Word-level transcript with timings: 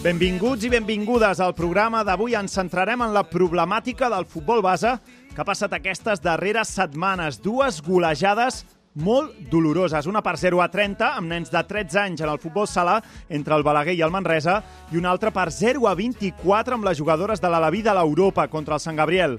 Benvinguts 0.00 0.64
i 0.64 0.70
benvingudes 0.72 1.42
al 1.44 1.50
programa 1.52 1.98
d'avui. 2.08 2.32
Ens 2.32 2.54
centrarem 2.56 3.02
en 3.04 3.10
la 3.12 3.20
problemàtica 3.28 4.08
del 4.08 4.24
futbol 4.24 4.62
base 4.64 4.94
que 5.34 5.42
ha 5.42 5.44
passat 5.44 5.74
aquestes 5.76 6.22
darreres 6.24 6.70
setmanes. 6.72 7.36
Dues 7.44 7.82
golejades 7.84 8.62
molt 8.96 9.36
doloroses. 9.52 10.08
Una 10.08 10.22
per 10.24 10.38
0 10.40 10.62
a 10.64 10.70
30, 10.72 11.10
amb 11.20 11.28
nens 11.28 11.52
de 11.52 11.60
13 11.68 12.00
anys 12.00 12.24
en 12.24 12.32
el 12.32 12.40
futbol 12.40 12.64
sala, 12.64 12.96
entre 13.28 13.52
el 13.52 13.62
Balaguer 13.62 13.98
i 13.98 14.00
el 14.00 14.14
Manresa, 14.14 14.62
i 14.88 14.96
una 14.96 15.12
altra 15.12 15.34
per 15.36 15.50
0 15.52 15.84
a 15.84 15.92
24 15.92 16.80
amb 16.80 16.88
les 16.88 16.96
jugadores 16.96 17.44
de 17.44 17.52
l'Alaví 17.52 17.84
de 17.84 17.92
l'Europa 17.92 18.48
contra 18.48 18.80
el 18.80 18.80
Sant 18.80 18.96
Gabriel. 18.96 19.36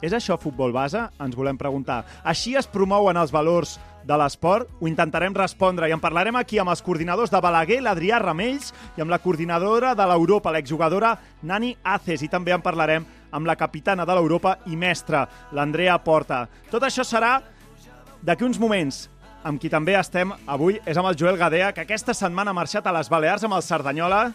És 0.00 0.16
això 0.16 0.40
futbol 0.40 0.72
base? 0.72 1.04
Ens 1.20 1.36
volem 1.36 1.60
preguntar. 1.60 2.06
Així 2.24 2.56
es 2.56 2.64
promouen 2.64 3.20
els 3.20 3.36
valors 3.36 3.76
de 4.06 4.16
l'esport? 4.18 4.68
Ho 4.80 4.88
intentarem 4.88 5.34
respondre 5.36 5.88
i 5.88 5.94
en 5.94 6.00
parlarem 6.02 6.36
aquí 6.40 6.58
amb 6.58 6.72
els 6.72 6.82
coordinadors 6.82 7.32
de 7.32 7.40
Balaguer, 7.42 7.80
l'Adrià 7.84 8.20
Ramells, 8.22 8.72
i 8.96 9.04
amb 9.04 9.12
la 9.12 9.20
coordinadora 9.22 9.94
de 9.94 10.06
l'Europa, 10.10 10.52
l'exjugadora 10.54 11.14
Nani 11.42 11.74
Aces, 11.84 12.24
i 12.24 12.28
també 12.32 12.54
en 12.56 12.64
parlarem 12.64 13.06
amb 13.30 13.46
la 13.46 13.56
capitana 13.56 14.06
de 14.06 14.16
l'Europa 14.16 14.56
i 14.66 14.76
mestra, 14.76 15.26
l'Andrea 15.52 15.98
Porta. 16.04 16.46
Tot 16.70 16.84
això 16.86 17.06
serà 17.06 17.38
d'aquí 18.22 18.44
uns 18.44 18.60
moments. 18.60 19.08
Amb 19.40 19.56
qui 19.56 19.70
també 19.72 19.94
estem 19.96 20.34
avui 20.52 20.76
és 20.84 20.98
amb 21.00 21.08
el 21.08 21.16
Joel 21.16 21.38
Gadea, 21.40 21.70
que 21.72 21.86
aquesta 21.86 22.12
setmana 22.12 22.52
ha 22.52 22.58
marxat 22.58 22.86
a 22.86 22.92
les 22.92 23.08
Balears 23.08 23.46
amb 23.48 23.56
el 23.56 23.64
Cerdanyola. 23.64 24.26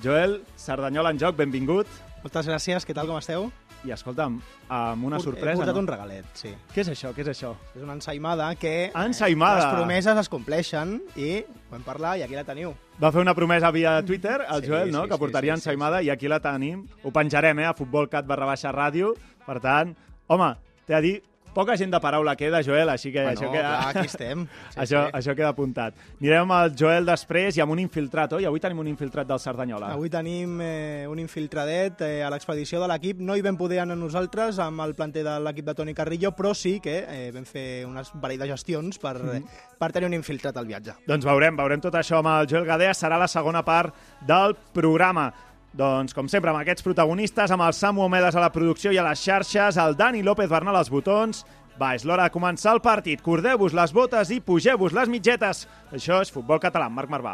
Joel, 0.00 0.40
Cerdanyola 0.56 1.12
en 1.12 1.20
joc, 1.20 1.36
benvingut. 1.36 1.90
Moltes 2.24 2.48
gràcies, 2.48 2.88
què 2.88 2.96
tal, 2.96 3.10
com 3.10 3.20
esteu? 3.20 3.50
I 3.84 3.92
escolta'm, 3.92 4.38
amb 4.72 5.04
una 5.04 5.18
sorpresa, 5.20 5.52
He 5.52 5.56
portat 5.60 5.74
no? 5.76 5.80
un 5.82 5.88
regalet, 5.90 6.24
sí. 6.32 6.54
Què 6.72 6.80
és 6.80 6.88
això? 6.88 7.10
Què 7.12 7.20
és 7.20 7.28
això? 7.34 7.50
És 7.76 7.82
una 7.84 7.92
ensaïmada 7.98 8.46
que... 8.56 8.90
Ensaïmada. 8.96 9.60
Les 9.60 9.74
promeses 9.76 10.20
es 10.22 10.30
compleixen 10.32 10.94
i 11.20 11.42
vam 11.70 11.82
parlar 11.84 12.14
i 12.18 12.22
aquí 12.24 12.38
la 12.38 12.46
teniu. 12.48 12.72
Va 13.02 13.10
fer 13.12 13.20
una 13.20 13.34
promesa 13.36 13.70
via 13.74 13.98
Twitter, 14.06 14.38
el 14.48 14.62
Sí, 14.64 14.70
Joel, 14.70 14.90
no? 14.90 15.02
sí, 15.02 15.08
que 15.10 15.18
sí, 15.18 15.20
portaria 15.20 15.54
sí, 15.56 15.60
sí, 15.60 15.68
ensaïmada 15.68 16.00
i 16.02 16.08
aquí 16.14 16.28
la 16.32 16.40
tenim. 16.40 16.86
Ho 17.02 17.12
penjarem, 17.12 17.58
eh, 17.60 17.66
a 17.68 17.74
futbolcat 17.76 18.24
barra 18.26 18.46
baixa 18.48 18.72
ràdio. 18.72 19.12
Per 19.44 19.60
tant, 19.60 19.92
home, 20.32 20.54
t'he 20.86 20.94
de 20.96 21.02
dir, 21.04 21.14
poca 21.54 21.76
gent 21.80 21.92
de 21.94 22.00
paraula 22.02 22.34
queda, 22.36 22.60
Joel, 22.66 22.90
així 22.92 23.12
que 23.12 23.22
Bueno, 23.22 23.38
això 23.38 23.50
queda... 23.52 23.70
clar, 23.70 23.90
aquí 23.90 24.10
estem. 24.10 24.44
Sí, 24.74 24.80
això, 24.82 25.04
sí. 25.06 25.14
això 25.20 25.34
queda 25.38 25.50
apuntat. 25.54 25.94
Anirem 26.20 26.42
amb 26.44 26.54
el 26.58 26.74
Joel 26.78 27.06
després 27.06 27.56
i 27.56 27.62
amb 27.62 27.74
un 27.74 27.82
infiltrat, 27.84 28.32
oi? 28.36 28.46
Avui 28.48 28.60
tenim 28.62 28.80
un 28.82 28.88
infiltrat 28.90 29.28
del 29.28 29.40
Cerdanyola. 29.40 29.92
Avui 29.94 30.10
tenim 30.10 30.58
eh, 30.64 31.04
un 31.10 31.20
infiltradet 31.22 32.02
eh, 32.02 32.12
a 32.26 32.30
l'expedició 32.34 32.82
de 32.82 32.90
l'equip. 32.90 33.22
No 33.22 33.36
hi 33.38 33.44
vam 33.44 33.58
poder 33.60 33.80
anar 33.84 33.96
nosaltres 34.00 34.58
amb 34.62 34.82
el 34.84 34.96
planter 34.98 35.24
de 35.26 35.38
l'equip 35.46 35.70
de 35.70 35.76
Toni 35.78 35.94
Carrillo, 35.94 36.34
però 36.36 36.54
sí 36.58 36.76
que 36.82 36.98
eh, 37.06 37.30
vam 37.34 37.46
fer 37.48 37.84
unes 37.86 38.10
parell 38.20 38.42
de 38.42 38.50
gestions 38.50 38.98
per, 39.02 39.16
eh, 39.36 39.40
per 39.78 39.92
tenir 39.94 40.10
un 40.10 40.18
infiltrat 40.18 40.56
al 40.58 40.66
viatge. 40.68 40.98
Doncs 41.06 41.26
veurem, 41.28 41.56
veurem 41.56 41.82
tot 41.84 41.94
això 42.00 42.20
amb 42.22 42.34
el 42.34 42.50
Joel 42.50 42.68
Gadea. 42.68 42.94
Serà 42.98 43.18
la 43.20 43.30
segona 43.30 43.62
part 43.66 43.94
del 44.26 44.56
programa. 44.74 45.30
Doncs, 45.74 46.14
com 46.14 46.28
sempre, 46.30 46.52
amb 46.52 46.60
aquests 46.60 46.84
protagonistes, 46.86 47.50
amb 47.50 47.64
el 47.66 47.74
Samu 47.74 48.04
Omedes 48.04 48.36
a 48.38 48.42
la 48.44 48.52
producció 48.54 48.92
i 48.94 48.98
a 49.02 49.06
les 49.08 49.18
xarxes, 49.18 49.78
el 49.82 49.96
Dani 49.98 50.22
López 50.22 50.50
Bernal 50.50 50.78
als 50.78 50.92
botons... 50.92 51.44
Va, 51.74 51.88
és 51.98 52.04
l'hora 52.06 52.28
de 52.28 52.30
començar 52.30 52.70
el 52.76 52.78
partit. 52.78 53.18
Cordeu-vos 53.18 53.72
les 53.74 53.90
botes 53.90 54.28
i 54.30 54.36
pugeu-vos 54.38 54.94
les 54.94 55.10
mitgetes. 55.10 55.64
Això 55.90 56.20
és 56.22 56.30
Futbol 56.30 56.60
Català, 56.62 56.86
Marc 56.86 57.10
Marvà. 57.10 57.32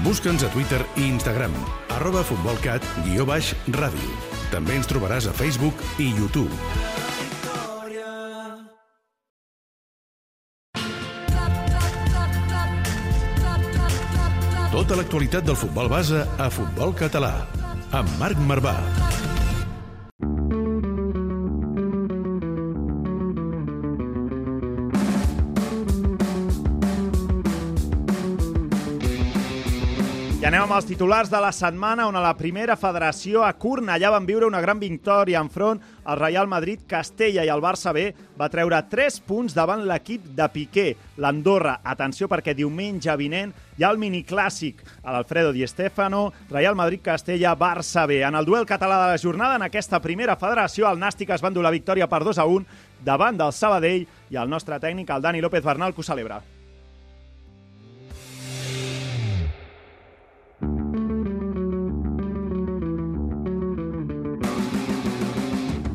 Busca'ns 0.00 0.40
a 0.40 0.48
Twitter 0.54 0.80
i 0.96 1.04
Instagram, 1.10 1.52
arroba 1.92 2.24
futbolcat, 2.24 2.80
guió 3.04 3.28
baix, 3.28 3.52
ràdio. 3.76 4.16
També 4.48 4.78
ens 4.80 4.88
trobaràs 4.88 5.28
a 5.28 5.36
Facebook 5.36 5.84
i 6.00 6.08
YouTube. 6.16 6.48
Tota 14.72 14.96
l'actualitat 14.98 15.44
del 15.46 15.60
futbol 15.60 15.92
base 15.92 16.24
a 16.40 16.48
Futbol 16.50 16.96
Català, 16.98 17.34
amb 17.94 18.10
Marc 18.18 18.38
Marvà. 18.48 19.23
Anem 30.64 30.72
amb 30.72 30.80
els 30.80 30.86
titulars 30.88 31.28
de 31.28 31.36
la 31.44 31.50
setmana, 31.52 32.06
on 32.08 32.16
a 32.16 32.22
la 32.24 32.30
primera 32.38 32.72
federació 32.80 33.42
a 33.44 33.50
Cornellà 33.52 34.08
van 34.14 34.24
viure 34.24 34.46
una 34.48 34.62
gran 34.64 34.78
victòria 34.80 35.42
enfront 35.44 35.82
al 36.08 36.16
Real 36.16 36.48
Madrid, 36.48 36.86
Castella 36.88 37.44
i 37.44 37.50
el 37.52 37.60
Barça 37.60 37.92
B 37.92 38.06
va 38.40 38.48
treure 38.48 38.78
3 38.88 39.18
punts 39.28 39.52
davant 39.52 39.84
l'equip 39.84 40.24
de 40.32 40.46
Piqué, 40.54 40.86
l'Andorra. 41.20 41.74
Atenció 41.84 42.30
perquè 42.32 42.56
diumenge 42.56 43.12
vinent 43.20 43.52
hi 43.76 43.84
ha 43.84 43.92
el 43.92 44.00
miniclàssic 44.00 44.80
a 45.02 45.12
l'Alfredo 45.12 45.52
Di 45.52 45.68
Stefano, 45.68 46.30
Real 46.48 46.80
Madrid, 46.80 47.04
Castella, 47.04 47.52
Barça 47.52 48.06
B. 48.08 48.22
En 48.24 48.32
el 48.32 48.48
duel 48.48 48.64
català 48.64 49.02
de 49.04 49.12
la 49.12 49.20
jornada, 49.20 49.60
en 49.60 49.68
aquesta 49.68 50.00
primera 50.00 50.40
federació, 50.40 50.88
el 50.88 50.96
Nàstic 50.96 51.36
es 51.36 51.44
van 51.44 51.52
dur 51.52 51.68
la 51.68 51.76
victòria 51.76 52.08
per 52.08 52.24
2 52.24 52.40
a 52.40 52.48
1 52.48 52.64
davant 53.04 53.36
del 53.36 53.52
Sabadell 53.52 54.08
i 54.32 54.40
el 54.40 54.48
nostre 54.48 54.80
tècnic, 54.80 55.12
el 55.12 55.28
Dani 55.28 55.44
López 55.44 55.60
Bernal, 55.60 55.92
que 55.92 56.00
ho 56.00 56.12
celebra. 56.14 56.40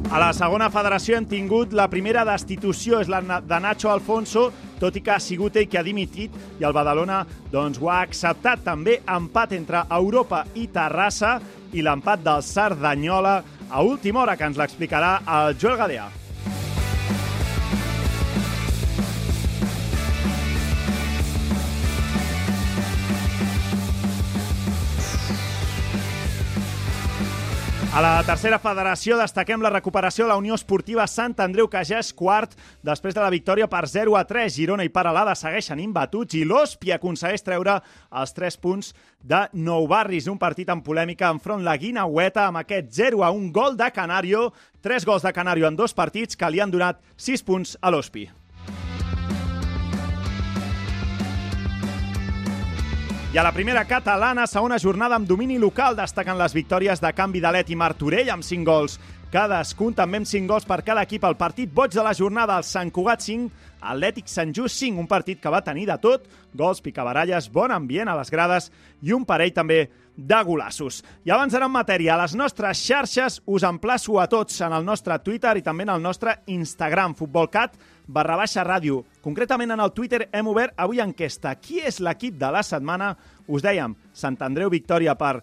A 0.09 0.17
la 0.17 0.31
segona 0.33 0.71
federació 0.73 1.19
hem 1.19 1.25
tingut 1.29 1.73
la 1.77 1.83
primera 1.85 2.23
destitució, 2.25 2.97
és 2.97 3.09
la 3.13 3.19
de 3.21 3.57
Nacho 3.61 3.91
Alfonso, 3.91 4.47
tot 4.81 4.95
i 4.97 5.03
que 5.05 5.11
ha 5.13 5.19
sigut 5.21 5.59
ell 5.61 5.67
que 5.69 5.77
ha 5.77 5.83
dimitit 5.85 6.33
i 6.57 6.65
el 6.65 6.73
Badalona 6.73 7.19
doncs, 7.51 7.77
ho 7.77 7.91
ha 7.93 7.99
acceptat. 8.07 8.63
També 8.65 8.95
empat 9.05 9.53
entre 9.53 9.83
Europa 9.99 10.41
i 10.57 10.65
Terrassa 10.73 11.35
i 11.77 11.85
l'empat 11.85 12.25
del 12.25 12.41
Cerdanyola 12.41 13.35
a 13.69 13.85
última 13.85 14.23
hora, 14.23 14.33
que 14.33 14.49
ens 14.49 14.57
l'explicarà 14.57 15.19
el 15.43 15.53
Joel 15.61 15.77
Gadea. 15.77 16.09
A 27.99 28.01
la 28.01 28.23
tercera 28.23 28.55
federació 28.63 29.17
destaquem 29.19 29.59
la 29.59 29.73
recuperació 29.73 30.23
de 30.23 30.29
la 30.29 30.37
Unió 30.39 30.55
Esportiva 30.55 31.03
Sant 31.11 31.33
Andreu, 31.43 31.67
que 31.67 31.81
ja 31.83 31.97
és 31.99 32.13
quart 32.15 32.53
després 32.87 33.11
de 33.11 33.19
la 33.19 33.33
victòria 33.33 33.67
per 33.67 33.81
0 33.91 34.15
a 34.15 34.21
3. 34.23 34.53
Girona 34.55 34.85
i 34.87 34.91
Paralada 34.93 35.33
segueixen 35.35 35.81
imbatuts 35.83 36.39
i 36.39 36.45
l'Ospi 36.47 36.93
aconsegueix 36.95 37.43
treure 37.43 37.75
els 38.23 38.35
3 38.39 38.59
punts 38.63 38.93
de 39.19 39.43
Nou 39.67 39.91
Barris. 39.91 40.31
Un 40.31 40.39
partit 40.39 40.71
en 40.71 40.79
polèmica 40.79 41.27
enfront 41.27 41.67
la 41.67 41.75
Guinaueta 41.75 42.47
amb 42.47 42.63
aquest 42.63 42.95
0 43.03 43.19
a 43.27 43.35
1 43.35 43.51
gol 43.51 43.75
de 43.75 43.91
Canario. 43.91 44.53
3 44.79 45.03
gols 45.03 45.27
de 45.27 45.35
Canario 45.35 45.67
en 45.67 45.75
dos 45.75 45.91
partits 45.91 46.39
que 46.39 46.55
li 46.55 46.63
han 46.63 46.71
donat 46.71 47.03
6 47.17 47.43
punts 47.43 47.75
a 47.81 47.91
l'Ospi. 47.91 48.29
I 53.29 53.37
a 53.37 53.43
la 53.43 53.51
primera 53.53 53.83
catalana, 53.85 54.47
segona 54.49 54.79
jornada 54.81 55.13
amb 55.13 55.27
domini 55.29 55.59
local, 55.61 55.93
destaquen 55.93 56.33
les 56.39 56.55
victòries 56.57 56.97
de 56.97 57.11
Canvi 57.13 57.37
d'Alet 57.43 57.67
i 57.69 57.75
Martorell 57.77 58.31
amb 58.33 58.41
5 58.41 58.65
gols 58.65 58.95
cadascun, 59.29 59.93
també 59.93 60.17
amb 60.17 60.25
5 60.25 60.49
gols 60.49 60.65
per 60.65 60.79
cada 60.81 61.03
equip. 61.05 61.27
El 61.29 61.37
partit 61.37 61.69
boig 61.69 61.93
de 61.93 62.01
la 62.01 62.15
jornada, 62.17 62.55
el 62.57 62.65
Sant 62.65 62.89
Cugat 62.89 63.21
5, 63.21 63.51
Atlètic 63.85 64.25
Sant 64.33 64.49
Just 64.57 64.81
5, 64.81 64.97
un 64.97 65.05
partit 65.05 65.37
que 65.37 65.53
va 65.53 65.61
tenir 65.61 65.85
de 65.91 65.99
tot, 66.01 66.25
gols, 66.57 66.81
picabaralles, 66.81 67.51
bon 67.53 67.69
ambient 67.69 68.09
a 68.09 68.17
les 68.17 68.33
grades 68.33 68.71
i 69.05 69.13
un 69.13 69.29
parell 69.29 69.53
també 69.53 69.83
de 70.17 70.41
golassos. 70.43 71.03
I 71.21 71.29
abans 71.29 71.53
d'anar 71.53 71.69
en 71.69 71.77
matèria, 71.77 72.15
a 72.15 72.23
les 72.23 72.33
nostres 72.33 72.81
xarxes 72.81 73.43
us 73.45 73.67
emplaço 73.69 74.17
a 74.17 74.25
tots 74.25 74.57
en 74.65 74.73
el 74.73 74.89
nostre 74.89 75.21
Twitter 75.21 75.53
i 75.59 75.61
també 75.61 75.85
en 75.85 75.93
el 75.99 76.01
nostre 76.01 76.39
Instagram, 76.49 77.13
futbolcat 77.13 77.77
barra 78.09 78.35
baixa 78.39 78.65
ràdio. 78.65 79.03
Concretament 79.21 79.71
en 79.71 79.83
el 79.83 79.93
Twitter 79.93 80.25
hem 80.33 80.49
obert 80.49 80.73
avui 80.77 80.99
enquesta. 81.03 81.53
Qui 81.61 81.79
és 81.85 82.01
l'equip 82.01 82.37
de 82.41 82.49
la 82.51 82.63
setmana? 82.65 83.13
Us 83.47 83.63
dèiem, 83.65 83.95
Sant 84.13 84.37
Andreu 84.45 84.71
victòria 84.73 85.15
per 85.15 85.39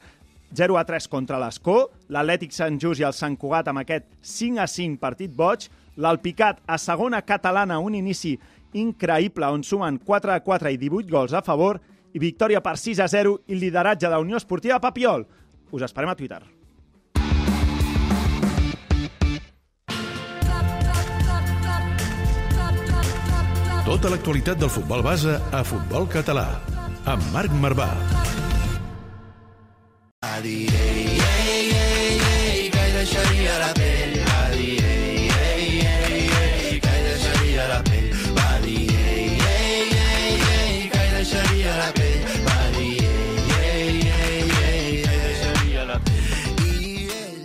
0 0.56 0.78
a 0.78 0.84
3 0.86 1.08
contra 1.10 1.38
l'Escó, 1.42 1.90
l'Atlètic 2.10 2.54
Sant 2.54 2.78
Just 2.82 3.02
i 3.02 3.06
el 3.06 3.14
Sant 3.16 3.36
Cugat 3.38 3.70
amb 3.70 3.82
aquest 3.82 4.06
5 4.22 4.62
a 4.62 4.66
5 4.70 5.00
partit 5.02 5.32
boig, 5.34 5.68
l'Alpicat 5.96 6.60
a 6.66 6.78
segona 6.78 7.22
catalana 7.22 7.78
un 7.82 7.94
inici 7.98 8.36
increïble 8.76 9.48
on 9.48 9.64
sumen 9.64 9.98
4 9.98 10.34
a 10.34 10.42
4 10.44 10.74
i 10.74 10.80
18 10.80 11.10
gols 11.10 11.32
a 11.32 11.42
favor 11.42 11.80
i 12.12 12.22
victòria 12.22 12.62
per 12.64 12.76
6 12.80 13.00
a 13.00 13.08
0 13.08 13.38
i 13.48 13.58
lideratge 13.60 14.06
de 14.06 14.12
la 14.12 14.20
Unió 14.20 14.36
Esportiva 14.36 14.80
Papiol. 14.80 15.26
Us 15.72 15.82
esperem 15.82 16.12
a 16.12 16.16
Twitter. 16.18 16.55
Tota 23.86 24.10
l'actualitat 24.10 24.58
del 24.58 24.66
futbol 24.66 24.98
base 24.98 25.36
a 25.54 25.60
Futbol 25.62 26.08
Català. 26.10 26.48
Amb 27.06 27.22
Marc 27.30 27.52
Marvà. 27.62 27.86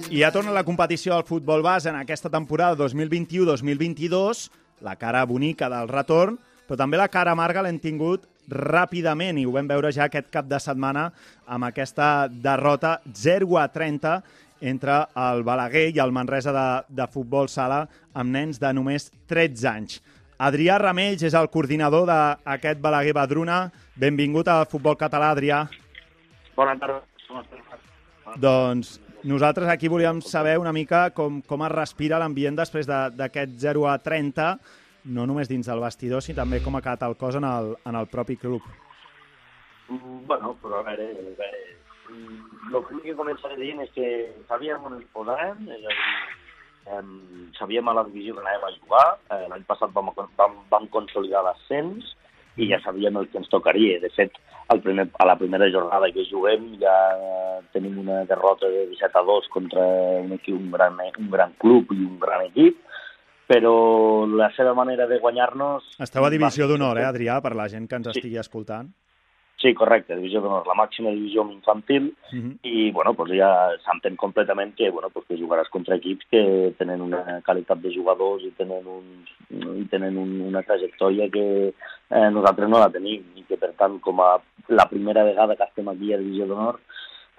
I 0.10 0.20
ja 0.20 0.32
torna 0.34 0.52
la 0.52 0.66
competició 0.66 1.14
al 1.14 1.24
futbol 1.24 1.62
base 1.62 1.94
en 1.94 2.02
aquesta 2.02 2.34
temporada 2.34 2.82
2021-2022, 2.82 4.50
la 4.82 4.96
cara 5.00 5.24
bonica 5.26 5.70
del 5.70 5.90
retorn, 5.92 6.38
però 6.68 6.78
també 6.80 7.00
la 7.00 7.10
cara 7.12 7.34
amarga 7.36 7.64
l'hem 7.66 7.80
tingut 7.82 8.28
ràpidament 8.52 9.40
i 9.40 9.46
ho 9.46 9.54
vam 9.56 9.68
veure 9.70 9.92
ja 9.94 10.08
aquest 10.08 10.30
cap 10.34 10.48
de 10.50 10.60
setmana 10.60 11.10
amb 11.46 11.68
aquesta 11.70 12.28
derrota 12.28 13.00
0 13.06 13.58
a 13.62 13.68
30 13.72 14.16
entre 14.62 14.98
el 15.18 15.44
Balaguer 15.44 15.90
i 15.96 16.00
el 16.00 16.12
Manresa 16.14 16.54
de, 16.54 16.66
de 17.02 17.08
futbol 17.12 17.50
sala 17.50 17.86
amb 18.14 18.34
nens 18.34 18.60
de 18.62 18.74
només 18.74 19.10
13 19.30 19.70
anys. 19.72 20.02
Adrià 20.42 20.78
Ramells 20.82 21.22
és 21.26 21.38
el 21.38 21.50
coordinador 21.54 22.08
d'aquest 22.10 22.82
Balaguer 22.82 23.14
Badruna. 23.14 23.68
Benvingut 23.94 24.48
al 24.50 24.66
futbol 24.70 24.98
català, 24.98 25.30
Adrià. 25.36 25.64
Bona 26.58 26.74
tarda. 26.82 27.02
Doncs 28.42 28.98
nosaltres 29.24 29.70
aquí 29.70 29.88
volíem 29.88 30.22
saber 30.22 30.58
una 30.58 30.74
mica 30.74 31.10
com, 31.14 31.42
com 31.42 31.66
es 31.66 31.72
respira 31.74 32.20
l'ambient 32.22 32.58
després 32.58 32.88
d'aquest 32.90 33.58
0 33.62 33.88
a 33.90 33.98
30, 34.02 34.48
no 35.14 35.26
només 35.30 35.50
dins 35.50 35.68
del 35.68 35.82
vestidor, 35.82 36.22
sinó 36.22 36.42
també 36.42 36.62
com 36.62 36.78
ha 36.78 36.82
quedat 36.82 37.06
el 37.08 37.18
cos 37.18 37.38
en 37.38 37.46
el, 37.48 37.76
en 37.86 37.98
el 37.98 38.08
propi 38.08 38.38
club. 38.38 38.66
Mm, 39.90 40.26
Bueno, 40.28 40.56
però 40.62 40.80
a 40.80 40.86
veure, 40.88 41.10
a 41.12 41.36
veure 41.40 41.62
el 42.12 42.84
primer 42.88 43.04
que 43.04 43.18
començaré 43.18 43.58
dient 43.60 43.82
és 43.84 43.92
que 43.96 44.08
sabíem 44.50 44.84
on 44.88 44.98
ens 44.98 45.08
posàvem, 45.16 45.68
és 45.76 45.86
a 45.86 45.96
dir, 45.96 46.10
em, 46.98 47.12
sabíem 47.58 47.88
a 47.88 47.96
la 47.98 48.06
divisió 48.08 48.36
que 48.36 48.44
anàvem 48.44 48.68
a 48.68 48.74
jugar, 48.80 49.06
eh, 49.30 49.46
l'any 49.52 49.64
passat 49.68 49.94
vam, 49.96 50.12
vam, 50.38 50.58
vam 50.72 50.88
consolidar 50.94 51.44
l'ascens 51.46 52.16
i 52.58 52.68
ja 52.70 52.80
sabíem 52.84 53.16
el 53.18 53.30
que 53.32 53.38
ens 53.40 53.50
tocaria. 53.50 54.00
De 54.02 54.10
fet, 54.12 54.36
al 54.70 54.82
primer, 54.82 55.08
a 55.20 55.26
la 55.26 55.38
primera 55.40 55.70
jornada 55.72 56.12
que 56.12 56.26
juguem 56.30 56.74
ja 56.82 56.96
tenim 57.72 57.98
una 58.00 58.24
derrota 58.26 58.68
de 58.68 58.88
17 58.92 59.18
a 59.20 59.24
2 59.24 59.48
contra 59.54 59.82
un, 60.22 60.34
equip, 60.34 60.56
un, 60.56 60.72
gran, 60.72 60.98
un 61.20 61.30
gran 61.32 61.54
club 61.60 61.92
i 61.96 62.02
un 62.04 62.18
gran 62.20 62.46
equip, 62.50 62.78
però 63.48 64.26
la 64.28 64.50
seva 64.56 64.74
manera 64.74 65.08
de 65.08 65.20
guanyar-nos... 65.20 65.84
Esteu 66.00 66.24
a 66.24 66.30
divisió 66.32 66.68
d'honor, 66.68 67.00
eh, 67.02 67.08
Adrià, 67.08 67.42
per 67.44 67.56
la 67.56 67.68
gent 67.72 67.88
que 67.88 67.96
ens 68.00 68.08
Sí. 68.12 68.20
estigui 68.20 68.38
escoltant. 68.40 68.92
Sí, 69.62 69.76
correcte, 69.78 70.16
divisió 70.18 70.42
d'honor, 70.42 70.66
la 70.66 70.74
màxima 70.74 71.12
divisió 71.14 71.44
infantil, 71.52 72.14
Uh 72.32 72.38
-huh. 72.38 72.54
i 72.64 72.92
bueno, 72.92 73.14
pues 73.14 73.30
ja 73.32 73.70
s'entén 73.84 74.16
completament 74.16 74.74
que, 74.76 74.90
bueno, 74.90 75.10
pues 75.10 75.26
que 75.28 75.38
jugaràs 75.38 75.70
contra 75.70 75.96
equips 75.96 76.26
que 76.32 76.74
tenen 76.78 77.02
una 77.02 77.42
qualitat 77.46 77.78
de 77.82 77.94
jugadors 77.94 78.44
i 78.44 78.52
tenen, 78.58 78.88
un, 78.88 79.06
i 79.82 79.86
tenen 79.86 80.18
un, 80.18 80.42
una 80.42 80.64
trajectòria 80.64 81.30
que 81.30 81.74
eh, 82.10 82.30
nosaltres 82.32 82.70
no 82.70 82.80
la 82.80 82.90
tenim 82.90 83.22
i 83.36 83.44
que 83.48 83.58
per 83.58 83.74
tant 83.78 84.00
com 84.00 84.20
a 84.22 84.42
la 84.70 84.86
primera 84.90 85.24
vegada 85.24 85.56
que 85.56 85.64
estem 85.64 85.88
aquí 85.90 86.14
a 86.14 86.18
divisió 86.18 86.48
d'honor 86.48 86.80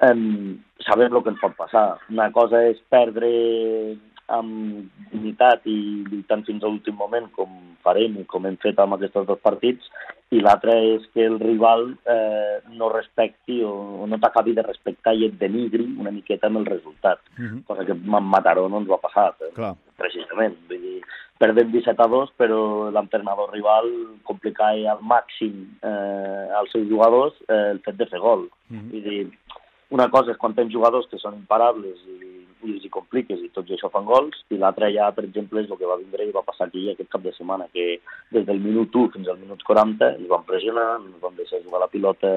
eh, 0.02 0.56
sabem 0.86 1.14
el 1.16 1.22
que 1.22 1.30
ens 1.30 1.40
pot 1.40 1.54
passar. 1.56 1.98
Una 2.10 2.30
cosa 2.30 2.62
és 2.68 2.78
perdre 2.88 3.96
amb 4.38 4.88
dignitat 5.12 5.66
i 5.70 5.76
lluitant 6.08 6.44
fins 6.48 6.62
a 6.62 6.70
l'últim 6.70 6.96
moment 6.96 7.28
com 7.36 7.52
farem 7.82 8.18
i 8.20 8.24
com 8.30 8.46
hem 8.46 8.56
fet 8.62 8.78
amb 8.78 8.96
aquests 8.96 9.26
dos 9.28 9.40
partits 9.42 9.88
i 10.32 10.40
l'altra 10.40 10.74
és 10.80 11.04
que 11.12 11.26
el 11.28 11.38
rival 11.40 11.90
eh, 12.08 12.60
no 12.78 12.88
respecti 12.92 13.58
o, 13.68 13.72
o 14.02 14.06
no 14.08 14.18
t'acabi 14.22 14.54
de 14.56 14.64
respectar 14.64 15.12
i 15.14 15.26
et 15.28 15.34
denigri 15.40 15.84
una 16.00 16.12
miqueta 16.14 16.48
amb 16.48 16.62
el 16.62 16.66
resultat, 16.66 17.20
Uh 17.38 17.44
-huh. 17.44 17.64
cosa 17.66 17.84
que 17.84 17.92
amb 17.92 18.28
Mataró 18.32 18.68
no 18.68 18.78
ens 18.78 18.88
va 18.88 18.98
passar, 18.98 19.34
eh, 19.40 19.52
Clar. 19.54 19.74
precisament. 19.96 20.56
Vull 20.68 20.80
dir, 20.80 21.02
perdem 21.38 21.70
17 21.70 22.02
a 22.02 22.06
2, 22.08 22.30
però 22.38 22.90
l'entrenador 22.90 23.50
rival 23.52 23.86
complicava 24.22 24.90
al 24.90 25.00
màxim 25.00 25.54
eh, 25.82 26.48
als 26.58 26.70
seus 26.72 26.88
jugadors 26.88 27.34
eh, 27.48 27.70
el 27.72 27.80
fet 27.80 27.96
de 27.96 28.06
fer 28.06 28.18
gol. 28.18 28.48
Uh 28.70 28.76
-huh. 28.76 28.90
Vull 28.90 29.02
dir, 29.02 29.30
una 29.90 30.08
cosa 30.08 30.30
és 30.30 30.38
quan 30.38 30.54
tens 30.54 30.72
jugadors 30.72 31.06
que 31.08 31.18
són 31.18 31.34
imparables 31.34 31.98
i, 32.06 32.46
i 32.62 32.74
els 32.76 32.84
hi 32.86 32.90
compliques 32.92 33.40
i 33.42 33.50
tots 33.54 33.72
això 33.74 33.90
fan 33.92 34.04
gols, 34.08 34.42
i 34.50 34.58
l'altra 34.60 34.90
ja, 34.94 35.10
per 35.16 35.24
exemple, 35.26 35.62
és 35.62 35.70
el 35.70 35.78
que 35.80 35.88
va 35.88 35.98
vindre 36.00 36.26
i 36.26 36.34
va 36.34 36.44
passar 36.46 36.68
aquí 36.68 36.88
aquest 36.90 37.10
cap 37.12 37.24
de 37.24 37.32
setmana, 37.36 37.68
que 37.72 37.98
des 38.34 38.46
del 38.48 38.60
minut 38.60 38.94
1 38.94 39.14
fins 39.16 39.28
al 39.28 39.40
minut 39.40 39.62
40 39.66 40.12
ens 40.18 40.28
van 40.30 40.46
pressionar, 40.48 40.88
no 41.00 41.12
ens 41.12 41.24
van 41.24 41.38
deixar 41.40 41.62
jugar 41.64 41.82
la 41.82 41.90
pilota, 41.92 42.32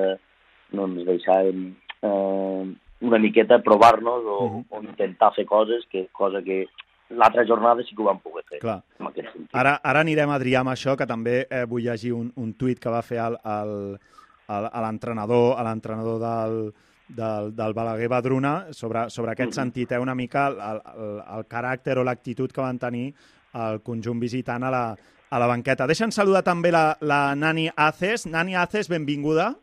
no 0.75 0.87
ens 0.89 1.05
deixàvem 1.07 1.67
eh, 2.01 2.63
una 3.05 3.19
miqueta 3.19 3.61
provar-nos 3.61 4.25
o, 4.25 4.37
uh 4.45 4.51
-huh. 4.51 4.65
o 4.69 4.81
intentar 4.81 5.33
fer 5.35 5.45
coses, 5.45 5.85
que 5.91 6.07
cosa 6.11 6.41
que 6.41 6.65
l'altra 7.09 7.45
jornada 7.45 7.83
sí 7.83 7.95
que 7.95 8.01
ho 8.01 8.05
vam 8.05 8.19
poder 8.19 8.43
fer. 8.49 8.59
Clar. 8.59 8.81
Ara, 9.53 9.79
ara 9.83 9.99
anirem, 9.99 10.29
Adrià, 10.29 10.59
amb 10.59 10.69
això, 10.69 10.95
que 10.97 11.05
també 11.05 11.45
eh, 11.49 11.65
vull 11.65 11.83
llegir 11.83 12.13
un, 12.13 12.31
un 12.35 12.53
tuit 12.53 12.79
que 12.79 12.89
va 12.89 13.01
fer 13.01 13.19
el, 13.19 13.37
el, 13.43 13.99
el, 14.47 14.65
a 14.65 14.79
a 14.79 15.63
l'entrenador 15.63 16.19
del, 16.19 16.73
del, 17.07 17.55
del 17.55 17.73
Balaguer 17.73 18.07
Badruna 18.09 18.67
sobre, 18.71 19.09
sobre 19.09 19.31
aquest 19.31 19.49
Mhm. 19.51 19.55
sentit, 19.55 19.91
eh, 19.91 19.99
una 19.99 20.15
mica 20.15 20.47
el, 20.47 20.57
el, 20.59 21.19
el 21.37 21.45
caràcter 21.47 21.97
o 21.97 22.03
l'actitud 22.03 22.51
que 22.51 22.61
van 22.61 22.79
tenir 22.79 23.13
el 23.53 23.81
conjunt 23.81 24.19
visitant 24.19 24.63
a 24.63 24.71
la, 24.71 24.95
a 25.29 25.39
la 25.39 25.47
banqueta. 25.47 25.87
Deixa'm 25.87 26.11
saludar 26.11 26.43
també 26.43 26.71
la, 26.71 26.97
la 27.01 27.35
Nani 27.35 27.69
Aces. 27.75 28.25
Nani 28.25 28.55
Aces, 28.55 28.89
benvinguda. 28.89 29.53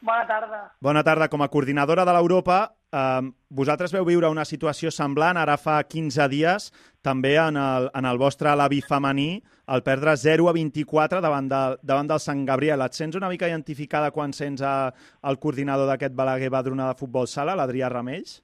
Bona 0.00 0.26
tarda. 0.26 0.72
Bona 0.80 1.02
tarda. 1.02 1.28
Com 1.28 1.42
a 1.42 1.48
coordinadora 1.48 2.04
de 2.04 2.12
l'Europa, 2.12 2.74
eh, 2.94 3.32
vosaltres 3.50 3.92
veu 3.94 4.06
viure 4.06 4.30
una 4.30 4.46
situació 4.48 4.92
semblant 4.94 5.40
ara 5.40 5.56
fa 5.58 5.80
15 5.82 6.28
dies, 6.30 6.70
també 7.02 7.34
en 7.40 7.58
el, 7.60 7.90
en 7.94 8.08
el 8.08 8.20
vostre 8.22 8.54
l'avi 8.56 8.80
femení, 8.84 9.42
el 9.74 9.82
perdre 9.82 10.16
0 10.20 10.48
a 10.48 10.54
24 10.56 11.20
davant, 11.24 11.50
de, 11.50 11.62
davant 11.82 12.08
del 12.08 12.22
Sant 12.22 12.44
Gabriel. 12.48 12.84
Et 12.84 12.96
sents 12.96 13.16
una 13.18 13.30
mica 13.32 13.48
identificada 13.50 14.12
quan 14.14 14.32
sents 14.36 14.62
a, 14.62 14.92
el 15.24 15.38
coordinador 15.42 15.90
d'aquest 15.90 16.16
Balaguer 16.16 16.50
Badruna 16.52 16.90
de 16.90 16.98
futbol 17.00 17.28
sala, 17.30 17.56
l'Adrià 17.58 17.90
Ramells? 17.92 18.40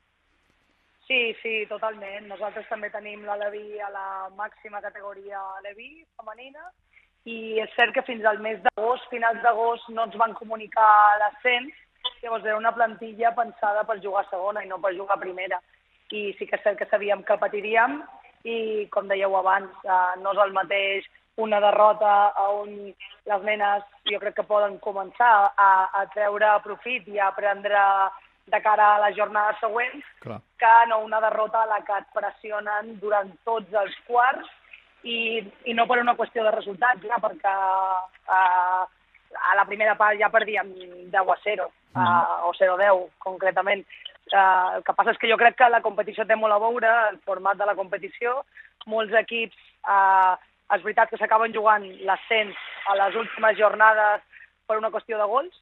Sí, 1.11 1.35
sí, 1.43 1.55
totalment. 1.67 2.29
Nosaltres 2.31 2.69
també 2.71 2.93
tenim 2.95 3.25
la 3.27 3.35
Levi 3.41 3.81
a 3.83 3.91
la 3.91 4.09
màxima 4.39 4.79
categoria 4.85 5.41
Levi 5.65 6.05
femenina 6.21 6.69
i 7.29 7.59
és 7.61 7.73
cert 7.77 7.93
que 7.97 8.05
fins 8.07 8.25
al 8.25 8.39
mes 8.41 8.61
d'agost, 8.65 9.09
finals 9.11 9.43
d'agost, 9.45 9.91
no 9.93 10.07
ens 10.07 10.15
van 10.21 10.33
comunicar 10.39 10.93
l'ascens, 11.21 11.75
llavors 12.23 12.45
era 12.45 12.57
una 12.57 12.75
plantilla 12.75 13.35
pensada 13.35 13.85
per 13.85 14.01
jugar 14.03 14.25
a 14.27 14.31
segona 14.31 14.65
i 14.65 14.69
no 14.69 14.81
per 14.81 14.95
jugar 14.97 15.17
a 15.17 15.23
primera. 15.23 15.61
I 16.11 16.33
sí 16.39 16.47
que 16.47 16.59
és 16.59 16.65
cert 16.67 16.79
que 16.79 16.89
sabíem 16.91 17.23
que 17.23 17.39
patiríem 17.39 18.01
i, 18.45 18.89
com 18.91 19.09
dèieu 19.09 19.37
abans, 19.37 19.71
eh, 19.85 20.21
no 20.23 20.35
és 20.35 20.45
el 20.45 20.55
mateix 20.57 21.09
una 21.41 21.61
derrota 21.61 22.33
on 22.53 22.73
les 23.31 23.45
nenes 23.47 23.85
jo 24.11 24.19
crec 24.21 24.37
que 24.37 24.49
poden 24.49 24.79
començar 24.85 25.53
a, 25.57 25.71
a 26.01 26.05
treure 26.15 26.51
profit 26.65 27.09
i 27.09 27.19
a 27.19 27.31
aprendre 27.31 27.81
de 28.51 28.61
cara 28.65 28.95
a 28.95 29.01
les 29.07 29.17
jornades 29.17 29.61
següents 29.63 30.07
Clar. 30.21 30.41
que 30.59 30.73
no 30.91 31.01
una 31.07 31.21
derrota 31.21 31.63
a 31.63 31.71
la 31.71 31.81
que 31.87 31.97
et 32.03 32.09
pressionen 32.17 32.97
durant 33.01 33.31
tots 33.47 33.77
els 33.83 33.97
quarts 34.09 34.49
i, 35.05 35.41
i 35.65 35.75
no 35.75 35.87
per 35.89 36.01
una 36.03 36.17
qüestió 36.19 36.45
de 36.45 36.53
resultats, 36.53 37.07
ja, 37.07 37.17
perquè 37.23 37.55
uh, 38.29 38.83
a 39.35 39.57
la 39.57 39.65
primera 39.65 39.97
part 39.99 40.19
ja 40.21 40.31
perdíem 40.33 40.73
10 41.11 41.15
a 41.15 41.37
0, 41.45 41.67
uh, 41.95 42.49
o 42.49 42.53
0 42.59 42.75
a 42.75 42.79
10, 42.83 43.09
concretament. 43.19 43.85
Uh, 44.31 44.79
el 44.79 44.85
que 44.87 44.95
passa 44.95 45.15
és 45.15 45.19
que 45.19 45.31
jo 45.31 45.39
crec 45.41 45.57
que 45.59 45.71
la 45.71 45.83
competició 45.83 46.27
té 46.27 46.37
molt 46.39 46.55
a 46.55 46.61
veure, 46.63 46.91
el 47.11 47.19
format 47.27 47.59
de 47.59 47.67
la 47.67 47.75
competició. 47.79 48.43
Molts 48.87 49.15
equips, 49.23 49.57
uh, 49.87 50.37
és 50.75 50.85
veritat 50.85 51.11
que 51.11 51.19
s'acaben 51.19 51.55
jugant 51.55 51.87
l'ascens 52.07 52.59
a 52.91 52.95
les 52.99 53.17
últimes 53.19 53.59
jornades 53.59 54.23
per 54.67 54.79
una 54.79 54.93
qüestió 54.95 55.19
de 55.19 55.27
gols, 55.27 55.57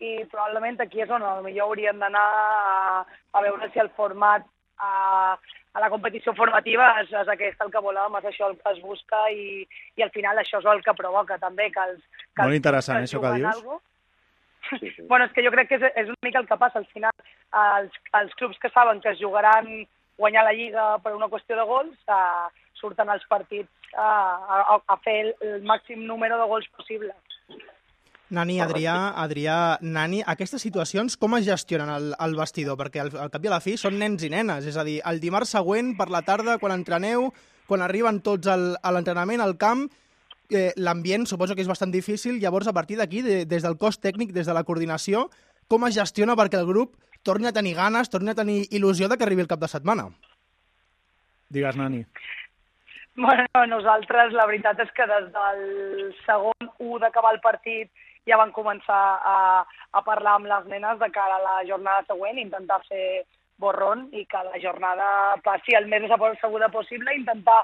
i 0.00 0.24
probablement 0.32 0.80
aquí 0.80 1.02
és 1.04 1.10
on 1.12 1.22
potser 1.22 1.60
hauríem 1.62 1.98
d'anar 2.00 2.24
a, 2.24 3.04
a 3.36 3.42
veure 3.44 3.68
si 3.70 3.80
el 3.82 3.90
format 3.96 4.46
a, 4.80 5.36
a 5.72 5.80
la 5.82 5.90
competició 5.90 6.34
formativa 6.34 6.88
és, 7.02 7.12
és 7.14 7.28
aquest 7.30 7.60
el 7.62 7.70
que 7.70 7.82
volem, 7.84 8.16
és 8.18 8.26
això 8.32 8.48
el 8.50 8.56
que 8.58 8.72
es 8.72 8.80
busca 8.82 9.20
i, 9.30 9.62
i 9.96 10.02
al 10.02 10.10
final 10.14 10.40
això 10.40 10.58
és 10.58 10.66
el 10.72 10.82
que 10.86 10.96
provoca 10.98 11.38
també 11.38 11.70
que 11.70 11.84
els... 11.92 12.02
Que 12.34 12.42
Molt 12.42 12.56
els 12.56 12.60
interessant, 12.60 12.98
que 12.98 13.10
això 13.10 13.22
que 13.22 13.36
dius. 13.38 13.54
Algo, 13.54 13.80
Sí, 14.68 14.90
sí. 14.90 15.02
Bueno, 15.08 15.24
és 15.24 15.32
que 15.32 15.42
jo 15.42 15.50
crec 15.50 15.70
que 15.70 15.78
és, 15.80 15.86
és 15.96 16.10
una 16.12 16.26
mica 16.26 16.38
el 16.42 16.46
que 16.46 16.58
passa. 16.60 16.78
Al 16.78 16.86
final, 16.92 17.14
els, 17.62 17.96
els 18.20 18.34
clubs 18.38 18.58
que 18.62 18.70
saben 18.70 19.00
que 19.00 19.14
es 19.14 19.18
jugaran 19.18 19.66
guanyar 20.20 20.44
la 20.44 20.52
Lliga 20.52 20.86
per 21.02 21.14
una 21.16 21.30
qüestió 21.32 21.56
de 21.56 21.64
gols 21.66 21.96
eh, 22.12 22.48
surten 22.80 23.08
els 23.12 23.24
partits 23.28 23.94
a, 23.96 24.06
a, 24.06 24.78
a 24.78 24.96
fer 25.04 25.16
el, 25.24 25.32
el 25.48 25.64
màxim 25.66 26.04
número 26.06 26.38
de 26.38 26.48
gols 26.52 26.68
possible. 26.76 27.14
Nani, 28.30 28.60
Adrià, 28.62 28.94
Adrià, 29.18 29.56
Nani, 29.82 30.20
aquestes 30.22 30.62
situacions 30.62 31.16
com 31.18 31.34
es 31.34 31.46
gestionen 31.48 31.90
al, 31.90 32.12
al 32.14 32.36
vestidor? 32.38 32.76
Perquè 32.78 33.02
al, 33.02 33.10
al 33.18 33.30
cap 33.32 33.42
i 33.42 33.50
a 33.50 33.54
la 33.56 33.62
fi 33.64 33.74
són 33.80 33.96
nens 33.98 34.22
i 34.22 34.30
nenes, 34.30 34.68
és 34.70 34.78
a 34.78 34.84
dir, 34.86 35.00
el 35.10 35.18
dimarts 35.22 35.56
següent 35.56 35.96
per 35.98 36.06
la 36.14 36.22
tarda, 36.22 36.58
quan 36.62 36.76
entreneu, 36.76 37.32
quan 37.66 37.82
arriben 37.82 38.20
tots 38.22 38.46
al, 38.50 38.76
a 38.78 38.92
l'entrenament, 38.94 39.42
al 39.42 39.56
camp, 39.58 39.88
eh, 40.54 40.70
l'ambient 40.78 41.26
suposo 41.26 41.56
que 41.58 41.64
és 41.64 41.70
bastant 41.70 41.90
difícil, 41.90 42.38
llavors 42.38 42.70
a 42.70 42.74
partir 42.76 43.00
d'aquí, 43.00 43.22
de, 43.26 43.44
des 43.50 43.66
del 43.66 43.78
cos 43.78 43.98
tècnic, 43.98 44.30
des 44.36 44.46
de 44.46 44.54
la 44.54 44.62
coordinació, 44.68 45.26
com 45.66 45.86
es 45.88 45.96
gestiona 45.98 46.36
perquè 46.38 46.60
el 46.60 46.70
grup 46.70 46.94
torni 47.26 47.50
a 47.50 47.54
tenir 47.56 47.74
ganes, 47.78 48.10
torni 48.10 48.30
a 48.30 48.38
tenir 48.38 48.62
il·lusió 48.70 49.08
de 49.10 49.18
que 49.18 49.26
arribi 49.26 49.42
el 49.42 49.50
cap 49.50 49.58
de 49.62 49.70
setmana? 49.70 50.06
Digues, 51.50 51.74
Nani. 51.76 52.04
Bueno, 53.18 53.66
nosaltres 53.66 54.32
la 54.38 54.46
veritat 54.46 54.78
és 54.86 54.94
que 54.94 55.06
des 55.10 55.26
del 55.34 56.14
segon 56.22 56.70
1 56.78 57.02
d'acabar 57.02 57.34
el 57.34 57.42
partit 57.42 57.90
ja 58.28 58.38
van 58.40 58.52
començar 58.52 59.02
a, 59.24 59.36
a 59.92 60.02
parlar 60.06 60.38
amb 60.38 60.48
les 60.50 60.66
nenes 60.72 60.98
de 61.00 61.10
cara 61.14 61.38
a 61.38 61.44
la 61.44 61.58
jornada 61.68 62.04
següent, 62.08 62.38
intentar 62.38 62.80
fer 62.88 63.24
borrón 63.60 64.08
i 64.16 64.24
que 64.26 64.40
la 64.46 64.58
jornada 64.62 65.36
passi 65.44 65.76
el 65.76 65.86
més 65.88 66.08
asseguda 66.10 66.70
possible, 66.72 67.14
intentar 67.16 67.60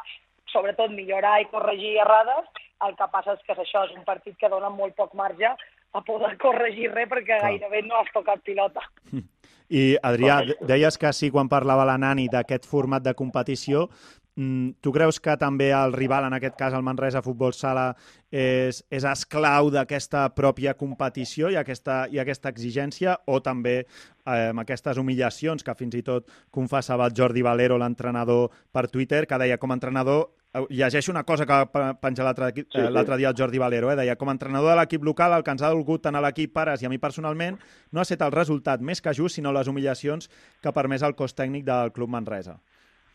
sobretot 0.52 0.92
millorar 0.92 1.40
i 1.40 1.50
corregir 1.52 1.96
errades. 2.04 2.48
El 2.86 2.92
que 2.96 3.08
passa 3.12 3.32
és 3.32 3.44
que 3.46 3.56
això 3.56 3.86
és 3.86 3.94
un 3.96 4.04
partit 4.04 4.36
que 4.36 4.52
dona 4.52 4.68
molt 4.68 4.94
poc 4.96 5.14
marge 5.16 5.48
a 5.48 6.02
poder 6.04 6.36
corregir 6.44 6.92
res 6.92 7.08
perquè 7.08 7.38
Clar. 7.38 7.50
gairebé 7.50 7.82
no 7.86 8.00
has 8.00 8.12
tocat 8.14 8.44
pilota. 8.44 8.84
I, 9.66 9.96
Adrià, 9.98 10.38
deies 10.62 10.94
que 10.94 11.10
sí, 11.16 11.32
quan 11.34 11.48
parlava 11.50 11.86
la 11.88 11.96
Nani 11.98 12.28
d'aquest 12.30 12.68
format 12.70 13.02
de 13.02 13.16
competició, 13.18 13.88
Mm, 14.37 14.83
tu 14.85 14.93
creus 14.93 15.16
que 15.16 15.33
també 15.40 15.71
el 15.73 15.95
rival, 15.97 16.26
en 16.28 16.35
aquest 16.37 16.59
cas 16.61 16.75
el 16.76 16.83
Manresa 16.85 17.23
Futbol 17.25 17.55
Sala, 17.57 17.87
és, 18.28 18.83
és 18.93 19.05
esclau 19.09 19.71
d'aquesta 19.73 20.26
pròpia 20.37 20.75
competició 20.76 21.49
i 21.49 21.57
aquesta, 21.57 22.02
i 22.12 22.21
aquesta 22.21 22.52
exigència 22.52 23.14
o 23.33 23.38
també 23.40 23.78
eh, 23.81 24.50
amb 24.50 24.61
aquestes 24.61 25.00
humiliacions 25.00 25.64
que 25.64 25.75
fins 25.78 25.97
i 25.97 26.02
tot 26.05 26.28
confessava 26.52 27.07
el 27.09 27.16
Jordi 27.16 27.40
Valero, 27.47 27.78
l'entrenador, 27.81 28.50
per 28.73 28.90
Twitter, 28.93 29.25
que 29.25 29.40
deia 29.40 29.57
com 29.57 29.73
a 29.73 29.78
entrenador 29.81 30.26
eh, 30.52 30.66
llegeixo 30.69 31.14
una 31.16 31.25
cosa 31.25 31.47
que 31.49 31.57
va 31.57 31.95
penjar 31.97 32.28
l'altre 32.28 32.52
sí, 32.52 32.66
sí. 32.76 33.16
dia 33.16 33.33
el 33.33 33.40
Jordi 33.40 33.62
Valero, 33.62 33.88
eh? 33.90 33.97
deia 33.97 34.21
com 34.21 34.28
a 34.28 34.37
entrenador 34.37 34.75
de 34.75 34.76
l'equip 34.83 35.07
local 35.09 35.33
el 35.33 35.47
que 35.47 35.57
ens 35.57 35.64
ha 35.64 35.73
dolgut 35.73 36.05
tant 36.05 36.21
a 36.21 36.21
l'equip 36.21 36.52
pares 36.52 36.85
i 36.85 36.90
a 36.90 36.93
mi 36.93 37.00
personalment 37.00 37.57
no 37.88 38.05
ha 38.05 38.05
estat 38.05 38.28
el 38.28 38.37
resultat 38.37 38.85
més 38.85 39.00
que 39.00 39.16
just, 39.16 39.40
sinó 39.40 39.57
les 39.57 39.73
humiliacions 39.73 40.28
que 40.61 40.69
ha 40.69 40.76
permès 40.76 41.09
el 41.09 41.16
cos 41.16 41.33
tècnic 41.33 41.64
del 41.64 41.97
Club 41.97 42.12
Manresa. 42.12 42.61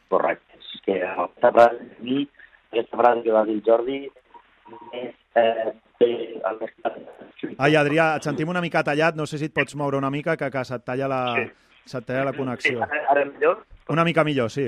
Correcte 0.10 0.51
que 0.86 0.98
aquesta 1.04 1.52
frase, 1.52 1.88
mi, 2.00 2.26
aquesta 2.72 3.00
frase 3.02 3.24
que 3.26 3.36
va 3.36 3.46
dir 3.48 3.58
el 3.60 3.64
Jordi, 3.66 4.00
és 4.98 5.16
eh, 5.36 5.72
el 6.02 6.62
més 6.62 7.58
Ai, 7.58 7.76
Adrià, 7.76 8.16
et 8.18 8.26
sentim 8.26 8.50
una 8.50 8.62
mica 8.62 8.84
tallat, 8.86 9.18
no 9.18 9.26
sé 9.30 9.40
si 9.42 9.50
et 9.50 9.54
pots 9.54 9.76
moure 9.78 9.98
una 9.98 10.12
mica, 10.14 10.38
que, 10.38 10.50
que 10.54 10.64
se't 10.68 10.86
talla 10.86 11.10
la, 11.10 11.22
sí. 11.36 11.50
se't 11.90 12.08
talla 12.08 12.30
la 12.30 12.34
connexió. 12.38 12.78
Sí, 12.78 12.86
ara, 12.86 13.04
ara 13.14 13.26
millor? 13.26 13.66
Una 13.90 14.06
mica 14.08 14.24
millor, 14.24 14.50
sí. 14.54 14.68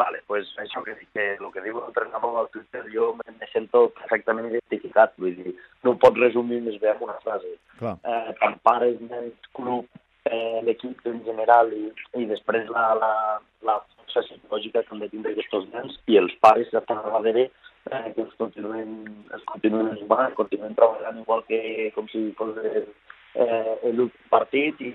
Vale, 0.00 0.22
pues 0.26 0.48
això 0.62 0.80
que, 0.82 0.94
que 1.12 1.24
el 1.34 1.48
que 1.52 1.60
diu 1.60 1.76
l'entrenador 1.76 2.38
al 2.40 2.48
Twitter 2.54 2.80
jo 2.88 3.10
me 3.18 3.48
sento 3.52 3.90
perfectament 3.98 4.48
identificat, 4.48 5.12
vull 5.20 5.34
dir, 5.36 5.52
no 5.84 5.98
pot 6.00 6.16
resumir 6.16 6.62
més 6.64 6.78
bé 6.80 6.94
amb 6.94 7.04
una 7.04 7.18
frase. 7.24 7.52
Clar. 7.76 7.98
Eh, 8.00 8.32
tant 8.40 8.56
pares, 8.64 8.96
nens, 9.10 9.50
club, 9.56 9.84
eh, 10.24 10.60
l'equip 10.64 11.04
en 11.10 11.20
general 11.26 11.72
i, 11.76 11.90
i 12.16 12.24
després 12.32 12.72
la, 12.72 12.86
la, 12.96 13.12
la 13.68 13.76
força 14.10 14.34
psicològica 14.34 14.82
que 14.82 14.94
han 14.94 15.02
de 15.02 15.08
tindre 15.08 15.32
aquests 15.32 15.68
nens 15.74 15.98
i 16.10 16.18
els 16.18 16.34
pares 16.42 16.68
que 16.70 16.78
estan 16.78 16.98
a 16.98 17.12
darrere 17.14 17.48
eh, 17.90 18.12
que 18.14 18.22
els 18.24 18.34
continuen, 18.38 18.90
els 19.32 19.44
continuen 19.52 19.96
jugant, 20.00 20.34
continuen 20.34 20.74
treballant 20.74 21.22
igual 21.22 21.44
que 21.48 21.90
com 21.94 22.08
si 22.10 22.30
fos 22.38 22.56
el, 22.58 22.86
eh, 23.34 23.90
l'últim 23.94 24.30
partit 24.30 24.80
i, 24.82 24.92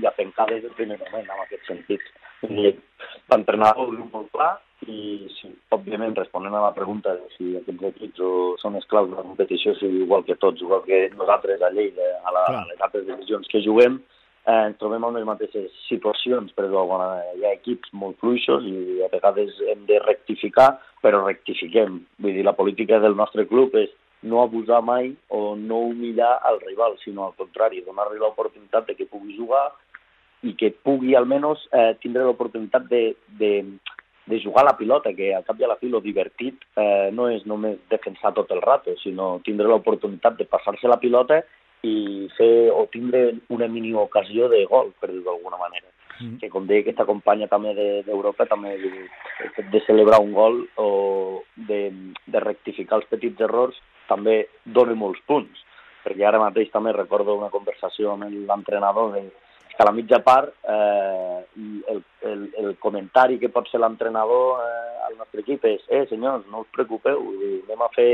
i 0.00 0.06
a 0.06 0.14
pencar 0.16 0.48
des 0.50 0.62
del 0.64 0.76
primer 0.78 0.98
moment 1.02 1.28
en 1.28 1.42
aquest 1.44 1.66
sentit. 1.68 2.12
L'entrenador 2.44 3.88
ho 3.88 3.92
diu 3.92 4.08
molt 4.12 4.32
clar 4.32 4.54
i 4.88 5.28
sí, 5.38 5.48
òbviament 5.72 6.16
responent 6.16 6.54
a 6.56 6.64
la 6.66 6.74
pregunta 6.76 7.14
de 7.16 7.28
si 7.36 7.54
aquests 7.56 7.86
equips 7.90 8.20
o 8.20 8.32
són 8.60 8.76
esclaus 8.80 9.08
de 9.10 9.16
la 9.16 9.24
competició, 9.24 9.72
sí, 9.78 9.88
igual 10.02 10.26
que 10.26 10.36
tots, 10.40 10.60
igual 10.60 10.82
que 10.88 11.06
nosaltres 11.16 11.62
a 11.62 11.72
Lleida, 11.72 12.10
a, 12.24 12.34
la, 12.36 12.44
a 12.60 12.66
les 12.68 12.84
altres 12.84 13.06
divisions 13.08 13.48
que 13.48 13.64
juguem, 13.64 14.02
eh, 14.46 14.60
ens 14.68 14.78
trobem 14.80 15.04
en 15.04 15.18
les 15.18 15.26
mateixes 15.26 15.72
situacions, 15.88 16.52
però 16.56 16.84
bueno, 16.88 17.08
hi 17.38 17.44
ha 17.44 17.54
equips 17.56 17.92
molt 17.96 18.18
fluixos 18.20 18.66
i 18.68 19.02
a 19.04 19.10
vegades 19.12 19.56
hem 19.72 19.86
de 19.88 20.00
rectificar, 20.04 20.74
però 21.04 21.24
rectifiquem. 21.24 22.02
Vull 22.18 22.36
dir, 22.38 22.44
la 22.46 22.56
política 22.56 23.00
del 23.00 23.16
nostre 23.16 23.46
club 23.50 23.76
és 23.80 23.92
no 24.24 24.42
abusar 24.42 24.80
mai 24.82 25.12
o 25.28 25.54
no 25.56 25.82
humillar 25.90 26.38
al 26.48 26.60
rival, 26.60 26.96
sinó 27.04 27.26
al 27.26 27.34
contrari, 27.36 27.84
donar-li 27.84 28.20
l'oportunitat 28.20 28.88
de 28.88 28.96
que 28.96 29.08
pugui 29.08 29.36
jugar 29.36 29.66
i 30.44 30.54
que 30.60 30.72
pugui 30.84 31.14
almenys 31.16 31.66
eh, 31.72 31.92
tindre 32.00 32.24
l'oportunitat 32.24 32.88
de, 32.88 33.02
de, 33.40 33.52
de 34.28 34.40
jugar 34.40 34.64
a 34.64 34.70
la 34.70 34.76
pilota, 34.76 35.12
que 35.16 35.32
al 35.36 35.44
cap 35.44 35.60
i 35.60 35.64
a 35.64 35.70
la 35.72 35.78
fi 35.80 35.88
lo 35.92 36.00
divertit 36.04 36.64
eh, 36.76 37.10
no 37.12 37.28
és 37.32 37.44
només 37.48 37.76
defensar 37.92 38.32
tot 38.36 38.52
el 38.52 38.60
rato, 38.64 38.96
sinó 39.00 39.38
tindre 39.44 39.68
l'oportunitat 39.68 40.40
de 40.40 40.48
passar-se 40.48 40.88
la 40.88 41.00
pilota 41.00 41.42
i 41.84 42.28
fer 42.38 42.70
o 42.72 42.86
tindre 42.92 43.26
una 43.54 43.68
mini 43.68 43.92
ocasió 43.94 44.48
de 44.48 44.64
gol, 44.70 44.92
per 45.00 45.10
dir-ho 45.10 45.24
d'alguna 45.28 45.60
manera. 45.60 45.90
Mm. 46.20 46.38
Que 46.40 46.48
com 46.50 46.66
deia 46.66 46.84
aquesta 46.84 47.06
companya 47.08 47.48
també 47.50 47.74
d'Europa, 48.06 48.46
de, 48.46 48.50
també 48.50 48.74
fet 49.56 49.70
de 49.72 49.82
celebrar 49.86 50.20
un 50.22 50.32
gol 50.32 50.60
o 50.78 50.88
de, 51.68 51.80
de 52.26 52.42
rectificar 52.44 53.00
els 53.00 53.08
petits 53.10 53.40
errors 53.44 53.80
també 54.08 54.44
dona 54.64 54.94
molts 54.98 55.22
punts, 55.26 55.64
perquè 56.04 56.26
ara 56.28 56.42
mateix 56.42 56.70
també 56.72 56.92
recordo 56.92 57.36
una 57.38 57.50
conversació 57.50 58.12
amb 58.12 58.28
l'entrenador 58.30 59.12
de 59.16 59.24
que 59.74 59.82
a 59.82 59.86
la 59.88 59.92
mitja 59.92 60.20
part 60.22 60.52
eh, 60.68 61.44
el, 61.90 62.02
el, 62.22 62.42
el 62.62 62.76
comentari 62.78 63.40
que 63.42 63.50
pot 63.50 63.66
ser 63.66 63.80
l'entrenador 63.82 64.60
eh, 64.62 65.06
al 65.08 65.16
nostre 65.18 65.42
equip 65.42 65.64
és 65.66 65.82
eh, 65.88 66.04
senyors, 66.10 66.46
no 66.50 66.62
us 66.62 66.70
preocupeu, 66.76 67.18
anem 67.64 67.82
a 67.82 67.90
fer 67.96 68.10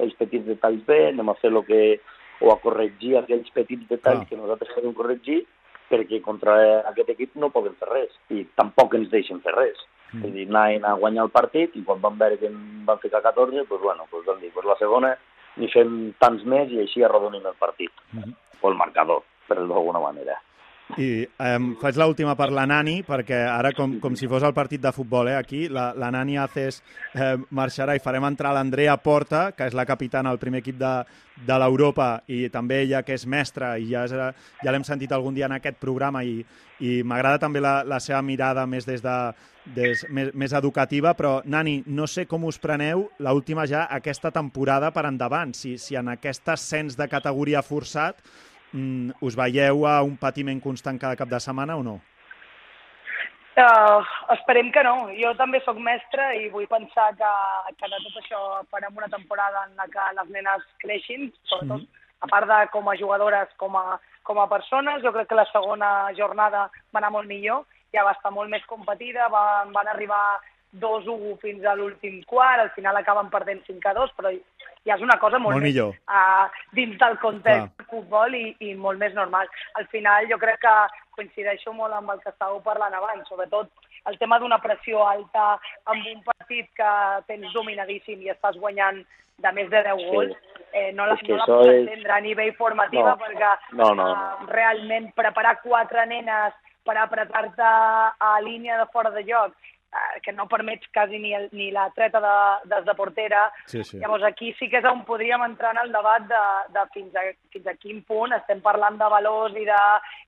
els 0.00 0.16
petits 0.16 0.46
detalls 0.48 0.80
bé, 0.88 1.10
anem 1.10 1.28
a 1.28 1.36
fer 1.42 1.52
el 1.52 1.60
que 1.68 1.82
o 2.42 2.52
a 2.52 2.58
corregir 2.60 3.16
aquells 3.18 3.50
petits 3.54 3.88
detalls 3.88 4.24
ah. 4.24 4.28
que 4.28 4.38
nosaltres 4.38 4.74
podem 4.74 4.94
corregir 4.98 5.42
perquè 5.92 6.22
contra 6.24 6.54
aquest 6.90 7.10
equip 7.14 7.34
no 7.40 7.52
podem 7.54 7.74
fer 7.80 7.88
res 7.90 8.14
i 8.32 8.46
tampoc 8.58 8.96
ens 8.98 9.10
deixen 9.12 9.42
fer 9.44 9.54
res. 9.56 9.82
Mm. 10.12 10.22
És 10.22 10.30
a 10.30 10.34
dir, 10.36 10.46
anaven 10.48 10.86
a 10.88 10.94
guanyar 11.00 11.26
el 11.26 11.34
partit 11.34 11.76
i 11.76 11.84
quan 11.84 12.00
van 12.04 12.16
veure 12.20 12.38
que 12.40 12.48
en 12.48 12.56
van 12.88 13.00
ficar 13.02 13.22
14, 13.24 13.66
doncs, 13.68 13.82
bueno, 13.82 14.08
doncs 14.12 14.28
vam 14.28 14.40
dir, 14.40 14.52
doncs 14.54 14.70
la 14.70 14.78
segona 14.80 15.12
ni 15.60 15.68
fem 15.72 16.14
tants 16.22 16.46
més 16.48 16.72
i 16.72 16.80
així 16.80 17.04
arrodonim 17.04 17.44
el 17.48 17.58
partit, 17.60 17.92
mm. 18.12 18.32
o 18.60 18.70
el 18.70 18.78
marcador, 18.78 19.20
per 19.48 19.58
d'alguna 19.60 20.00
manera. 20.00 20.38
I 21.00 21.24
eh, 21.24 21.58
faig 21.80 21.96
l'última 21.96 22.34
per 22.36 22.50
la 22.52 22.66
Nani, 22.68 22.98
perquè 23.06 23.38
ara, 23.48 23.70
com, 23.72 23.94
com 24.02 24.16
si 24.18 24.28
fos 24.28 24.44
el 24.44 24.52
partit 24.52 24.82
de 24.82 24.92
futbol, 24.92 25.30
eh, 25.30 25.36
aquí, 25.38 25.64
la, 25.72 25.92
la 25.96 26.10
Nani 26.12 26.36
Haces 26.36 26.82
eh, 27.14 27.36
marxarà 27.48 27.94
i 27.96 28.02
farem 28.02 28.26
entrar 28.28 28.52
l'Andrea 28.52 28.98
Porta, 29.00 29.46
que 29.56 29.70
és 29.70 29.76
la 29.78 29.86
capitana 29.88 30.32
del 30.32 30.42
primer 30.42 30.60
equip 30.60 30.76
de, 30.82 30.92
de 31.46 31.58
l'Europa, 31.62 32.10
i 32.28 32.44
també 32.52 32.82
ella, 32.82 33.00
que 33.06 33.16
és 33.16 33.24
mestra, 33.24 33.76
i 33.80 33.88
ja, 33.94 34.04
és, 34.04 34.44
ja 34.60 34.74
l'hem 34.74 34.84
sentit 34.84 35.14
algun 35.16 35.38
dia 35.38 35.48
en 35.48 35.56
aquest 35.56 35.80
programa, 35.80 36.26
i, 36.28 36.42
i 36.84 37.00
m'agrada 37.06 37.40
també 37.46 37.64
la, 37.64 37.78
la 37.88 38.02
seva 38.02 38.20
mirada 38.26 38.66
més 38.68 38.84
des 38.84 39.00
de, 39.00 39.16
des, 39.72 40.04
més, 40.10 40.32
més 40.34 40.52
educativa, 40.52 41.16
però, 41.16 41.38
Nani, 41.48 41.80
no 41.86 42.04
sé 42.10 42.26
com 42.28 42.44
us 42.44 42.60
preneu 42.60 43.08
l'última 43.22 43.64
ja 43.70 43.86
aquesta 43.88 44.34
temporada 44.34 44.92
per 44.92 45.06
endavant, 45.08 45.56
si, 45.56 45.78
si 45.80 45.96
en 45.96 46.12
aquest 46.12 46.52
ascens 46.52 47.00
de 47.00 47.08
categoria 47.08 47.64
forçat 47.64 48.20
mm, 48.72 49.18
us 49.20 49.36
veieu 49.38 49.86
a 49.86 50.00
un 50.02 50.16
patiment 50.16 50.60
constant 50.60 50.98
cada 50.98 51.16
cap 51.16 51.28
de 51.28 51.40
setmana 51.40 51.76
o 51.76 51.84
no? 51.86 52.00
Uh, 53.52 54.00
esperem 54.32 54.70
que 54.72 54.82
no. 54.86 55.10
Jo 55.18 55.34
també 55.36 55.60
sóc 55.60 55.76
mestre 55.76 56.30
i 56.40 56.48
vull 56.52 56.68
pensar 56.70 57.10
que, 57.18 57.32
que 57.76 57.90
de 57.90 57.98
tot 58.06 58.22
això 58.22 58.40
farem 58.72 58.96
una 58.96 59.10
temporada 59.12 59.66
en 59.68 59.76
la 59.76 59.88
que 59.92 60.06
les 60.16 60.30
nenes 60.32 60.64
creixin, 60.80 61.28
sobretot 61.50 61.82
mm. 61.84 62.00
a 62.24 62.30
part 62.32 62.48
de 62.48 62.60
com 62.72 62.88
a 62.88 62.96
jugadores, 62.96 63.52
com 63.60 63.76
a, 63.76 63.98
com 64.24 64.40
a 64.40 64.48
persones. 64.48 65.02
Jo 65.04 65.12
crec 65.12 65.28
que 65.28 65.36
la 65.36 65.48
segona 65.52 65.90
jornada 66.16 66.70
va 66.94 67.02
anar 67.02 67.12
molt 67.12 67.28
millor, 67.28 67.66
ja 67.92 68.06
va 68.08 68.16
estar 68.16 68.32
molt 68.32 68.48
més 68.48 68.64
competida, 68.70 69.28
van, 69.28 69.76
van 69.76 69.92
arribar 69.92 70.40
2-1 70.80 71.36
fins 71.42 71.66
a 71.68 71.76
l'últim 71.76 72.22
quart, 72.24 72.62
al 72.62 72.72
final 72.72 72.96
acaben 72.96 73.28
perdent 73.28 73.60
5 73.68 73.90
a 73.90 73.94
2, 74.00 74.14
però 74.16 74.32
ja 74.86 74.96
és 74.96 75.04
una 75.04 75.18
cosa 75.22 75.38
molt, 75.38 75.54
molt 75.54 75.62
més 75.64 75.72
millor. 75.72 75.94
Uh, 76.10 76.48
dins 76.76 76.98
del 76.98 77.16
context 77.22 77.70
del 77.78 77.88
futbol 77.90 78.34
i, 78.34 78.44
i 78.66 78.74
molt 78.74 78.98
més 78.98 79.14
normal. 79.14 79.50
Al 79.78 79.86
final 79.94 80.26
jo 80.30 80.38
crec 80.42 80.60
que 80.64 80.74
coincideixo 81.16 81.74
molt 81.76 81.94
amb 81.94 82.14
el 82.14 82.22
que 82.22 82.32
estàveu 82.32 82.60
parlant 82.64 82.94
abans, 82.98 83.28
sobretot 83.28 83.70
el 84.10 84.18
tema 84.18 84.38
d'una 84.42 84.58
pressió 84.62 85.04
alta 85.06 85.52
amb 85.86 86.06
un 86.14 86.22
partit 86.26 86.70
que 86.78 86.92
tens 87.28 87.52
dominadíssim 87.54 88.24
i 88.24 88.32
estàs 88.32 88.58
guanyant 88.58 89.04
de 89.42 89.52
més 89.54 89.70
de 89.70 89.82
10 89.86 90.00
sí. 90.00 90.08
gols, 90.10 90.34
eh, 90.72 90.90
no 90.96 91.06
la, 91.06 91.16
no 91.16 91.38
la 91.38 91.46
pots 91.46 91.70
és... 91.70 91.78
entendre 91.82 92.16
a 92.16 92.20
nivell 92.24 92.52
formativa 92.58 93.14
no. 93.14 93.20
perquè 93.22 93.52
no, 93.78 93.92
no, 93.94 93.94
no. 94.02 94.10
Uh, 94.10 94.50
realment 94.50 95.10
preparar 95.18 95.56
quatre 95.62 96.06
nenes 96.10 96.58
per 96.82 96.96
apretar-te 96.98 97.70
a 98.26 98.32
línia 98.42 98.78
de 98.80 98.88
fora 98.94 99.12
de 99.14 99.22
joc 99.28 99.54
que 100.22 100.32
no 100.32 100.48
permets 100.48 100.88
quasi 100.92 101.18
ni, 101.18 101.34
el, 101.34 101.48
ni 101.52 101.70
la 101.70 101.90
treta 101.90 102.20
de, 102.20 102.74
des 102.74 102.84
de 102.84 102.94
portera. 102.94 103.52
Sí, 103.66 103.82
sí. 103.84 103.98
Llavors 103.98 104.24
aquí 104.24 104.52
sí 104.58 104.68
que 104.70 104.80
és 104.80 104.88
on 104.88 105.04
podríem 105.08 105.42
entrar 105.44 105.74
en 105.74 105.82
el 105.84 105.92
debat 105.92 106.24
de, 106.28 106.42
de 106.72 106.84
fins, 106.94 107.16
a, 107.16 107.24
fins 107.52 107.66
a 107.68 107.76
quin 107.80 108.02
punt 108.08 108.32
estem 108.36 108.62
parlant 108.64 108.96
de 109.00 109.10
valors 109.12 109.56
i 109.58 109.66
de, 109.68 109.82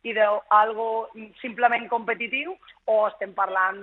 i 0.05 0.17
de 0.17 0.27
algo 0.59 1.09
simplement 1.41 1.89
competitiu 1.89 2.57
o 2.87 2.99
estem 3.09 3.33
parlant, 3.37 3.81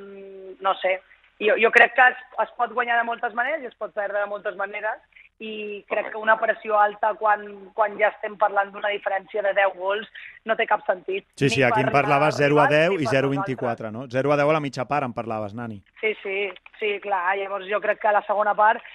no 0.62 0.76
sé, 0.84 1.00
jo, 1.42 1.56
jo 1.58 1.72
crec 1.74 1.96
que 1.98 2.08
es, 2.14 2.20
es 2.44 2.54
pot 2.58 2.74
guanyar 2.76 3.00
de 3.00 3.08
moltes 3.08 3.34
maneres 3.34 3.64
i 3.64 3.72
es 3.72 3.80
pot 3.80 3.94
perdre 3.98 4.22
de 4.22 4.30
moltes 4.30 4.58
maneres 4.60 5.02
i 5.42 5.82
crec 5.90 6.12
que 6.14 6.20
una 6.22 6.36
pressió 6.38 6.78
alta 6.78 7.16
quan, 7.18 7.44
quan 7.74 7.96
ja 7.98 8.12
estem 8.12 8.36
parlant 8.38 8.70
d'una 8.74 8.92
diferència 8.94 9.42
de 9.42 9.54
10 9.58 9.78
gols 9.80 10.10
no 10.46 10.56
té 10.58 10.68
cap 10.70 10.86
sentit. 10.86 11.26
Sí, 11.34 11.50
sí, 11.50 11.64
aquí 11.66 11.82
per 11.88 11.96
parlaves 11.96 12.36
els 12.36 12.44
0 12.46 12.60
a 12.62 12.68
rivals 12.70 12.76
10 12.78 12.90
ni 12.92 13.02
i 13.02 13.08
per 13.08 13.14
0 13.16 13.32
a 13.32 13.32
nosaltres. 13.32 13.48
24, 13.58 13.92
no? 13.96 14.06
0 14.12 14.34
a 14.36 14.38
10 14.44 14.52
a 14.52 14.58
la 14.58 14.64
mitja 14.68 14.86
part 14.86 15.08
em 15.08 15.16
parlaves, 15.18 15.56
Nani. 15.58 15.82
Sí, 16.02 16.14
sí, 16.22 16.38
sí, 16.80 17.00
clar. 17.02 17.24
Llavors 17.40 17.66
jo 17.72 17.82
crec 17.82 18.04
que 18.04 18.14
la 18.14 18.22
segona 18.28 18.54
part, 18.54 18.86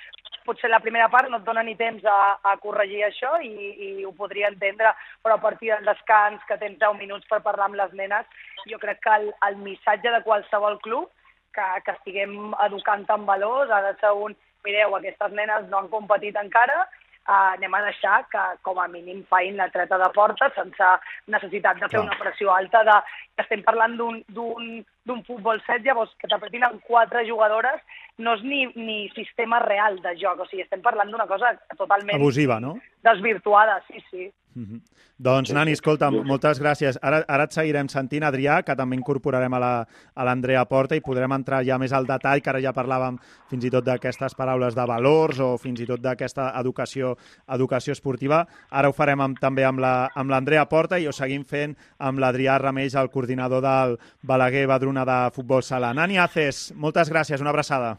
potser 0.46 0.70
la 0.70 0.80
primera 0.80 1.10
part 1.10 1.28
no 1.28 1.40
et 1.42 1.46
dona 1.46 1.66
ni 1.66 1.74
temps 1.74 2.04
a, 2.06 2.38
a 2.46 2.54
corregir 2.62 3.02
això 3.08 3.34
i, 3.42 3.50
i 3.88 3.90
ho 4.06 4.14
podria 4.14 4.52
entendre, 4.52 4.94
però 5.26 5.36
a 5.36 5.42
partir 5.42 5.74
del 5.74 5.90
descans, 5.90 6.42
que 6.46 6.58
tens 6.62 6.78
10 6.78 7.00
minuts 7.02 7.26
per 7.26 7.42
parlar 7.42 7.66
amb 7.66 7.80
les 7.82 7.92
nenes, 7.98 8.30
jo 8.70 8.78
crec 8.78 9.02
que 9.02 9.18
el, 9.18 9.32
el 9.50 9.58
missatge 9.66 10.14
de 10.14 10.22
qualsevol 10.22 10.78
club 10.86 11.10
que, 11.56 11.66
que 11.84 11.96
estiguem 11.96 12.54
educant 12.68 13.06
en 13.10 13.26
valors 13.26 13.72
ha 13.72 13.82
de 13.88 13.96
ser 14.00 14.14
un 14.14 14.36
mireu, 14.66 14.96
aquestes 14.96 15.34
nenes 15.38 15.68
no 15.70 15.80
han 15.80 15.90
competit 15.92 16.36
encara, 16.40 16.84
eh, 17.26 17.56
anem 17.56 17.74
a 17.74 17.82
deixar 17.86 18.18
que 18.30 18.44
com 18.66 18.80
a 18.80 18.88
mínim 18.88 19.24
fain 19.30 19.56
la 19.56 19.68
treta 19.74 19.98
de 19.98 20.08
porta 20.14 20.50
sense 20.54 20.90
necessitat 21.34 21.80
de 21.82 21.90
fer 21.92 22.02
una 22.02 22.18
pressió 22.20 22.52
alta 22.54 22.82
de 22.86 22.96
estem 23.42 23.62
parlant 23.66 23.96
d'un 23.98 25.22
futbol 25.26 25.60
set, 25.66 25.84
llavors 25.84 26.14
que 26.20 26.30
t'apretin 26.30 26.64
amb 26.66 26.82
quatre 26.86 27.26
jugadores 27.28 27.82
no 28.18 28.34
és 28.38 28.42
ni, 28.42 28.64
ni 28.76 28.98
sistema 29.14 29.60
real 29.64 30.00
de 30.04 30.16
joc, 30.22 30.40
o 30.40 30.48
sigui, 30.48 30.64
estem 30.64 30.82
parlant 30.82 31.12
d'una 31.12 31.28
cosa 31.30 31.52
totalment 31.76 32.16
Abusiva, 32.16 32.60
no? 32.60 32.76
desvirtuada, 33.04 33.80
sí, 33.90 34.02
sí. 34.10 34.30
Mhm. 34.56 34.80
Doncs, 35.18 35.52
Nani, 35.52 35.72
escolta, 35.72 36.10
moltes 36.10 36.58
gràcies. 36.62 36.96
Ara, 37.02 37.18
ara 37.28 37.44
et 37.44 37.52
seguirem 37.52 37.88
sentint, 37.92 38.22
Adrià, 38.24 38.62
que 38.64 38.74
també 38.74 38.96
incorporarem 38.96 39.52
a 39.52 39.58
la- 39.58 39.86
a 40.14 40.24
l'Andrea 40.24 40.64
Porta 40.64 40.96
i 40.96 41.00
podrem 41.02 41.30
entrar 41.32 41.62
ja 41.62 41.76
més 41.78 41.92
al 41.92 42.06
detall, 42.06 42.40
que 42.40 42.48
ara 42.50 42.60
ja 42.60 42.72
parlàvem 42.72 43.18
fins 43.50 43.64
i 43.64 43.70
tot 43.70 43.84
d'aquestes 43.84 44.34
paraules 44.34 44.74
de 44.74 44.86
valors 44.86 45.38
o 45.40 45.58
fins 45.58 45.80
i 45.80 45.86
tot 45.86 46.00
d'aquesta 46.00 46.58
educació, 46.58 47.16
educació 47.48 47.92
esportiva. 47.92 48.46
Ara 48.70 48.88
ho 48.88 48.92
farem 48.94 49.20
amb, 49.20 49.38
també 49.38 49.62
amb 49.64 49.78
la- 49.78 50.10
amb 50.14 50.30
l'Andrea 50.30 50.64
Porta 50.66 50.98
i 50.98 51.06
ho 51.06 51.12
seguim 51.12 51.44
fent 51.44 51.76
amb 51.98 52.18
l'Adrià 52.18 52.58
Rameix, 52.58 52.94
el 52.94 53.10
coordinador 53.10 53.60
del 53.60 53.98
Balaguer 54.22 54.66
Badruna 54.66 55.04
de 55.04 55.30
Futbol 55.32 55.62
Sala. 55.62 55.92
Nani 55.92 56.16
Aces, 56.18 56.72
moltes 56.74 57.12
gràcies, 57.12 57.40
una 57.42 57.50
abraçada. 57.50 57.98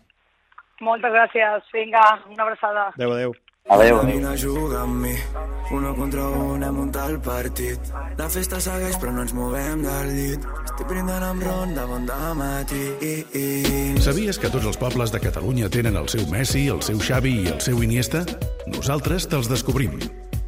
Moltes 0.82 1.12
gràcies, 1.12 1.62
vinga, 1.72 2.02
una 2.30 2.44
abraçada. 2.44 2.88
Adéu, 2.96 3.12
adéu. 3.14 3.34
Adéu, 3.70 4.00
adéu. 4.00 4.16
Vine 4.16 4.28
a 4.28 4.38
jugar 4.38 4.82
amb 4.82 5.02
mi, 5.04 5.16
uno 5.72 5.94
contra 5.96 6.24
un 6.30 6.64
hem 6.64 6.76
muntat 6.76 7.10
el 7.10 7.20
partit. 7.20 7.80
La 8.18 8.30
festa 8.32 8.62
segueix 8.64 8.96
però 9.02 9.12
no 9.12 9.26
ens 9.26 9.34
movem 9.36 9.82
del 9.84 10.14
llit. 10.16 10.46
Estic 10.64 10.88
brindant 10.88 11.26
amb 11.28 11.44
ron 11.44 11.74
de 11.76 11.84
bon 11.90 12.08
matí. 12.40 12.84
Sabies 14.00 14.40
que 14.40 14.50
tots 14.50 14.66
els 14.66 14.80
pobles 14.80 15.12
de 15.12 15.20
Catalunya 15.20 15.68
tenen 15.70 15.98
el 15.98 16.08
seu 16.08 16.24
Messi, 16.32 16.68
el 16.72 16.82
seu 16.82 17.00
Xavi 17.00 17.44
i 17.44 17.48
el 17.52 17.60
seu 17.60 17.84
Iniesta? 17.84 18.24
Nosaltres 18.68 19.28
te'ls 19.28 19.50
descobrim. 19.52 20.00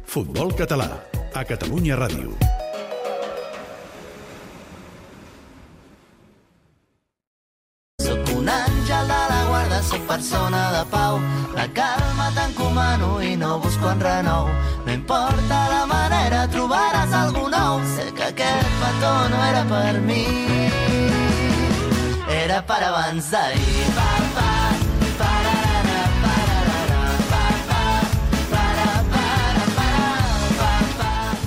Futbol 0.04 0.54
català, 0.56 0.88
a 1.34 1.44
Catalunya 1.44 2.00
Ràdio. 2.00 2.32
Sóc 8.00 8.32
un 8.32 8.48
àngel 8.48 9.12
de 9.12 9.20
la 9.28 9.44
guarda, 9.52 9.82
sóc 9.82 10.08
persona 10.08 10.64
de 10.78 10.84
pau. 10.90 11.20
La 11.54 11.68
calma 11.76 12.30
t'encomano 12.70 13.20
i 13.20 13.36
no 13.36 13.58
busco 13.58 13.90
en 13.90 14.00
renou. 14.00 14.48
No 14.86 14.92
importa 14.92 15.68
la 15.68 15.86
manera, 15.86 16.46
trobaràs 16.48 17.12
algú 17.12 17.48
nou. 17.48 17.80
Sé 17.96 18.12
que 18.14 18.30
aquest 18.30 18.70
petó 18.80 19.14
no 19.28 19.44
era 19.44 19.64
per 19.64 20.00
mi. 20.00 20.24
Era 22.28 22.62
per 22.62 22.82
abans 22.84 23.30
d'ahir. 23.30 23.86
Pa, 23.94 24.10
pa, 24.34 24.40
pa. 24.40 24.80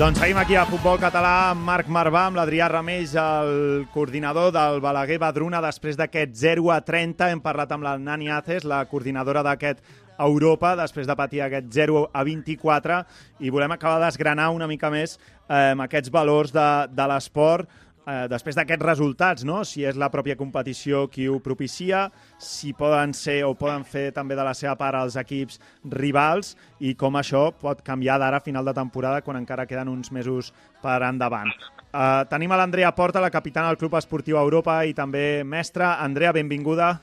Doncs 0.03 0.17
seguim 0.19 0.35
aquí 0.41 0.55
a 0.59 0.65
Futbol 0.67 0.97
Català 0.99 1.51
amb 1.53 1.61
Marc 1.63 1.87
Marvà, 1.87 2.25
amb 2.27 2.35
l'Adrià 2.35 2.65
Rameix, 2.67 3.13
el 3.15 3.85
coordinador 3.93 4.49
del 4.51 4.81
Balaguer 4.83 5.15
Badruna. 5.21 5.61
Després 5.63 5.95
d'aquest 5.95 6.33
0 6.41 6.71
a 6.73 6.81
30 6.83 7.29
hem 7.31 7.39
parlat 7.45 7.71
amb 7.71 7.85
la 7.85 7.93
Nani 8.01 8.27
Aces, 8.33 8.65
la 8.67 8.81
coordinadora 8.89 9.45
d'aquest 9.47 9.79
Europa, 10.19 10.75
després 10.79 11.07
de 11.09 11.15
patir 11.17 11.41
aquest 11.43 11.71
0 11.73 12.07
a 12.13 12.23
24, 12.23 12.99
i 13.39 13.53
volem 13.53 13.73
acabar 13.75 14.01
d'esgranar 14.03 14.51
una 14.53 14.67
mica 14.67 14.91
més 14.93 15.17
eh, 15.49 15.73
aquests 15.87 16.11
valors 16.13 16.53
de, 16.53 16.67
de 16.93 17.07
l'esport, 17.09 17.69
eh, 18.07 18.27
després 18.31 18.57
d'aquests 18.57 18.85
resultats, 18.85 19.45
no? 19.47 19.61
si 19.67 19.83
és 19.87 19.97
la 19.99 20.09
pròpia 20.13 20.37
competició 20.39 21.07
qui 21.11 21.27
ho 21.29 21.39
propicia, 21.43 22.07
si 22.37 22.73
poden 22.77 23.13
ser 23.17 23.41
o 23.47 23.53
poden 23.57 23.85
fer 23.87 24.11
també 24.15 24.37
de 24.39 24.45
la 24.45 24.55
seva 24.57 24.75
part 24.79 24.99
els 24.99 25.17
equips 25.19 25.59
rivals 25.95 26.53
i 26.79 26.95
com 26.99 27.17
això 27.19 27.49
pot 27.59 27.83
canviar 27.85 28.19
d'ara 28.21 28.41
a 28.41 28.45
final 28.45 28.65
de 28.65 28.75
temporada 28.77 29.23
quan 29.25 29.39
encara 29.39 29.67
queden 29.69 29.91
uns 29.91 30.11
mesos 30.11 30.53
per 30.83 31.01
endavant. 31.07 31.51
Uh, 31.93 32.23
tenim 32.25 32.51
a 32.51 32.57
l'Andrea 32.57 32.89
Porta, 32.97 33.21
la 33.21 33.29
capitana 33.29 33.69
del 33.69 33.77
Club 33.77 33.93
Esportiu 33.99 34.39
Europa 34.39 34.79
i 34.83 34.95
també 34.97 35.43
mestra. 35.45 35.99
Andrea, 36.01 36.31
benvinguda. 36.33 36.95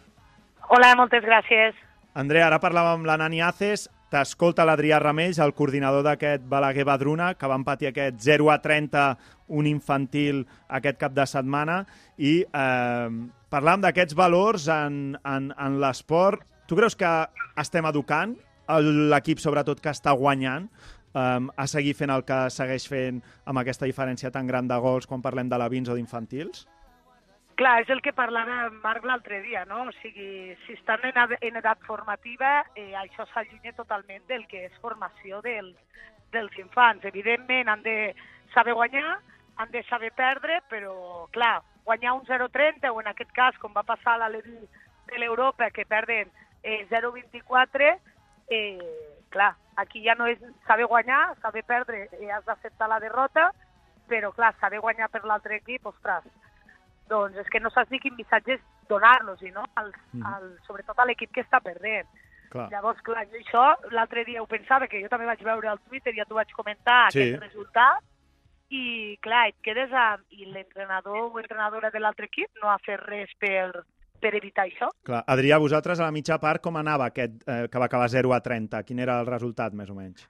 Hola, 0.71 0.97
moltes 0.99 1.23
gràcies. 1.23 1.79
Andrea, 2.19 2.49
ara 2.49 2.59
parlàvem 2.59 2.99
amb 2.99 3.07
la 3.07 3.15
Nani 3.21 3.39
Aces, 3.47 3.85
t'escolta 4.11 4.65
l'Adrià 4.67 4.99
Rameix, 4.99 5.39
el 5.39 5.53
coordinador 5.55 6.03
d'aquest 6.03 6.43
Balaguer 6.51 6.85
Badruna, 6.89 7.35
que 7.39 7.51
van 7.51 7.63
patir 7.63 7.91
aquest 7.91 8.19
0 8.25 8.51
a 8.51 8.59
30, 8.59 9.05
un 9.55 9.69
infantil 9.71 10.43
aquest 10.67 10.99
cap 10.99 11.15
de 11.15 11.27
setmana, 11.31 11.85
i 12.19 12.41
eh, 12.43 13.11
parlàvem 13.55 13.87
d'aquests 13.87 14.19
valors 14.19 14.67
en, 14.75 15.15
en, 15.23 15.51
en 15.55 15.79
l'esport. 15.83 16.43
Tu 16.67 16.79
creus 16.79 16.99
que 16.99 17.13
estem 17.63 17.87
educant 17.87 18.35
l'equip, 18.71 19.39
sobretot, 19.43 19.79
que 19.83 19.95
està 19.95 20.13
guanyant, 20.15 20.69
um, 21.15 21.49
a 21.59 21.67
seguir 21.67 21.95
fent 21.99 22.11
el 22.15 22.23
que 22.27 22.43
segueix 22.55 22.87
fent 22.87 23.23
amb 23.51 23.63
aquesta 23.63 23.87
diferència 23.87 24.31
tan 24.31 24.47
gran 24.47 24.69
de 24.71 24.79
gols 24.79 25.11
quan 25.11 25.23
parlem 25.23 25.51
de 25.51 25.59
la 25.59 25.67
20 25.71 25.91
o 25.91 25.99
d'infantils? 25.99 26.67
Clar, 27.61 27.83
és 27.83 27.91
el 27.93 28.01
que 28.01 28.15
parlava 28.17 28.71
Marc 28.81 29.05
l'altre 29.05 29.43
dia, 29.45 29.67
no? 29.69 29.83
O 29.91 29.93
sigui, 29.99 30.55
si 30.65 30.73
estan 30.79 31.03
en, 31.05 31.19
ed- 31.27 31.43
en 31.45 31.59
edat 31.61 31.83
formativa, 31.85 32.53
eh, 32.73 32.95
això 32.97 33.27
s'allunya 33.29 33.75
totalment 33.77 34.25
del 34.31 34.47
que 34.49 34.63
és 34.71 34.79
formació 34.81 35.43
del, 35.45 35.69
dels 36.33 36.57
infants. 36.63 37.05
Evidentment, 37.05 37.69
han 37.69 37.83
de 37.85 38.15
saber 38.55 38.73
guanyar, 38.79 39.19
han 39.61 39.71
de 39.77 39.85
saber 39.91 40.09
perdre, 40.17 40.63
però, 40.73 41.29
clar, 41.37 41.59
guanyar 41.85 42.15
un 42.17 42.25
0-30, 42.25 42.95
o 42.95 43.03
en 43.05 43.13
aquest 43.13 43.37
cas, 43.37 43.61
com 43.61 43.77
va 43.77 43.85
passar 43.85 44.17
a 44.17 44.23
l'Aleví 44.25 44.57
de 45.13 45.21
l'Europa, 45.21 45.69
que 45.69 45.85
perden 45.85 46.33
eh, 46.63 46.87
0-24, 46.89 47.93
eh, 48.49 48.79
clar, 49.37 49.53
aquí 49.77 50.01
ja 50.09 50.17
no 50.17 50.33
és 50.33 50.41
saber 50.65 50.89
guanyar, 50.89 51.35
saber 51.45 51.69
perdre, 51.69 52.07
eh, 52.23 52.33
has 52.33 52.49
d'acceptar 52.49 52.89
la 52.89 53.05
derrota, 53.05 53.51
però, 54.09 54.33
clar, 54.33 54.55
saber 54.65 54.81
guanyar 54.81 55.13
per 55.13 55.27
l'altre 55.29 55.61
equip, 55.61 55.93
ostres, 55.93 56.25
doncs 57.11 57.37
és 57.43 57.49
que 57.51 57.61
no 57.61 57.71
saps 57.75 57.91
ni 57.91 57.99
quin 58.01 58.15
missatge 58.17 58.61
donar-los, 58.89 59.43
no? 59.55 59.65
Al, 59.77 59.93
Mhm. 60.13 60.27
al, 60.27 60.49
sobretot 60.67 60.99
a 60.99 61.05
l'equip 61.07 61.33
que 61.35 61.43
està 61.45 61.61
perdent. 61.61 62.07
Clar. 62.51 62.69
Llavors, 62.73 63.01
clar, 63.07 63.27
jo 63.31 63.37
això 63.39 63.91
l'altre 63.95 64.25
dia 64.25 64.43
ho 64.43 64.47
pensava, 64.47 64.89
que 64.89 65.01
jo 65.03 65.09
també 65.09 65.27
vaig 65.27 65.43
veure 65.47 65.69
al 65.69 65.79
Twitter, 65.87 66.15
ja 66.17 66.25
t'ho 66.25 66.35
vaig 66.35 66.51
comentar, 66.57 67.13
Sí. 67.13 67.21
aquest 67.35 67.43
resultat, 67.43 68.03
i 68.71 69.17
clar, 69.23 69.49
et 69.49 69.57
quedes 69.63 69.93
amb... 69.93 70.25
I 70.31 70.47
l'entrenador 70.47 71.31
o 71.33 71.39
entrenadora 71.41 71.91
de 71.91 72.01
l'altre 72.01 72.27
equip 72.27 72.51
no 72.63 72.71
ha 72.71 72.79
fet 72.79 73.01
res 73.07 73.31
per, 73.39 73.85
per 74.21 74.35
evitar 74.35 74.67
això. 74.67 74.89
Clar. 75.05 75.23
Adrià, 75.27 75.59
vosaltres 75.59 76.01
a 76.01 76.05
la 76.05 76.13
mitja 76.15 76.39
part 76.39 76.61
com 76.63 76.77
anava 76.77 77.07
aquest 77.11 77.43
eh, 77.49 77.69
que 77.71 77.79
va 77.79 77.87
acabar 77.87 78.09
0 78.09 78.33
a 78.35 78.41
30? 78.41 78.83
Quin 78.85 78.99
era 78.99 79.21
el 79.21 79.27
resultat, 79.27 79.73
més 79.73 79.91
o 79.91 79.95
menys? 79.95 80.29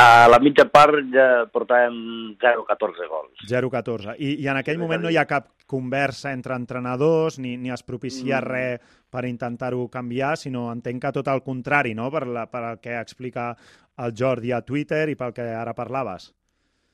A 0.00 0.28
la 0.32 0.38
mitja 0.40 0.64
part 0.72 0.96
ja 1.12 1.44
portàvem 1.52 1.96
0-14 2.40 3.08
gols. 3.10 3.42
0-14. 3.50 4.14
I, 4.16 4.30
I 4.40 4.46
en 4.48 4.56
aquell 4.62 4.78
moment 4.80 5.02
no 5.04 5.10
hi 5.12 5.18
ha 5.20 5.26
cap 5.28 5.50
conversa 5.68 6.32
entre 6.32 6.56
entrenadors, 6.56 7.36
ni, 7.38 7.56
ni 7.60 7.68
es 7.74 7.84
propicia 7.84 8.40
Mm. 8.40 8.46
res 8.46 8.96
per 9.10 9.26
intentar-ho 9.28 9.88
canviar, 9.92 10.36
sinó 10.38 10.70
entenc 10.72 11.02
que 11.02 11.12
tot 11.12 11.28
el 11.28 11.42
contrari, 11.44 11.92
no?, 11.94 12.08
per, 12.10 12.26
la, 12.26 12.46
per 12.48 12.62
el 12.70 12.80
que 12.80 12.96
explica 12.96 13.50
el 13.98 14.14
Jordi 14.16 14.52
a 14.56 14.62
Twitter 14.62 15.08
i 15.10 15.16
pel 15.20 15.34
que 15.36 15.42
ara 15.42 15.74
parlaves. 15.76 16.30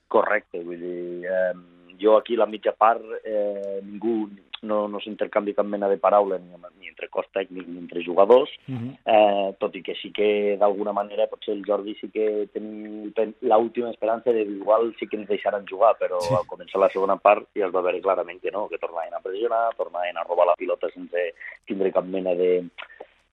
Correcte, 0.08 0.64
vull 0.64 0.80
dir, 0.80 1.26
eh, 1.30 1.54
jo 2.00 2.16
aquí 2.18 2.34
a 2.34 2.42
la 2.42 2.46
mitja 2.50 2.72
part 2.74 3.02
eh, 3.24 3.80
ningú, 3.86 4.28
no, 4.66 4.86
no 4.88 5.00
s'intercanvi 5.00 5.54
cap 5.54 5.66
mena 5.66 5.88
de 5.88 5.96
paraula 6.02 6.38
ni, 6.38 6.50
ni 6.80 6.88
entre 6.90 7.08
cos 7.08 7.26
tècnic 7.32 7.66
ni 7.68 7.78
entre 7.78 8.02
jugadors, 8.04 8.50
Mhm. 8.66 8.90
eh, 9.06 9.54
tot 9.58 9.74
i 9.76 9.82
que 9.82 9.94
sí 9.94 10.10
que 10.12 10.56
d'alguna 10.58 10.92
manera 10.92 11.26
potser 11.30 11.54
el 11.54 11.62
Jordi 11.64 11.94
sí 12.00 12.10
que 12.10 12.48
tenim 12.52 13.12
pen- 13.14 13.34
l'última 13.40 13.90
esperança 13.90 14.32
de 14.32 14.42
igual 14.42 14.94
sí 14.98 15.06
que 15.06 15.16
ens 15.16 15.28
deixaran 15.28 15.64
jugar, 15.66 15.94
però 15.98 16.20
sí. 16.20 16.34
al 16.34 16.46
començar 16.46 16.80
la 16.80 16.90
segona 16.90 17.16
part 17.16 17.46
ja 17.54 17.66
es 17.66 17.74
va 17.74 17.80
veure 17.82 18.00
clarament 18.02 18.40
que 18.42 18.50
no, 18.50 18.68
que 18.68 18.78
tornaven 18.78 19.14
a 19.14 19.20
pressionar, 19.20 19.74
tornaven 19.76 20.16
a 20.18 20.24
robar 20.24 20.46
la 20.46 20.56
pilota 20.56 20.88
sense 20.90 21.32
tindre 21.66 21.92
cap 21.92 22.04
mena 22.04 22.34
de 22.34 22.64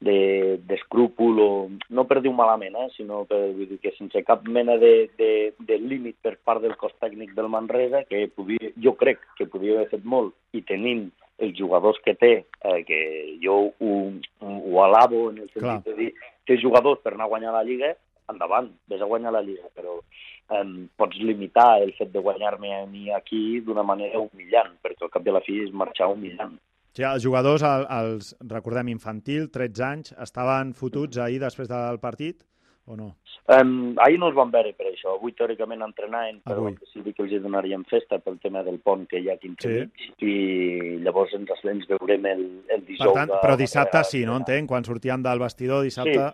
de- 0.04 0.60
d'escrúpol 0.68 1.39
o 1.39 1.50
no 1.89 2.06
per 2.10 2.20
dir-ho 2.22 2.36
malament, 2.36 2.76
eh, 2.76 2.89
sinó 2.98 3.24
per 3.30 3.39
vull 3.56 3.70
dir 3.70 3.80
que 3.84 3.94
sense 3.98 4.24
cap 4.28 4.46
mena 4.48 4.78
de, 4.78 5.10
de, 5.18 5.32
de 5.60 5.80
límit 5.80 6.18
per 6.22 6.38
part 6.44 6.62
del 6.62 6.76
cos 6.78 6.94
tècnic 7.02 7.34
del 7.38 7.50
Manresa, 7.50 8.04
que 8.10 8.28
podia, 8.28 8.72
jo 8.84 8.96
crec 9.00 9.20
que 9.38 9.50
podia 9.50 9.80
haver 9.80 9.89
fet 9.96 10.04
molt 10.04 10.34
i 10.54 10.62
tenint 10.62 11.10
els 11.44 11.56
jugadors 11.58 12.00
que 12.06 12.13
té, 12.16 12.34
eh, 12.62 12.80
que 12.88 13.00
jo 13.44 13.74
ho, 13.80 13.94
ho 14.44 14.84
alabo 14.84 15.30
en 15.32 15.39
el 15.44 15.50
sentit 15.50 15.63
Clar. 15.63 15.82
de 15.88 15.96
dir 15.98 16.12
té 16.46 16.60
jugadors 16.62 17.00
per 17.04 17.13
anar 17.13 17.26
a 17.26 17.34
guanyar 17.34 17.54
la 17.56 17.63
Lliga, 17.63 17.94
endavant, 18.32 18.70
vés 18.88 19.02
a 19.02 19.08
guanyar 19.10 19.34
la 19.34 19.42
Lliga, 19.44 19.68
però 19.76 19.98
eh, 20.00 20.68
pots 21.00 21.18
limitar 21.20 21.82
el 21.82 21.94
fet 21.98 22.12
de 22.13 22.22
guanyar-me 22.24 22.76
a 22.76 22.86
mi 22.86 23.10
aquí 23.12 23.60
d'una 23.66 23.84
manera 23.84 24.20
humillant, 24.20 24.76
perquè 24.84 25.08
al 25.08 25.13
cap 25.13 25.26
de 25.26 25.34
la 25.36 25.42
fi 25.46 25.62
és 25.63 25.74
marxar 25.74 26.12
humillant. 26.12 26.56
Sí, 26.94 27.02
els 27.02 27.24
jugadors, 27.26 27.64
el, 27.66 27.88
els, 27.90 28.36
recordem, 28.46 28.92
infantil, 28.94 29.48
13 29.52 29.84
anys, 29.88 30.12
estaven 30.22 30.76
fotuts 30.78 31.18
ahir 31.18 31.40
després 31.42 31.68
del 31.72 31.98
partit 32.00 32.44
o 32.86 32.98
no? 33.00 33.16
Um, 33.50 33.96
ahir 34.00 34.20
no 34.22 34.30
els 34.30 34.36
van 34.38 34.52
veure 34.54 34.72
per 34.78 34.86
això. 34.92 35.16
Avui 35.18 35.34
teòricament 35.36 35.82
entrenaven, 35.84 36.38
però 36.46 36.62
Avui. 36.62 36.76
que 36.78 36.86
sí 36.94 37.02
que 37.18 37.24
els 37.26 37.34
donaríem 37.44 37.84
festa 37.90 38.20
pel 38.24 38.38
tema 38.40 38.62
del 38.64 38.78
pont 38.80 39.08
que 39.10 39.20
hi 39.20 39.30
ha 39.30 39.34
aquí 39.34 39.50
Sí. 39.50 39.54
entre 39.56 39.90
mig 39.90 40.22
i 40.22 41.00
llavors 41.04 41.34
ens, 41.34 41.50
ens 41.66 41.88
veurem 41.90 42.26
el, 42.30 42.44
el 42.70 42.82
Per 42.84 42.88
dijous. 42.88 43.14
tant, 43.18 43.32
a- 43.32 43.42
però 43.42 43.58
dissabte 43.58 43.98
a- 43.98 44.04
sí, 44.04 44.24
no 44.26 44.38
entenc? 44.38 44.70
Quan 44.70 44.86
sortien 44.86 45.24
del 45.24 45.40
vestidor 45.40 45.84
dissabte 45.84 46.30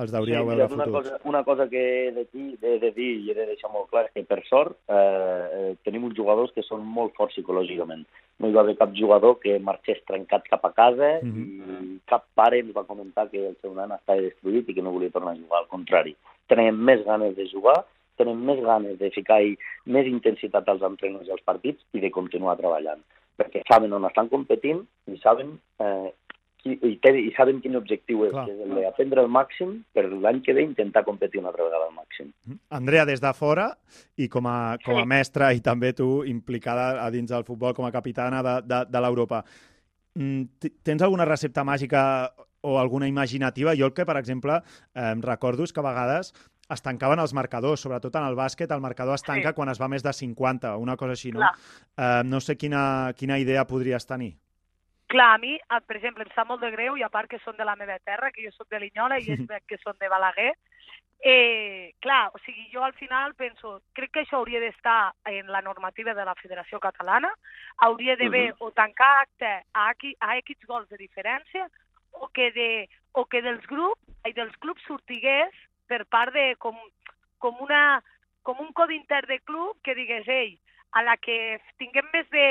els 0.00 0.12
deuríeu 0.12 0.42
sí, 0.42 0.48
veure 0.48 0.66
una 0.72 0.86
cosa, 0.88 1.18
una 1.28 1.42
cosa 1.44 1.68
que 1.68 1.82
he 2.08 2.12
de, 2.16 2.24
dir, 2.32 2.56
he 2.62 2.78
de 2.80 2.90
dir 2.96 3.10
i 3.20 3.30
he 3.30 3.34
de 3.36 3.46
deixar 3.50 3.68
molt 3.72 3.90
clar 3.90 4.06
és 4.06 4.12
que, 4.14 4.24
per 4.24 4.40
sort, 4.48 4.78
eh, 4.88 4.96
eh, 4.96 5.72
tenim 5.84 6.06
uns 6.08 6.16
jugadors 6.16 6.52
que 6.56 6.64
són 6.64 6.84
molt 6.86 7.12
forts 7.18 7.36
psicològicament. 7.36 8.06
No 8.40 8.48
hi 8.48 8.56
va 8.56 8.64
haver 8.64 8.78
cap 8.80 8.94
jugador 8.96 9.38
que 9.42 9.58
marxés 9.60 10.00
trencat 10.08 10.48
cap 10.48 10.64
a 10.64 10.72
casa 10.72 11.18
Mhm. 11.22 11.44
i 11.52 11.98
cap 12.08 12.24
pare 12.34 12.60
ens 12.60 12.74
va 12.74 12.88
comentar 12.88 13.28
que 13.30 13.46
el 13.48 13.56
seu 13.60 13.74
nan 13.74 13.92
estava 13.92 14.20
destruït 14.20 14.68
i 14.68 14.74
que 14.74 14.82
no 14.82 14.92
volia 14.92 15.10
tornar 15.10 15.32
a 15.32 15.40
jugar. 15.40 15.60
Al 15.60 15.68
contrari, 15.68 16.16
tenen 16.48 16.76
més 16.76 17.04
ganes 17.04 17.36
de 17.36 17.46
jugar, 17.48 17.84
tenen 18.16 18.44
més 18.44 18.60
ganes 18.60 18.98
de 18.98 19.10
ficar-hi 19.10 19.56
més 19.86 20.06
intensitat 20.06 20.68
als 20.68 20.82
entrenaments 20.82 21.28
i 21.28 21.32
als 21.32 21.44
partits 21.44 21.84
i 21.92 22.00
de 22.00 22.10
continuar 22.10 22.56
treballant. 22.56 23.00
Perquè 23.38 23.62
saben 23.68 23.92
on 23.92 24.04
estan 24.04 24.28
competint 24.28 24.82
i 25.06 25.16
saben 25.18 25.58
eh, 25.80 26.12
qui, 26.62 26.76
i, 26.82 26.92
té, 27.02 27.10
i 27.18 27.32
saben 27.36 27.60
quin 27.60 27.74
objectiu 27.76 28.24
és, 28.26 28.30
Clar. 28.32 28.44
que 28.46 28.52
és 28.54 28.60
el 28.62 28.74
d'aprendre 28.84 29.22
el 29.24 29.28
màxim 29.28 29.72
per 29.92 30.04
l'any 30.12 30.40
que 30.46 30.54
ve 30.54 30.62
intentar 30.62 31.02
competir 31.04 31.40
una 31.40 31.48
altra 31.50 31.64
vegada 31.66 31.88
al 31.88 31.94
màxim. 31.96 32.30
Andrea, 32.70 33.04
des 33.08 33.20
de 33.20 33.32
fora 33.34 33.68
i 34.16 34.28
com 34.28 34.46
a, 34.46 34.78
com 34.84 34.96
a 34.96 35.02
Sí. 35.02 35.08
mestra 35.08 35.52
i 35.52 35.60
també 35.60 35.92
tu 35.92 36.22
implicada 36.24 37.02
a 37.04 37.10
dins 37.10 37.30
del 37.30 37.44
futbol 37.44 37.74
com 37.74 37.84
a 37.84 37.90
capitana 37.92 38.42
de, 38.42 38.54
de, 38.62 38.84
de 38.88 39.00
l'Europa, 39.00 39.42
mm, 40.14 40.42
tens 40.84 41.02
alguna 41.02 41.24
recepta 41.26 41.64
màgica 41.64 42.32
o 42.62 42.78
alguna 42.78 43.08
imaginativa? 43.08 43.74
Jo 43.74 43.86
el 43.86 43.92
que, 43.92 44.06
per 44.06 44.16
exemple, 44.16 44.60
eh, 44.94 45.14
recordo 45.20 45.64
és 45.64 45.72
que 45.72 45.80
a 45.80 45.88
vegades 45.88 46.32
es 46.70 46.80
tancaven 46.80 47.18
els 47.18 47.34
marcadors, 47.34 47.80
sobretot 47.82 48.14
en 48.16 48.22
el 48.24 48.36
bàsquet, 48.38 48.70
el 48.72 48.80
marcador 48.80 49.14
es 49.18 49.22
tanca 49.26 49.50
Sí. 49.50 49.54
quan 49.54 49.68
es 49.68 49.80
va 49.82 49.88
més 49.88 50.02
de 50.02 50.12
50, 50.12 50.76
una 50.78 50.96
cosa 50.96 51.12
així, 51.12 51.32
no? 51.32 51.40
Clar. 51.40 51.52
Eh, 51.98 52.22
no 52.24 52.40
sé 52.40 52.56
quina, 52.56 53.12
quina 53.18 53.36
idea 53.38 53.66
podries 53.66 54.06
tenir. 54.06 54.36
Clar, 55.12 55.34
a 55.34 55.38
mi, 55.38 55.58
per 55.86 55.96
exemple, 55.98 56.24
em 56.24 56.30
sap 56.32 56.48
molt 56.48 56.62
de 56.64 56.70
greu, 56.72 56.96
i 56.96 57.02
a 57.04 57.10
part 57.12 57.28
que 57.28 57.40
són 57.42 57.58
de 57.58 57.66
la 57.68 57.76
meva 57.76 57.98
terra, 58.00 58.30
que 58.32 58.46
jo 58.46 58.52
sóc 58.54 58.70
de 58.72 58.78
Linyola 58.80 59.18
i 59.20 59.34
ells 59.34 59.50
que 59.68 59.76
són 59.82 59.98
de 60.00 60.08
Balaguer, 60.08 60.54
eh, 61.22 61.92
clar, 62.00 62.30
o 62.32 62.40
sigui, 62.46 62.64
jo 62.72 62.82
al 62.82 62.94
final 62.94 63.34
penso, 63.38 63.74
crec 63.92 64.10
que 64.14 64.22
això 64.24 64.40
hauria 64.40 64.62
d'estar 64.62 65.12
en 65.30 65.52
la 65.52 65.60
normativa 65.62 66.16
de 66.16 66.24
la 66.24 66.34
Federació 66.40 66.80
Catalana, 66.80 67.30
hauria 67.86 68.16
d'haver 68.16 68.54
o 68.58 68.72
tancar 68.72 69.12
acte 69.20 69.52
a, 69.52 69.90
aquí, 69.90 70.16
a 70.18 70.38
X 70.40 70.64
gols 70.66 70.88
de 70.88 70.96
diferència, 70.96 71.68
o 72.12 72.28
que, 72.32 72.50
de, 72.56 72.88
o 73.12 73.26
que 73.28 73.44
dels 73.44 73.68
grups, 73.68 74.02
i 74.26 74.32
dels 74.32 74.56
clubs 74.64 74.82
sortigués 74.88 75.54
per 75.92 76.06
part 76.08 76.32
de 76.34 76.54
com, 76.58 76.76
com, 77.38 77.60
una, 77.60 78.02
com 78.42 78.58
un 78.64 78.72
codi 78.72 78.96
intern 78.96 79.28
de 79.28 79.38
club 79.44 79.76
que 79.84 79.94
digués, 79.94 80.24
ei, 80.26 80.56
a 80.92 81.04
la 81.04 81.16
que 81.20 81.60
tinguem 81.78 82.08
més 82.12 82.28
de 82.32 82.46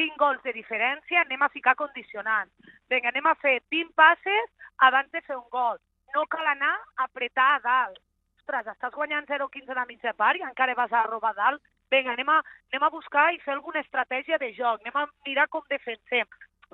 5 0.00 0.16
gols 0.16 0.42
de 0.46 0.54
diferència, 0.56 1.20
anem 1.20 1.42
a 1.44 1.52
ficar 1.52 1.76
condicionants. 1.76 2.52
Vinga, 2.88 3.10
anem 3.12 3.26
a 3.28 3.34
fer 3.42 3.58
20 3.74 3.92
passes 3.98 4.52
abans 4.88 5.10
de 5.12 5.20
fer 5.26 5.36
un 5.36 5.48
gol. 5.52 5.76
No 6.14 6.24
cal 6.32 6.46
anar 6.54 6.72
a 6.96 7.04
apretar 7.04 7.48
a 7.56 7.58
dalt. 7.66 7.98
Ostres, 8.40 8.70
estàs 8.72 8.96
guanyant 8.96 9.28
0-15 9.28 9.74
a 9.74 9.80
la 9.82 9.86
mitja 9.90 10.14
part 10.16 10.40
i 10.40 10.46
encara 10.46 10.78
vas 10.78 10.94
a 10.96 11.04
robar 11.10 11.34
a 11.34 11.38
dalt. 11.42 11.62
Vinga, 11.92 12.14
anem 12.14 12.32
a, 12.32 12.38
anem 12.72 12.86
a 12.86 12.92
buscar 12.94 13.28
i 13.34 13.42
fer 13.44 13.52
alguna 13.56 13.82
estratègia 13.84 14.38
de 14.40 14.52
joc. 14.56 14.80
Anem 14.80 14.96
a 15.02 15.06
mirar 15.28 15.48
com 15.52 15.66
defensem. 15.68 16.26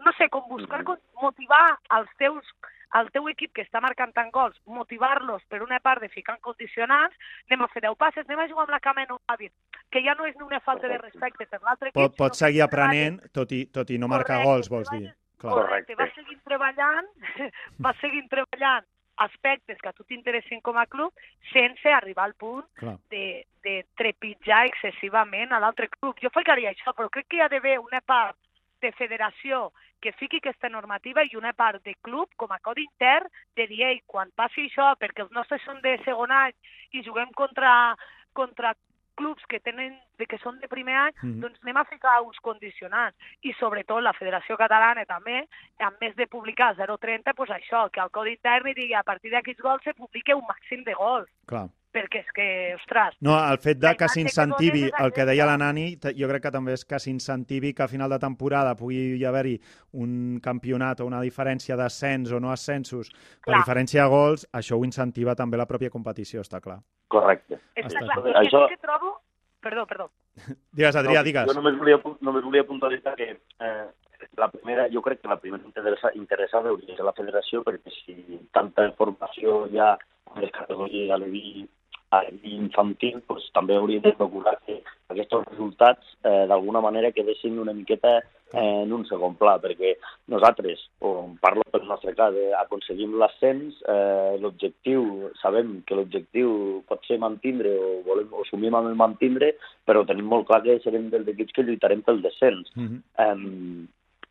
No 0.04 0.12
sé, 0.16 0.28
com 0.28 0.46
buscar, 0.48 0.84
com 0.84 1.00
motivar 1.22 1.78
els 1.98 2.10
teus 2.20 2.54
el 2.94 3.11
teu 3.14 3.29
equip 3.29 3.53
que 3.57 3.64
està 3.66 3.81
marcant 3.83 4.12
tant 4.14 4.31
gols, 4.35 4.57
motivar-los 4.66 5.44
per 5.51 5.62
una 5.64 5.81
part 5.83 6.05
de 6.05 6.09
ficar 6.09 6.37
en 6.37 6.42
condicionants, 6.44 7.16
anem 7.51 7.66
a 7.66 7.70
fer 7.72 7.83
10 7.85 7.99
passes, 7.99 8.27
anem 8.29 8.44
a 8.44 8.49
jugar 8.49 8.66
amb 8.66 8.75
la 8.77 8.83
cama 8.85 9.05
en 9.05 9.14
un 9.16 9.22
hàbit, 9.33 9.53
que 9.90 10.03
ja 10.07 10.14
no 10.14 10.27
és 10.29 10.37
ni 10.37 10.46
una 10.46 10.61
falta 10.61 10.88
de 10.88 10.99
respecte 11.03 11.49
per 11.51 11.62
l'altre 11.62 11.90
equip, 11.90 12.01
Pot, 12.01 12.16
pots 12.16 12.44
seguir 12.44 12.62
aprenent, 12.64 13.20
tot 13.37 13.53
i, 13.53 13.66
tot 13.66 13.90
i 13.90 13.99
no 13.99 14.11
marcar 14.12 14.42
Correcte, 14.42 14.53
gols, 14.53 14.70
vols 14.72 14.92
dir. 14.94 15.14
Clar. 15.42 15.57
Correcte, 15.59 15.96
vas 15.99 16.14
seguint 16.16 16.44
treballant, 16.49 17.11
vas 17.85 17.99
seguint 18.01 18.31
treballant 18.33 18.87
aspectes 19.16 19.79
que 19.81 19.88
a 19.88 19.94
tu 19.96 20.05
t'interessin 20.05 20.61
com 20.61 20.77
a 20.77 20.87
club 20.87 21.12
sense 21.53 21.88
arribar 21.88 22.27
al 22.29 22.35
punt 22.37 22.66
Clar. 22.77 22.99
de, 23.12 23.46
de 23.64 23.79
trepitjar 23.96 24.66
excessivament 24.68 25.53
a 25.53 25.61
l'altre 25.62 25.88
club. 25.88 26.18
Jo 26.20 26.31
ficaria 26.35 26.72
això, 26.72 26.92
però 26.96 27.09
crec 27.12 27.31
que 27.31 27.40
hi 27.40 27.44
ha 27.44 27.49
d'haver 27.53 27.79
una 27.81 28.03
part 28.05 28.37
de 28.80 28.92
federació 28.92 29.72
que 30.00 30.12
fiqui 30.12 30.38
aquesta 30.38 30.68
normativa 30.68 31.24
i 31.24 31.36
una 31.36 31.52
part 31.52 31.82
de 31.84 31.94
club 32.02 32.28
com 32.36 32.52
a 32.52 32.60
codi 32.60 32.84
intern 32.84 33.28
de 33.56 33.66
dir, 33.66 33.82
ei, 33.82 34.00
quan 34.06 34.30
passi 34.36 34.68
això, 34.68 34.94
perquè 35.00 35.24
els 35.24 35.32
nostres 35.32 35.62
són 35.64 35.80
de 35.82 35.96
segon 36.04 36.30
any 36.30 36.52
i 36.92 37.02
juguem 37.02 37.32
contra, 37.34 37.96
contra 38.32 38.74
clubs 39.16 39.42
que 39.48 39.60
tenen 39.64 39.96
de 40.18 40.26
que 40.28 40.36
són 40.38 40.60
de 40.60 40.68
primer 40.68 40.94
any, 40.94 41.14
Mhm. 41.22 41.40
doncs 41.40 41.58
anem 41.62 41.76
a 41.78 41.84
ficar 41.84 42.20
uns 42.20 42.38
condicionants. 42.40 43.16
I 43.42 43.52
sobretot 43.54 44.02
la 44.02 44.12
Federació 44.12 44.56
Catalana 44.56 45.06
també, 45.06 45.48
a 45.80 45.90
més 46.00 46.14
de 46.16 46.26
publicar 46.26 46.74
0,30, 46.76 47.32
doncs 47.32 47.50
això, 47.50 47.90
que 47.90 48.00
el 48.00 48.10
codi 48.10 48.32
intern 48.32 48.74
digui 48.74 48.94
a 48.94 49.02
partir 49.02 49.30
d'aquests 49.30 49.62
gols 49.62 49.82
se 49.82 49.94
publique 49.94 50.34
un 50.34 50.44
màxim 50.44 50.84
de 50.84 50.92
gols. 50.92 51.28
Clar. 51.46 51.68
Perquè 51.96 52.20
és 52.20 52.30
que, 52.37 52.46
ostres, 52.76 53.16
No, 53.24 53.35
el 53.50 53.56
fet 53.64 53.78
de 53.80 53.94
que 53.96 54.09
s'incentivi, 54.12 54.85
el 55.00 55.12
que 55.16 55.24
deia 55.24 55.46
la 55.48 55.56
Nani, 55.56 55.87
jo 56.18 56.28
crec 56.28 56.42
que 56.44 56.52
també 56.52 56.74
és 56.76 56.85
que 56.85 56.98
s'incentivi 57.00 57.72
que 57.72 57.82
a 57.87 57.88
final 57.88 58.11
de 58.12 58.18
temporada 58.20 58.74
pugui 58.76 59.24
haver-hi 59.24 59.56
un 59.96 60.38
campionat 60.44 61.00
o 61.00 61.06
una 61.09 61.22
diferència 61.24 61.76
d'ascens 61.76 62.32
o 62.37 62.40
no 62.40 62.52
ascensos 62.52 63.09
per 63.11 63.52
Clar. 63.54 63.62
diferència 63.64 64.02
de 64.04 64.09
gols, 64.12 64.46
això 64.52 64.76
ho 64.76 64.85
incentiva 64.85 65.35
també 65.35 65.56
la 65.56 65.66
pròpia 65.66 65.88
competició, 65.90 66.42
està 66.44 66.61
clar. 66.61 66.80
Correcte. 67.09 67.61
està 67.74 67.87
Està 67.87 68.04
clar. 68.04 68.26
el 68.26 68.42
Això- 68.46 68.68
que 68.68 68.76
trobo... 68.76 69.20
Perdó, 69.66 69.87
perdó. 69.87 70.11
Digues, 70.76 70.94
Adrià, 70.94 71.22
No, 71.22 71.24
digues. 71.24 71.46
Jo 71.48 71.54
només 71.56 71.78
volia, 71.80 71.96
només 72.20 72.44
volia 72.44 72.62
puntualitzar 72.68 73.16
que 73.16 73.30
eh, 73.32 73.87
la 74.37 74.48
primera, 74.52 74.85
jo 74.92 75.00
crec 75.02 75.20
que 75.22 75.28
la 75.32 75.40
primera 75.40 75.64
interessa, 75.64 76.12
interessada 76.14 76.68
hauria 76.68 76.92
de 76.92 76.96
ser 77.00 77.04
la 77.09 77.14
federació, 77.16 77.64
perquè 77.64 77.90
si 78.04 78.14
tanta 78.52 78.85
informació 78.87 79.64
hi 79.72 79.80
ha 79.80 79.96
les 80.37 80.52
categories 80.52 81.11
a 81.11 81.18
l'EVI 81.18 81.66
l'EVI 82.12 82.56
infantil, 82.60 83.20
doncs 83.28 83.50
també 83.56 83.76
hauríem 83.76 84.04
de 84.04 84.14
procurar 84.18 84.56
que 84.66 84.78
aquests 85.12 85.36
resultats 85.50 86.16
eh, 86.22 86.46
d'alguna 86.50 86.82
manera 86.84 87.12
quedessin 87.14 87.58
una 87.62 87.74
miqueta 87.76 88.16
eh, 88.18 88.82
en 88.84 88.92
un 88.94 89.04
segon 89.08 89.34
pla, 89.38 89.56
perquè 89.62 89.94
nosaltres, 90.32 90.82
o 91.02 91.12
parlo 91.42 91.66
pel 91.70 91.86
nostre 91.90 92.14
cas, 92.18 92.34
eh, 92.38 92.52
aconseguim 92.60 93.16
l'ascens, 93.20 93.80
eh, 93.90 94.36
l'objectiu, 94.42 95.32
sabem 95.42 95.80
que 95.86 95.98
l'objectiu 95.98 96.82
pot 96.88 97.04
ser 97.08 97.18
mantindre 97.22 97.74
o, 97.74 97.90
volem, 98.06 98.30
o 98.32 98.46
assumim 98.46 98.74
amb 98.74 98.92
el 98.92 98.98
mantindre, 98.98 99.54
però 99.86 100.06
tenim 100.06 100.30
molt 100.30 100.48
clar 100.50 100.62
que 100.66 100.78
serem 100.84 101.10
dels 101.12 101.28
equips 101.34 101.58
que 101.58 101.66
lluitarem 101.66 102.02
pel 102.06 102.22
descens. 102.24 102.70
Mhm. 102.76 103.02
Um, 103.26 103.86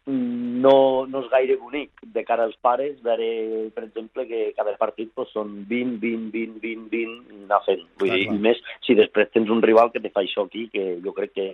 no, 0.07 1.05
no 1.09 1.21
és 1.23 1.29
gaire 1.31 1.55
bonic 1.57 2.03
de 2.13 2.23
cara 2.25 2.45
als 2.45 2.57
pares 2.61 2.99
veure, 3.05 3.29
per 3.73 3.85
exemple, 3.87 4.27
que 4.29 4.51
cada 4.57 4.75
partit 4.77 5.09
pues, 5.17 5.31
són 5.33 5.55
20, 5.69 5.97
20, 6.03 6.29
20, 6.35 6.59
20, 6.61 6.91
20, 6.93 7.39
anar 7.47 7.61
fent. 7.65 7.81
Vull 7.99 8.11
Clar, 8.11 8.19
dir, 8.19 8.27
clar. 8.29 8.37
I 8.37 8.45
més 8.45 8.61
si 8.85 8.97
després 8.99 9.33
tens 9.33 9.49
un 9.49 9.63
rival 9.65 9.89
que 9.93 10.03
te 10.03 10.13
fa 10.13 10.21
això 10.21 10.45
aquí, 10.45 10.67
que 10.73 10.99
jo 11.01 11.15
crec 11.17 11.33
que 11.33 11.47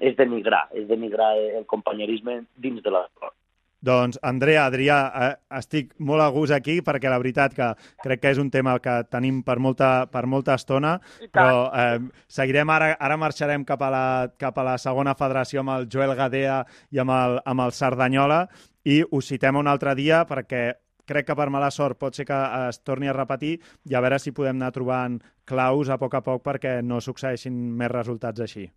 és 0.00 0.16
denigrar, 0.16 0.66
és 0.72 0.88
denigrar 0.88 1.34
el 1.60 1.68
companyerisme 1.68 2.40
dins 2.56 2.80
de 2.84 2.94
l'esport. 2.94 3.36
Doncs, 3.80 4.18
Andrea, 4.22 4.66
Adrià, 4.68 4.98
eh, 5.08 5.36
estic 5.56 5.94
molt 5.98 6.20
a 6.20 6.28
gust 6.34 6.52
aquí 6.52 6.80
perquè 6.84 7.08
la 7.08 7.18
veritat 7.22 7.54
que 7.56 7.70
crec 8.02 8.20
que 8.20 8.32
és 8.34 8.40
un 8.42 8.50
tema 8.52 8.76
que 8.78 8.98
tenim 9.08 9.40
per 9.42 9.56
molta, 9.58 10.06
per 10.12 10.26
molta 10.26 10.54
estona, 10.60 10.98
però 11.32 11.70
eh, 11.72 11.98
seguirem 12.28 12.70
ara, 12.70 12.92
ara 13.00 13.16
marxarem 13.16 13.64
cap 13.64 13.80
a, 13.82 13.90
la, 13.90 14.04
cap 14.38 14.58
a 14.58 14.66
la 14.72 14.76
segona 14.78 15.16
federació 15.16 15.64
amb 15.64 15.76
el 15.78 15.88
Joel 15.92 16.14
Gadea 16.18 16.60
i 16.92 17.00
amb 17.00 17.16
el, 17.16 17.40
amb 17.46 17.64
el 17.64 17.72
Cerdanyola 17.72 18.44
i 18.84 19.00
us 19.10 19.32
citem 19.32 19.56
un 19.56 19.68
altre 19.68 19.96
dia 19.96 20.24
perquè 20.28 20.64
crec 21.10 21.26
que 21.26 21.36
per 21.36 21.48
mala 21.50 21.72
sort 21.74 21.98
pot 21.98 22.14
ser 22.14 22.26
que 22.28 22.38
es 22.68 22.84
torni 22.86 23.08
a 23.10 23.16
repetir 23.16 23.56
i 23.88 23.96
a 23.96 24.02
veure 24.04 24.20
si 24.20 24.32
podem 24.36 24.60
anar 24.60 24.74
trobant 24.76 25.18
claus 25.48 25.88
a 25.88 25.98
poc 25.98 26.14
a 26.14 26.22
poc 26.26 26.44
perquè 26.44 26.80
no 26.84 27.00
succeeixin 27.00 27.56
més 27.76 27.90
resultats 27.90 28.44
així. 28.44 28.68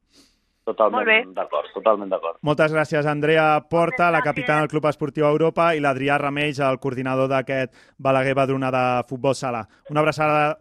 Totalment 0.63 1.33
d'acord, 1.35 1.67
totalment 1.75 2.11
d'acord. 2.11 2.37
Moltes 2.47 2.71
gràcies, 2.71 3.07
Andrea 3.09 3.59
Porta, 3.69 4.09
la 4.15 4.21
capitana 4.23 4.63
del 4.63 4.71
Club 4.71 4.85
Esportiu 4.87 5.27
Europa, 5.27 5.73
i 5.75 5.83
l'Adrià 5.83 6.17
Remells, 6.21 6.61
el 6.63 6.79
coordinador 6.79 7.27
d'aquest 7.27 7.73
Balaguer 7.99 8.35
Badruna 8.39 8.71
de 8.71 8.83
Futbol 9.09 9.35
Sala. 9.35 9.65
Una 9.91 9.99
abraçada. 10.05 10.55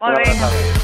Molt 0.00 0.16
bé. 0.16 0.80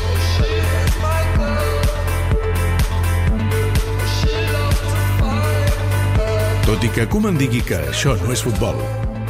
Tot 6.67 6.83
i 6.83 6.89
que 6.91 7.05
Koeman 7.07 7.37
digui 7.39 7.61
que 7.63 7.79
això 7.95 8.17
no 8.21 8.33
és 8.35 8.43
futbol, 8.43 8.81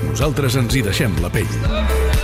nosaltres 0.08 0.56
ens 0.56 0.72
hi 0.74 0.82
deixem 0.88 1.12
la 1.20 1.28
pell. 1.28 2.15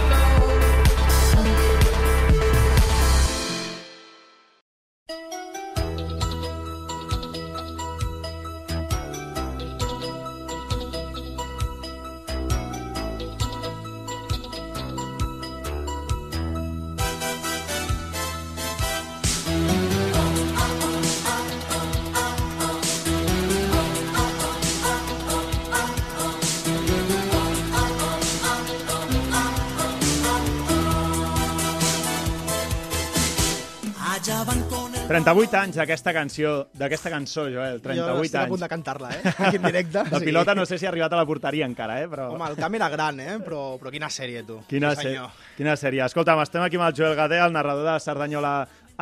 38 35.23 35.55
anys 35.55 35.77
d'aquesta 35.79 36.13
canció, 36.17 36.53
d'aquesta 36.75 37.11
cançó, 37.13 37.45
Joel, 37.47 37.77
Jo 37.79 37.85
38 37.85 38.23
estic 38.25 38.39
a 38.41 38.47
punt 38.51 38.63
de 38.65 38.69
cantar-la, 38.69 39.11
eh? 39.15 39.33
Aquí 39.39 39.59
en 39.61 39.63
directe. 39.69 40.03
La 40.11 40.19
pilota 40.19 40.55
no 40.59 40.65
sé 40.67 40.79
si 40.81 40.87
ha 40.87 40.91
arribat 40.91 41.13
a 41.15 41.21
la 41.21 41.27
porteria 41.29 41.69
encara, 41.69 42.01
eh? 42.03 42.09
però... 42.11 42.33
Home, 42.35 42.49
el 42.51 42.57
camp 42.59 42.75
era 42.75 42.89
gran, 42.91 43.21
eh? 43.23 43.37
Però, 43.45 43.77
però 43.79 43.93
quina 43.95 44.11
sèrie, 44.11 44.43
tu. 44.49 44.59
Quina, 44.69 44.91
Sí, 44.97 45.03
se... 45.03 45.09
senyor. 45.13 45.31
Quina 45.57 45.77
sèrie. 45.79 46.03
Escolta'm, 46.09 46.43
estem 46.43 46.65
aquí 46.67 46.81
amb 46.81 46.89
el 46.89 46.97
Joel 46.99 47.15
Gadea, 47.19 47.47
el 47.47 47.55
narrador 47.55 47.87
de 47.87 47.95
Cerdanyola 48.03 48.55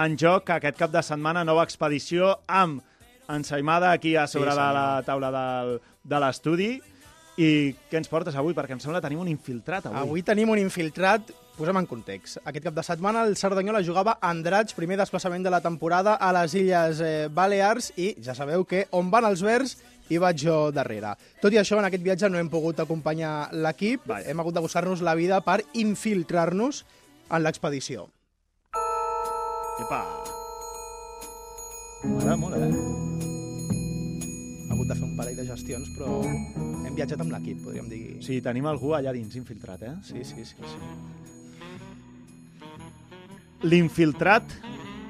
en 0.05 0.19
joc, 0.21 0.45
que 0.51 0.59
aquest 0.59 0.77
cap 0.83 0.93
de 0.93 1.03
setmana 1.07 1.45
nova 1.49 1.65
expedició 1.65 2.35
amb 2.47 2.85
ensaïmada 3.31 3.93
aquí 3.97 4.17
a 4.17 4.27
sobre 4.29 4.53
Sí, 4.53 4.59
de 4.59 4.69
la 4.77 4.87
taula 5.07 5.31
del, 5.33 5.77
de 6.05 6.21
l'estudi. 6.21 6.71
I 7.41 7.51
què 7.89 7.97
ens 7.97 8.11
portes 8.13 8.37
avui? 8.37 8.53
Perquè 8.53 8.77
em 8.77 8.81
sembla 8.83 9.01
que 9.01 9.07
tenim 9.09 9.23
un 9.25 9.31
infiltrat 9.33 9.87
avui. 9.89 10.03
Avui 10.03 10.23
tenim 10.27 10.51
un 10.53 10.61
infiltrat, 10.61 11.31
posem 11.61 11.77
en 11.77 11.87
context. 11.87 12.41
Aquest 12.49 12.65
cap 12.65 12.77
de 12.77 12.85
setmana 12.87 13.27
el 13.29 13.37
Cerdanyola 13.37 13.83
jugava 13.85 14.17
a 14.17 14.31
Andratx, 14.33 14.73
primer 14.77 14.97
desplaçament 15.01 15.45
de 15.45 15.53
la 15.53 15.61
temporada 15.61 16.15
a 16.17 16.31
les 16.33 16.55
Illes 16.57 17.03
eh, 17.05 17.29
Balears 17.29 17.93
i 18.01 18.15
ja 18.25 18.35
sabeu 18.37 18.65
que 18.65 18.87
on 18.97 19.11
van 19.13 19.29
els 19.29 19.43
verds 19.45 19.77
hi 20.11 20.19
vaig 20.19 20.41
jo 20.41 20.57
darrere. 20.75 21.13
Tot 21.43 21.53
i 21.55 21.61
això, 21.61 21.79
en 21.79 21.87
aquest 21.87 22.03
viatge 22.03 22.31
no 22.33 22.41
hem 22.41 22.49
pogut 22.51 22.81
acompanyar 22.81 23.51
l'equip, 23.53 24.09
Vaja. 24.09 24.31
hem 24.31 24.41
hagut 24.41 24.57
de 24.57 24.65
buscar-nos 24.65 25.05
la 25.05 25.15
vida 25.15 25.41
per 25.45 25.61
infiltrar-nos 25.79 26.85
en 27.31 27.45
l'expedició. 27.45 28.09
Epa! 29.85 30.01
M'agrada 32.09 32.39
molt, 32.41 32.57
eh? 32.57 32.71
Hem 34.65 34.73
hagut 34.73 34.89
de 34.89 34.97
fer 34.97 35.05
un 35.05 35.17
parell 35.21 35.37
de 35.37 35.47
gestions, 35.53 35.93
però 35.99 36.23
hem 36.25 36.97
viatjat 36.97 37.21
amb 37.21 37.37
l'equip, 37.37 37.61
podríem 37.69 37.93
dir. 37.93 38.03
Sigui, 38.25 38.41
tenim 38.49 38.67
algú 38.73 38.97
allà 38.97 39.13
dins 39.13 39.37
infiltrat, 39.37 39.85
eh? 39.85 39.95
sí, 40.09 40.25
sí, 40.25 40.49
sí. 40.49 40.57
sí. 40.65 41.39
L'infiltrat, 43.63 44.45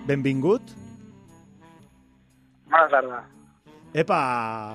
benvingut. 0.09 0.73
Bona 2.71 2.89
tarda. 2.91 3.21
Epa, 3.95 4.17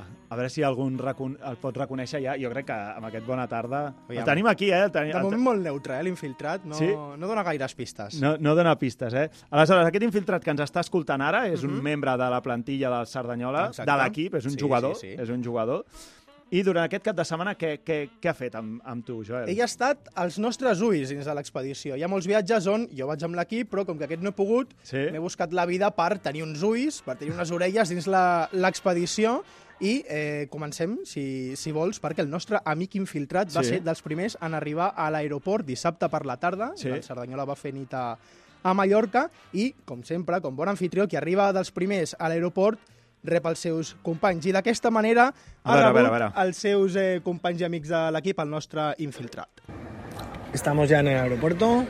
a 0.04 0.36
veure 0.36 0.50
si 0.52 0.64
algun 0.64 0.98
recon... 1.00 1.38
el 1.48 1.56
pot 1.62 1.76
reconèixer 1.80 2.20
ja. 2.24 2.34
Jo 2.40 2.50
crec 2.52 2.66
que 2.68 2.76
amb 2.76 3.08
aquest 3.08 3.26
bona 3.28 3.46
tarda... 3.52 3.82
Aviam. 4.08 4.22
El 4.24 4.28
tenim 4.28 4.48
aquí, 4.52 4.70
eh? 4.72 4.82
El 4.88 4.92
tenim... 4.96 5.14
De 5.14 5.20
el 5.22 5.28
moment 5.28 5.44
molt 5.46 5.64
neutre, 5.64 6.00
eh, 6.00 6.04
l'infiltrat. 6.08 6.66
No, 6.68 6.76
Sí? 6.80 6.90
no 6.92 7.28
dona 7.30 7.44
gaires 7.48 7.76
pistes. 7.76 8.20
No, 8.24 8.34
no 8.40 8.56
dona 8.56 8.76
pistes, 8.80 9.14
eh? 9.16 9.30
Aleshores, 9.52 9.88
aquest 9.92 10.04
infiltrat 10.08 10.44
que 10.44 10.52
ens 10.56 10.64
està 10.68 10.84
escoltant 10.84 11.24
ara 11.24 11.46
és 11.48 11.64
un 11.64 11.78
Mhm. 11.78 11.84
membre 11.84 12.18
de 12.20 12.30
la 12.32 12.42
plantilla 12.44 12.92
del 12.98 13.08
Cerdanyola, 13.08 13.68
Exacte. 13.72 13.92
de 13.92 13.98
l'equip, 14.04 14.36
és 14.36 14.46
un 14.46 14.52
Sí, 14.52 14.60
jugador, 14.60 14.96
sí, 14.96 15.14
sí. 15.16 15.22
és 15.22 15.30
un 15.30 15.44
jugador. 15.44 15.86
I 16.56 16.62
durant 16.64 16.86
aquest 16.88 17.04
cap 17.04 17.18
de 17.18 17.24
setmana, 17.28 17.56
què, 17.60 17.72
què, 17.84 17.96
què 18.22 18.30
ha 18.32 18.36
fet 18.38 18.54
amb, 18.56 18.78
amb 18.88 19.04
tu, 19.04 19.18
Joel? 19.28 19.50
Ell 19.52 19.60
ha 19.64 19.68
estat 19.68 20.08
als 20.22 20.38
nostres 20.40 20.80
ulls 20.86 21.10
dins 21.12 21.26
de 21.28 21.34
l'expedició. 21.36 21.98
Hi 21.98 22.04
ha 22.06 22.10
molts 22.12 22.30
viatges 22.30 22.70
on 22.72 22.86
jo 22.96 23.08
vaig 23.10 23.26
amb 23.28 23.36
l'equip, 23.36 23.68
però 23.74 23.84
com 23.88 23.98
que 24.00 24.08
aquest 24.08 24.24
no 24.24 24.32
he 24.32 24.38
pogut, 24.38 24.72
Sí? 24.88 25.02
m'he 25.12 25.20
buscat 25.20 25.52
la 25.58 25.66
vida 25.68 25.90
per 25.98 26.20
tenir 26.24 26.46
uns 26.46 26.64
ulls, 26.64 27.02
per 27.04 27.18
tenir 27.20 27.34
unes 27.36 27.52
orelles 27.52 27.90
dins 27.92 28.08
la- 28.08 28.48
l'expedició 28.54 29.42
i 29.82 30.06
eh, 30.08 30.48
comencem, 30.50 31.00
si, 31.04 31.56
si 31.60 31.74
vols, 31.76 32.00
perquè 32.00 32.24
el 32.24 32.30
nostre 32.32 32.62
amic 32.64 32.96
infiltrat 32.96 33.52
va 33.52 33.64
Sí. 33.64 33.74
ser 33.76 33.84
dels 33.84 34.02
primers 34.02 34.38
en 34.42 34.54
arribar 34.56 34.94
a 34.96 35.10
l'aeroport 35.12 35.66
dissabte 35.66 36.08
per 36.10 36.24
la 36.26 36.38
tarda. 36.38 36.72
Sí. 36.78 36.88
El 36.88 37.04
Cerdanyola 37.04 37.44
va 37.44 37.56
fer 37.60 37.74
nit 37.74 37.92
a, 37.94 38.18
a 38.64 38.74
Mallorca 38.74 39.30
i, 39.52 39.74
com 39.84 40.04
sempre, 40.04 40.40
com 40.42 40.56
bon 40.56 40.70
anfitrió, 40.72 41.08
qui 41.10 41.18
arriba 41.18 41.52
dels 41.52 41.72
primers 41.72 42.16
a 42.18 42.30
l'aeroport 42.30 42.80
rep 43.28 43.46
els 43.46 43.60
seus 43.60 43.96
companys. 44.04 44.46
I 44.46 44.52
d'aquesta 44.56 44.92
manera 44.92 45.28
A 45.30 45.34
ha 45.64 45.76
veure, 45.76 45.86
a 45.86 45.88
rebut 45.90 46.02
veure, 46.02 46.08
a 46.08 46.12
veure. 46.30 46.48
els 46.48 46.58
seus 46.58 46.96
eh, 46.96 47.22
companys 47.24 47.62
i 47.62 47.66
amics 47.66 47.90
de 47.90 48.02
l'equip, 48.12 48.40
el 48.40 48.50
nostre 48.50 48.94
infiltrat. 49.00 49.50
Estamos 50.54 50.90
ya 50.90 51.00
en 51.00 51.08
el 51.08 51.18
aeropuerto. 51.18 51.86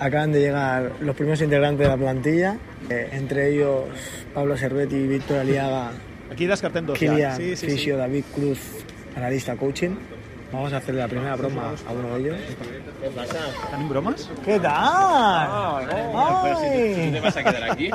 Acaban 0.00 0.32
de 0.32 0.40
llegar 0.40 0.92
los 1.00 1.14
primeros 1.14 1.42
integrantes 1.42 1.86
de 1.86 1.88
la 1.88 1.96
plantilla, 1.96 2.56
eh, 2.88 3.10
entre 3.12 3.50
ellos 3.52 3.84
Pablo 4.32 4.56
Cervetti, 4.56 5.06
Víctor 5.06 5.38
Aliaga, 5.38 5.90
Aquí 6.32 6.46
descartem 6.46 6.86
dos 6.86 6.96
Kilian 6.98 7.32
ja. 7.32 7.36
Sí, 7.36 7.56
sí, 7.56 7.66
Fisio, 7.66 7.96
David 7.98 8.24
Cruz, 8.34 8.60
analista 9.16 9.56
coaching. 9.56 9.96
Vamos 10.52 10.72
a 10.72 10.78
hacer 10.78 10.94
la 10.96 11.06
primera 11.06 11.36
broma 11.36 11.74
a 11.86 11.92
uno 11.92 12.14
de 12.14 12.20
ellos. 12.20 12.36
Tenim 13.70 13.88
bromes? 13.88 14.28
¿Qué 14.44 14.58
tal? 14.58 14.72
Ay. 16.16 17.10
¿Te 17.12 17.20
vas 17.20 17.36
a 17.36 17.44
quedar 17.44 17.70
aquí? 17.70 17.90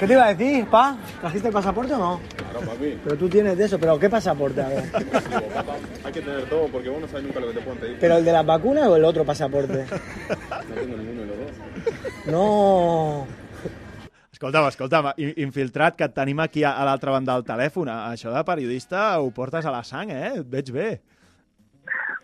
¿Qué 0.00 0.06
te 0.06 0.12
iba 0.12 0.24
a 0.24 0.34
decir, 0.34 0.66
pa? 0.66 0.96
¿Trajiste 1.20 1.48
el 1.48 1.54
pasaporte 1.54 1.94
o 1.94 1.98
no? 1.98 2.20
Claro, 2.36 2.60
papi. 2.66 2.98
Pero 3.04 3.16
tú 3.16 3.28
tienes 3.28 3.56
de 3.56 3.66
eso, 3.66 3.78
pero 3.78 3.98
¿qué 3.98 4.10
pasaporte? 4.10 4.62
A 4.62 4.68
ver. 4.68 4.84
Hay 6.04 6.12
que 6.12 6.20
tener 6.20 6.48
todo 6.48 6.66
porque 6.68 6.88
vos 6.88 7.00
no 7.00 7.06
sabes 7.06 7.24
nunca 7.24 7.38
lo 7.38 7.48
que 7.48 7.54
te 7.54 7.60
pueden 7.60 7.78
pedir. 7.78 7.98
¿Pero 8.00 8.16
el 8.16 8.24
de 8.24 8.32
las 8.32 8.44
vacunas 8.44 8.88
o 8.88 8.96
el 8.96 9.04
otro 9.04 9.24
pasaporte? 9.24 9.86
No 9.88 10.74
tengo 10.74 10.96
ninguno 10.96 11.20
de 11.20 11.26
los 11.26 11.36
dos. 11.38 12.26
No. 12.26 13.26
Escolta'm, 14.32 14.68
escolta'm, 14.68 15.12
infiltrat, 15.42 15.96
que 15.98 16.06
et 16.06 16.12
tenim 16.14 16.38
aquí 16.42 16.62
a, 16.62 16.76
a 16.78 16.84
l'altra 16.86 17.10
banda 17.14 17.34
del 17.34 17.46
telèfon. 17.46 17.88
Això 17.90 18.30
de 18.30 18.42
periodista 18.46 19.06
ho 19.18 19.32
portes 19.34 19.66
a 19.66 19.72
la 19.74 19.80
sang, 19.86 20.12
eh? 20.14 20.36
Et 20.38 20.46
veig 20.46 20.70
bé. 20.74 20.88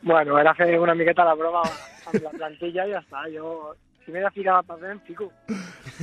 Bueno, 0.05 0.39
era 0.39 0.55
fer 0.55 0.79
una 0.79 0.95
miqueta 0.95 1.25
la 1.25 1.35
broma 1.35 1.63
amb 1.65 2.21
la 2.21 2.31
plantilla 2.31 2.85
i 2.85 2.93
ja 2.93 3.01
està. 3.01 3.25
Jo, 3.33 3.73
si 4.05 4.13
m'he 4.13 4.21
de 4.21 4.31
ficar 4.35 4.59
al 4.59 4.65
paper, 4.69 4.91
em 4.93 4.99
fico. 5.07 5.31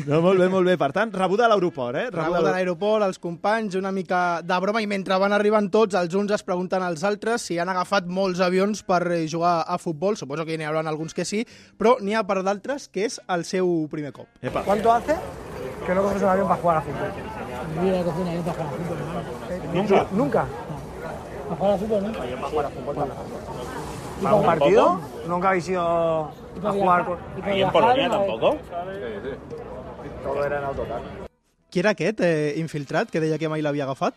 No, 0.07 0.21
molt 0.23 0.39
bé, 0.39 0.47
molt 0.49 0.65
bé. 0.65 0.73
Per 0.79 0.89
tant, 0.95 1.11
rebuda 1.13 1.45
a 1.45 1.49
l'aeroport, 1.51 1.99
eh? 1.99 2.07
Rebuda 2.09 2.39
a 2.39 2.53
l'aeroport, 2.55 3.05
els 3.05 3.19
companys, 3.21 3.75
una 3.77 3.91
mica 3.93 4.41
de 4.41 4.57
broma, 4.63 4.81
i 4.81 4.87
mentre 4.89 5.19
van 5.21 5.35
arribant 5.37 5.69
tots, 5.69 5.97
els 5.99 6.15
uns 6.17 6.33
es 6.33 6.41
pregunten 6.47 6.81
als 6.81 7.03
altres 7.05 7.45
si 7.45 7.59
han 7.61 7.69
agafat 7.69 8.09
molts 8.09 8.41
avions 8.41 8.81
per 8.87 9.03
eh, 9.11 9.27
jugar 9.29 9.59
a 9.67 9.77
futbol. 9.77 10.17
Suposo 10.17 10.47
que 10.49 10.57
n'hi 10.57 10.65
haurà 10.65 10.81
alguns 10.81 11.13
que 11.13 11.25
sí, 11.27 11.43
però 11.77 11.97
n'hi 12.01 12.17
ha 12.17 12.25
per 12.25 12.41
d'altres 12.41 12.89
que 12.89 13.05
és 13.05 13.19
el 13.29 13.45
seu 13.45 13.85
primer 13.91 14.13
cop. 14.17 14.25
Epa. 14.41 14.63
¿Cuánto 14.65 14.91
hace 14.91 15.15
que 15.85 15.93
no 15.93 16.01
coges 16.01 16.23
un 16.23 16.29
avión 16.29 16.47
para 16.47 16.61
jugar 16.61 16.77
a 16.77 16.81
fútbol? 16.81 17.11
He 17.85 18.03
cogido 18.03 18.21
un 18.23 18.27
avión 18.29 18.43
para 18.45 18.57
jugar 18.57 18.73
al 18.73 18.79
fútbol, 18.79 18.97
hermano. 18.97 19.73
¿Nunca? 19.73 20.07
¿Nunca? 20.11 20.45
Para 21.49 21.55
jugar 21.55 21.73
al 21.73 21.79
fútbol, 21.79 22.03
¿no? 22.03 22.11
Para 22.13 22.49
jugar 22.49 22.65
a 22.65 22.69
fútbol. 22.69 22.95
¿Para 22.95 23.50
un 24.21 24.45
partido? 24.45 25.01
¿Nunca 25.27 25.49
habéis 25.49 25.69
ido 25.69 25.81
a 25.81 26.71
jugar 26.71 27.05
con...? 27.05 27.17
¿Y 27.38 27.65
para 27.65 27.93
viajar, 27.93 28.12
no? 28.12 28.60
Todo 30.23 30.45
era 30.45 30.60
en 30.60 30.63
autocar. 30.63 31.01
Qui 31.71 31.79
era 31.79 31.93
aquest 31.95 32.19
eh, 32.19 32.53
infiltrat 32.60 33.10
que 33.10 33.21
deia 33.23 33.39
que 33.39 33.47
mai 33.49 33.62
l'havia 33.63 33.86
agafat? 33.88 34.13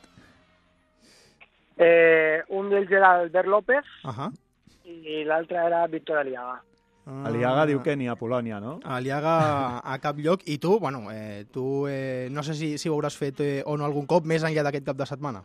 Eh, 1.78 2.42
un 2.50 2.66
d'ells 2.70 2.90
era 2.90 3.12
Albert 3.20 3.48
López 3.48 3.92
Ahà. 4.02 4.28
i 4.84 5.22
l'altre 5.24 5.62
era 5.62 5.86
Víctor 5.86 6.18
Aliaga. 6.18 6.58
Ah. 7.06 7.22
Aliaga 7.28 7.64
diu 7.70 7.80
que 7.84 7.94
ni 7.96 8.08
a 8.08 8.16
Polònia, 8.18 8.58
no? 8.60 8.80
Aliaga 8.82 9.36
a 9.78 9.98
cap 10.02 10.18
lloc. 10.18 10.42
I 10.50 10.58
tu, 10.58 10.80
bueno, 10.80 11.06
eh, 11.12 11.44
tu 11.52 11.86
eh, 11.86 12.28
no 12.30 12.42
sé 12.42 12.54
si, 12.58 12.74
si 12.78 12.90
ho 12.90 12.96
hauràs 12.98 13.16
fet 13.16 13.40
eh, 13.40 13.62
o 13.64 13.76
no 13.78 13.86
algun 13.86 14.06
cop 14.10 14.26
més 14.26 14.42
enllà 14.42 14.66
d'aquest 14.66 14.90
cap 14.90 14.98
de 14.98 15.06
setmana. 15.06 15.44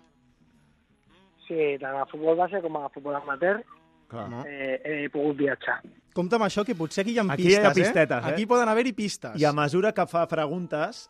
Sí, 1.45 1.77
tant 1.81 1.97
a 1.97 2.07
futbol 2.09 2.37
base 2.41 2.61
com 2.61 2.77
a 2.77 2.89
futbol 2.89 3.15
amateur 3.21 3.61
Clar. 4.09 4.27
eh, 4.49 4.81
he 5.05 5.09
pogut 5.13 5.37
viatjar. 5.37 5.79
Compte 6.15 6.35
amb 6.35 6.47
això, 6.47 6.63
que 6.65 6.73
potser 6.75 7.03
aquí 7.05 7.13
hi 7.13 7.19
ha 7.21 7.23
Aquí 7.29 7.43
pistes, 7.45 7.61
hi 7.63 7.65
ha 7.69 7.73
pistetes, 7.77 8.25
eh? 8.25 8.33
Aquí 8.33 8.45
poden 8.49 8.67
haver-hi 8.71 8.93
pistes. 8.97 9.35
I 9.39 9.45
a 9.45 9.53
mesura 9.53 9.91
que 9.93 10.05
fa 10.09 10.25
preguntes, 10.27 11.05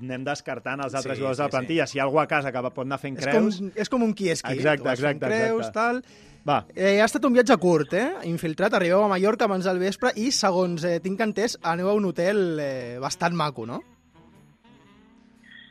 anem 0.00 0.22
descartant 0.24 0.80
els 0.80 0.94
altres 0.94 1.18
Sí, 1.18 1.20
jugadors 1.20 1.38
de 1.38 1.42
la 1.42 1.48
sí, 1.48 1.50
sí. 1.50 1.56
plantilla. 1.58 1.86
Si 1.90 1.98
hi 1.98 2.00
ha 2.00 2.04
algú 2.06 2.20
a 2.22 2.26
casa 2.30 2.52
que 2.54 2.62
pot 2.70 2.86
anar 2.86 2.98
fent 3.02 3.18
És 3.18 3.26
creus... 3.26 3.58
com, 3.58 3.72
és 3.74 3.90
com 3.92 4.02
un 4.06 4.14
qui 4.14 4.30
és 4.30 4.40
qui. 4.42 4.54
Exacte, 4.54 4.88
exacte, 4.94 5.26
Creus, 5.26 5.66
exacte. 5.66 5.74
tal... 5.80 6.02
Va, 6.44 6.58
Eh, 6.76 7.00
ha 7.00 7.06
estat 7.08 7.24
un 7.24 7.32
viatge 7.32 7.56
curt, 7.56 7.94
eh? 7.96 8.06
Infiltrat, 8.28 8.74
arribeu 8.76 9.02
a 9.02 9.08
Mallorca 9.08 9.46
abans 9.48 9.64
del 9.64 9.78
vespre 9.80 10.10
i, 10.20 10.30
segons 10.30 10.84
eh, 10.84 10.98
tinc 11.00 11.18
entès, 11.24 11.54
aneu 11.62 11.88
a 11.88 11.94
un 11.96 12.04
hotel 12.04 12.60
eh, 12.60 12.98
bastant 13.00 13.32
maco, 13.34 13.64
no? 13.66 13.78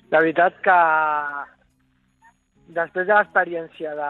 La 0.09 0.19
veritat 0.19 0.57
que 0.65 0.77
després 2.73 3.05
de 3.07 3.13
l'experiència 3.13 3.93
de, 3.97 4.09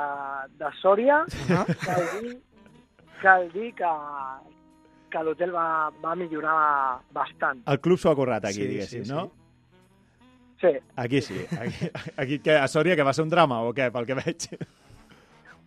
de 0.61 0.71
Sòria, 0.81 1.21
dir, 1.29 2.33
cal 3.23 3.47
dir 3.53 3.71
que, 3.77 3.91
que 5.13 5.23
l'hotel 5.23 5.53
va, 5.55 5.67
va 6.03 6.15
millorar 6.19 6.99
bastant. 7.15 7.63
el 7.71 7.79
club 7.79 7.99
s'ho 8.01 8.11
ha 8.11 8.15
currat 8.19 8.45
aquí, 8.51 8.61
Sí, 8.61 8.67
diguéssim, 8.75 9.03
sí, 9.03 9.09
sí. 9.09 9.13
no? 9.15 9.31
Sí. 10.63 10.71
Aquí 10.95 11.19
sí. 11.21 11.41
Aquí, 11.59 11.89
aquí 12.15 12.37
què, 12.39 12.55
a 12.61 12.67
Sòria, 12.71 12.95
que 12.95 13.03
va 13.03 13.11
ser 13.13 13.25
un 13.25 13.31
drama 13.33 13.61
o 13.67 13.73
què, 13.75 13.89
pel 13.91 14.05
que 14.07 14.15
veig? 14.19 14.47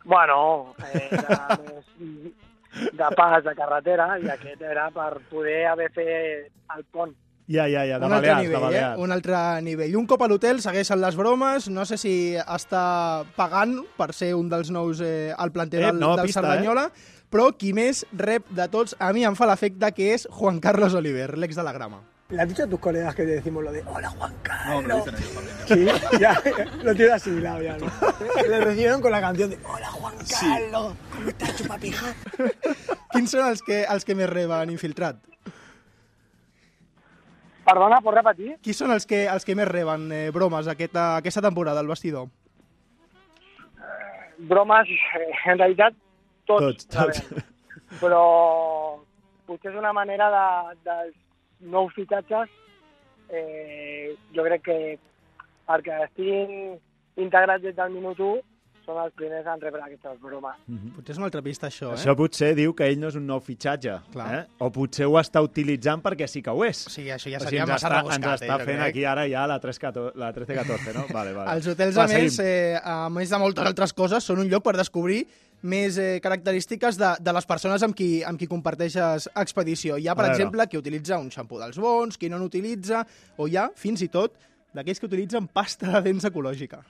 Bueno, 0.06 0.74
era 0.94 1.56
més 1.60 1.86
de 2.96 3.08
pas 3.18 3.42
de 3.44 3.52
carretera 3.58 4.06
i 4.22 4.28
aquest 4.30 4.60
era 4.62 4.86
per 4.94 5.18
poder 5.30 5.64
haver 5.72 5.88
fet 5.96 6.52
el 6.76 6.84
pont. 6.94 7.14
Ja, 7.48 7.68
ja, 7.70 7.84
ja, 7.86 7.98
de 8.00 8.04
un 8.06 8.10
Balears, 8.10 8.40
de 8.40 8.42
nivell, 8.48 8.56
eh? 8.56 8.62
Balears. 8.64 8.98
Un 8.98 9.12
altre 9.14 9.40
nivell. 9.62 9.96
Un 9.96 10.06
cop 10.10 10.22
a 10.22 10.28
l'hotel 10.28 10.58
segueixen 10.64 10.98
les 11.00 11.14
bromes. 11.14 11.68
No 11.70 11.84
sé 11.86 11.98
si 12.00 12.14
està 12.42 13.24
pagant 13.36 13.76
per 13.96 14.10
ser 14.18 14.32
un 14.34 14.48
dels 14.50 14.72
nous 14.74 15.00
eh, 15.00 15.30
al 15.36 15.52
planter 15.54 15.82
Eh, 15.84 15.86
del, 15.92 16.00
nova 16.00 16.16
del 16.22 16.26
pista, 16.26 16.42
Cerdanyola, 16.42 16.88
però 17.30 17.52
qui 17.54 17.72
més 17.76 18.04
rep 18.18 18.50
de 18.50 18.66
tots, 18.72 18.96
a 18.98 19.12
mi 19.14 19.22
em 19.24 19.38
fa 19.38 19.46
l'efecte 19.46 19.92
que 19.94 20.12
és 20.16 20.26
Juan 20.30 20.58
Carlos 20.60 20.94
Oliver, 20.98 21.36
l'ex 21.38 21.54
de 21.54 21.62
la 21.62 21.72
grama. 21.72 22.02
¿Le 22.28 22.42
has 22.42 22.48
dicho 22.48 22.64
a 22.64 22.66
tus 22.66 22.80
colegas 22.80 23.14
que 23.14 23.22
te 23.22 23.36
decimos 23.36 23.62
lo 23.62 23.70
de 23.70 23.84
hola 23.86 24.10
Juan 24.10 24.34
No, 24.66 24.82
me 24.82 24.88
lo 24.88 24.96
dicen 24.96 25.14
ellos 25.14 25.30
también. 25.68 25.96
Sí, 26.02 26.18
ya, 26.18 26.42
lo 26.82 26.92
tienes 26.96 27.14
asimilado 27.14 27.62
ya, 27.62 27.76
¿no? 27.78 27.86
Le 28.48 28.60
recibieron 28.60 29.00
con 29.00 29.12
la 29.12 29.20
canción 29.20 29.50
de 29.50 29.58
hola 29.64 29.86
Juan 29.86 30.14
Carlos, 30.28 30.94
¿cómo 31.12 31.28
estás, 31.28 31.54
chupapija? 31.54 32.14
Quins 33.14 33.30
són 33.30 33.46
els 33.46 33.62
que, 33.62 33.84
els 33.86 34.04
que 34.04 34.16
més 34.18 34.26
reben 34.28 34.74
infiltrat? 34.74 35.22
Perdona, 37.66 37.98
pots 38.04 38.16
repetir? 38.20 38.52
Qui 38.62 38.74
són 38.76 38.94
els 38.94 39.08
que, 39.10 39.24
els 39.30 39.46
que 39.46 39.56
més 39.58 39.66
reben 39.68 40.06
eh, 40.14 40.28
bromes 40.34 40.68
aquesta, 40.70 41.16
aquesta 41.18 41.42
temporada 41.42 41.82
al 41.82 41.90
vestidor? 41.90 42.28
Bromes, 44.50 44.92
eh, 45.18 45.30
en 45.50 45.58
realitat, 45.58 45.96
tots. 46.46 46.86
Tots, 46.86 47.20
tots. 47.26 47.46
Però 48.02 48.22
potser 49.46 49.72
és 49.72 49.78
una 49.78 49.92
manera 49.96 50.30
de, 50.30 50.46
dels 50.86 51.16
nous 51.72 51.94
fitatges, 51.94 52.50
eh, 53.30 54.14
jo 54.34 54.44
crec 54.46 54.62
que 54.66 54.78
perquè 55.66 56.04
estiguin 56.04 56.76
integrats 57.18 57.64
des 57.64 57.74
del 57.74 57.94
minut 57.94 58.20
1 58.22 58.55
són 58.86 58.98
els 59.02 59.14
primers 59.18 59.46
en 59.50 59.60
rebre 59.60 59.82
aquestes 59.82 60.18
bromes. 60.22 60.58
Potser 60.96 61.14
és 61.16 61.18
una 61.20 61.26
altra 61.28 61.42
pista, 61.42 61.66
això, 61.66 61.90
eh? 61.90 61.96
Això 61.98 62.14
potser 62.18 62.52
diu 62.58 62.72
que 62.78 62.86
ell 62.86 63.00
no 63.02 63.08
és 63.10 63.16
un 63.18 63.26
nou 63.26 63.40
fitxatge, 63.42 63.96
Clar. 64.12 64.28
eh? 64.36 64.42
o 64.62 64.70
potser 64.74 65.08
ho 65.10 65.16
està 65.20 65.42
utilitzant 65.42 66.02
perquè 66.04 66.28
sí 66.30 66.42
que 66.46 66.54
ho 66.54 66.62
és. 66.64 66.84
Sí, 66.92 67.08
això 67.10 67.32
ja 67.32 67.40
O 67.42 67.46
seria 67.46 67.64
ens 67.64 67.72
massa 67.74 67.88
està, 67.88 67.96
rebuscat, 67.98 68.22
Ens 68.30 68.42
està 68.44 68.54
eh, 68.60 68.64
fent 68.68 68.78
crec. 68.78 68.86
aquí 68.92 69.04
ara 69.04 69.26
ja 69.28 69.46
la 69.50 69.58
13-14, 69.60 70.14
la 70.22 70.30
13-14 70.36 70.94
no? 70.94 71.04
Vale, 71.12 71.32
vale. 71.34 71.56
Els 71.58 71.66
hotels, 71.74 71.96
Va, 71.98 72.04
a 72.04 72.14
més, 72.14 72.38
eh, 72.38 72.78
a 72.82 73.08
més 73.10 73.30
de 73.34 73.42
moltes 73.42 73.66
altres 73.74 73.92
coses, 73.92 74.24
són 74.24 74.38
un 74.44 74.48
lloc 74.48 74.62
per 74.64 74.76
descobrir 74.78 75.24
més 75.66 75.96
eh, 75.98 76.20
característiques 76.22 76.98
de, 77.00 77.14
de 77.18 77.32
les 77.32 77.46
persones 77.48 77.82
amb 77.82 77.96
qui, 77.96 78.22
amb 78.22 78.38
qui 78.38 78.46
comparteixes 78.46 79.26
expedició. 79.34 79.96
Hi 79.98 80.06
ha, 80.06 80.14
per 80.14 80.28
exemple, 80.30 80.66
qui 80.70 80.78
utilitza 80.78 81.18
un 81.18 81.30
xampú 81.32 81.58
dels 81.58 81.78
bons, 81.80 82.18
qui 82.20 82.28
no 82.30 82.38
n'utilitza, 82.38 83.02
o 83.40 83.48
hi 83.48 83.56
ha, 83.56 83.70
fins 83.74 84.04
i 84.04 84.08
tot, 84.12 84.36
d'aquells 84.76 85.00
que 85.00 85.06
utilitzen 85.08 85.46
pasta 85.48 85.88
de 85.96 86.02
dents 86.10 86.24
ecològica. 86.28 86.82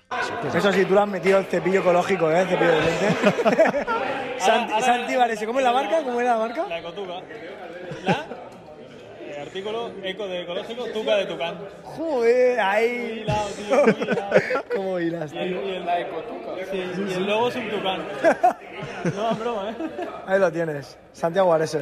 Eso 0.52 0.72
sí, 0.72 0.84
tú 0.84 0.94
le 0.94 1.00
has 1.00 1.08
metido 1.08 1.38
el 1.38 1.46
cepillo 1.46 1.80
ecológico, 1.80 2.30
¿eh? 2.30 2.40
El 2.42 2.48
cepillo 2.48 2.72
de 2.72 2.80
dientes. 2.80 3.86
Santi, 4.46 4.82
Santi 4.82 5.16
Varese, 5.16 5.46
¿cómo 5.46 5.60
es 5.60 5.64
la 5.64 5.72
marca? 5.72 6.02
¿Cómo 6.02 6.20
era 6.20 6.32
la 6.32 6.38
marca? 6.38 6.66
La 6.68 6.78
Ecotuca. 6.78 7.14
La 8.04 8.26
eh, 9.20 9.40
artículo 9.40 9.90
eco 10.02 10.26
de 10.28 10.42
ecológico 10.42 10.84
Tuca 10.92 11.16
de 11.16 11.26
Tucán. 11.26 11.58
Joder, 11.82 12.60
ahí. 12.60 13.20
Hilado, 13.22 13.48
tío, 13.48 13.84
muy 13.86 14.02
hilado. 14.02 14.30
¿Cómo 14.74 15.00
hilas, 15.00 15.32
Y 15.32 15.38
el, 15.38 15.48
tío? 15.48 15.66
y 15.66 15.74
el, 15.76 15.86
la 15.86 16.00
Ecotuca. 16.00 16.50
Sí, 16.70 16.82
y 17.08 17.12
el 17.14 17.26
logo 17.26 17.48
es 17.48 17.56
un 17.56 17.68
tucán. 17.70 18.02
No, 19.16 19.30
es 19.30 19.38
broma, 19.38 19.70
¿eh? 19.70 19.74
Ahí 20.26 20.38
lo 20.40 20.50
tienes. 20.50 20.98
Santiago 21.12 21.48
Varese. 21.48 21.78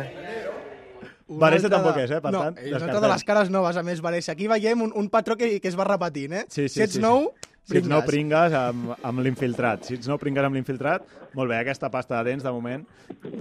Varese 1.28 1.70
tampoc 1.72 1.96
de- 1.96 2.04
és, 2.04 2.10
eh, 2.10 2.20
per 2.20 2.32
no, 2.32 2.42
tant, 2.42 2.58
és 2.58 2.82
una 2.82 3.00
de 3.00 3.08
les 3.08 3.24
cares 3.24 3.50
noves, 3.50 3.76
a 3.76 3.82
més, 3.82 4.00
Varese. 4.04 4.32
Aquí 4.32 4.46
veiem 4.46 4.82
un, 4.82 4.92
un 4.94 5.08
patró 5.08 5.36
que, 5.36 5.58
que 5.60 5.68
es 5.68 5.78
va 5.78 5.84
repetint, 5.88 6.32
eh? 6.32 6.44
Sí, 6.48 6.68
sí, 6.68 6.74
si 6.74 6.82
ets 6.82 6.92
sí, 6.92 6.98
sí. 6.98 7.02
nou, 7.02 7.30
Si 7.64 7.78
ets 7.78 7.88
nou, 7.88 8.02
pringues 8.04 8.52
amb, 8.52 8.90
amb 9.02 9.22
l'infiltrat. 9.24 9.86
Si 9.88 9.94
ets 9.96 10.06
nou, 10.06 10.18
pringues 10.20 10.44
amb 10.44 10.54
l'infiltrat. 10.54 11.06
Molt 11.32 11.48
bé, 11.48 11.56
aquesta 11.62 11.88
pasta 11.90 12.18
de 12.20 12.28
dents, 12.28 12.44
de 12.44 12.52
moment, 12.52 12.84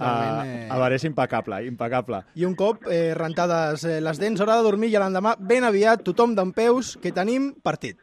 a, 0.00 0.42
eh, 0.46 0.66
a 0.70 0.78
veure, 0.80 0.96
és 0.96 1.04
impecable, 1.04 1.60
impecable. 1.68 2.22
I 2.34 2.46
un 2.48 2.54
cop 2.56 2.88
eh, 2.88 3.12
rentades 3.12 3.84
eh, 3.84 4.00
les 4.00 4.18
dents, 4.18 4.40
hora 4.40 4.56
de 4.56 4.62
dormir 4.64 4.88
i 4.88 4.96
a 4.96 5.04
l'endemà, 5.04 5.36
ben 5.38 5.68
aviat, 5.68 6.02
tothom 6.08 6.32
d'en 6.34 6.56
peus, 6.56 6.96
que 7.02 7.12
tenim 7.12 7.52
partit. 7.62 8.00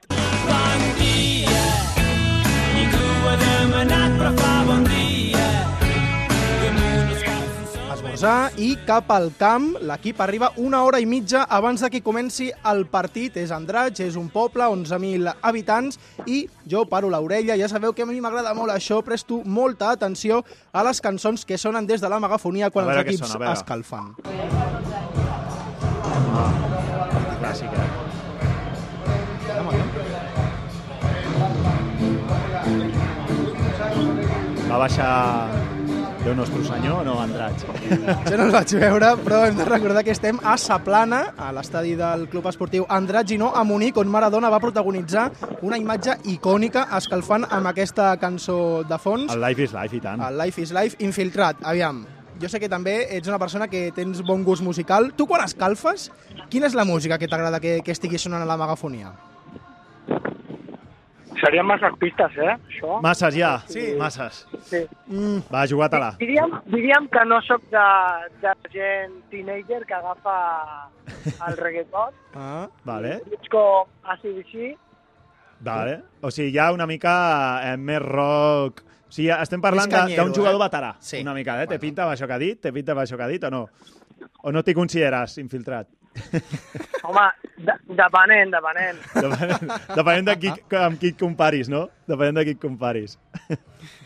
Esmorzar 8.21 8.53
i 8.61 8.75
cap 8.85 9.07
al 9.09 9.31
camp. 9.33 9.79
L'equip 9.81 10.19
arriba 10.21 10.51
una 10.61 10.83
hora 10.85 10.99
i 11.01 11.07
mitja 11.09 11.47
abans 11.49 11.81
de 11.81 11.89
que 11.89 12.03
comenci 12.05 12.51
el 12.69 12.85
partit. 12.85 13.33
És 13.41 13.49
Andratx, 13.49 13.97
és 14.05 14.15
un 14.15 14.27
poble, 14.29 14.61
11.000 14.61 15.41
habitants, 15.41 15.97
i 16.29 16.45
jo 16.69 16.85
paro 16.85 17.09
l'orella. 17.09 17.57
Ja 17.57 17.65
sabeu 17.65 17.95
que 17.97 18.03
a 18.03 18.05
mi 18.05 18.21
m'agrada 18.21 18.53
molt 18.53 18.69
això, 18.75 19.01
presto 19.01 19.41
molta 19.43 19.89
atenció 19.89 20.43
a 20.71 20.83
les 20.85 21.01
cançons 21.01 21.45
que 21.45 21.57
sonen 21.57 21.87
des 21.89 21.97
de 22.01 22.09
la 22.13 22.19
megafonia 22.21 22.69
quan 22.69 22.85
els 22.91 23.01
equips 23.01 23.25
sona, 23.33 23.55
escalfen. 23.57 24.13
Clàssic, 27.41 27.73
eh? 27.73 27.89
Va 34.69 34.77
baixar 34.77 35.60
Déu 36.21 36.35
nostre 36.37 36.61
senyor 36.61 36.99
no, 37.01 37.15
Andratx? 37.17 37.63
Jo 38.29 38.35
no 38.37 38.43
el 38.45 38.51
vaig 38.53 38.73
veure, 38.77 39.07
però 39.25 39.39
hem 39.47 39.55
de 39.57 39.65
recordar 39.65 40.03
que 40.05 40.13
estem 40.13 40.37
a 40.45 40.53
Saplana, 40.61 41.21
a 41.33 41.47
l'estadi 41.55 41.95
del 41.97 42.27
Club 42.29 42.45
Esportiu 42.51 42.85
Andratx, 42.93 43.33
i 43.33 43.39
no 43.41 43.49
a 43.57 43.63
Munic, 43.65 43.97
on 43.97 44.11
Maradona 44.13 44.51
va 44.53 44.59
protagonitzar 44.61 45.31
una 45.65 45.79
imatge 45.81 46.19
icònica 46.29 46.85
escalfant 46.99 47.47
amb 47.49 47.71
aquesta 47.71 48.11
cançó 48.21 48.59
de 48.85 49.01
fons. 49.01 49.33
El 49.33 49.41
Life 49.41 49.65
is 49.65 49.73
Life, 49.73 49.97
i 49.97 50.03
tant. 50.05 50.21
El 50.27 50.37
Life 50.43 50.61
is 50.61 50.75
Life, 50.77 51.01
infiltrat. 51.01 51.65
Aviam, 51.65 52.05
jo 52.37 52.53
sé 52.53 52.61
que 52.61 52.69
també 52.69 52.99
ets 53.17 53.33
una 53.33 53.41
persona 53.41 53.65
que 53.71 53.87
tens 53.97 54.21
bon 54.21 54.45
gust 54.45 54.61
musical. 54.61 55.09
Tu 55.17 55.25
quan 55.25 55.41
escalfes, 55.47 56.11
quina 56.53 56.69
és 56.69 56.77
la 56.77 56.85
música 56.85 57.17
que 57.17 57.33
t'agrada 57.33 57.57
que, 57.59 57.79
que 57.81 57.97
estigui 57.97 58.21
sonant 58.21 58.45
a 58.45 58.49
la 58.53 58.61
megafonia? 58.61 59.09
Serien 61.41 61.65
masses 61.65 61.95
pistes, 61.97 62.35
eh, 62.37 62.53
això? 62.69 62.99
Masses 63.01 63.35
ja, 63.35 63.55
Sí. 63.67 63.95
masses. 63.97 64.45
Sí. 64.69 64.83
Mm. 65.07 65.39
Va, 65.51 65.65
jugar-te-la. 65.67 66.11
Diríem, 66.19 66.51
diríem 66.67 67.07
que 67.09 67.25
no 67.25 67.41
sóc 67.41 67.63
de, 67.71 67.85
de 68.43 68.53
gent 68.71 69.15
teenager 69.31 69.83
que 69.87 69.93
agafa 69.95 70.89
el 71.47 71.57
reggaeton. 71.57 72.13
Ah. 72.35 72.69
Vale, 72.85 73.17
Ets 73.27 73.49
com 73.51 73.89
ACDC, 74.07 74.77
vale. 75.59 75.97
O 76.21 76.29
sigui, 76.31 76.53
ja 76.55 76.71
una 76.71 76.85
mica 76.87 77.11
eh, 77.73 77.77
més 77.77 77.99
rock... 78.01 78.85
O 79.11 79.11
sigui, 79.11 79.27
estem 79.35 79.59
parlant 79.59 79.91
d'un 79.91 80.31
jugador 80.33 80.55
eh? 80.61 80.63
veterà, 80.63 80.93
Sí. 81.03 81.19
una 81.25 81.33
mica, 81.35 81.57
eh? 81.61 81.67
Té 81.67 81.77
pinta 81.79 82.05
amb 82.05 82.13
això 82.13 82.25
que 82.29 82.33
ha 82.37 82.39
dit? 82.39 82.61
Té 82.63 82.71
pinta 82.71 82.93
amb 82.93 83.01
això 83.03 83.17
que 83.19 83.25
ha 83.25 83.27
dit 83.27 83.43
o 83.43 83.49
no? 83.51 83.65
O 84.47 84.51
no 84.55 84.63
t'hi 84.63 84.73
consideres 84.73 85.35
infiltrat? 85.41 85.89
home, 87.03 87.25
de, 87.57 87.75
depenent, 87.95 88.51
depenent. 88.51 88.99
Depenent, 89.15 89.71
depenent 89.95 90.27
de 90.27 90.35
qui, 90.41 90.53
amb 90.81 90.99
qui 90.99 91.11
et 91.13 91.19
comparis, 91.19 91.69
no? 91.71 91.87
Depenent 92.11 92.39
de 92.39 92.45
qui 92.47 92.55
et 92.57 92.61
comparis. 92.61 93.17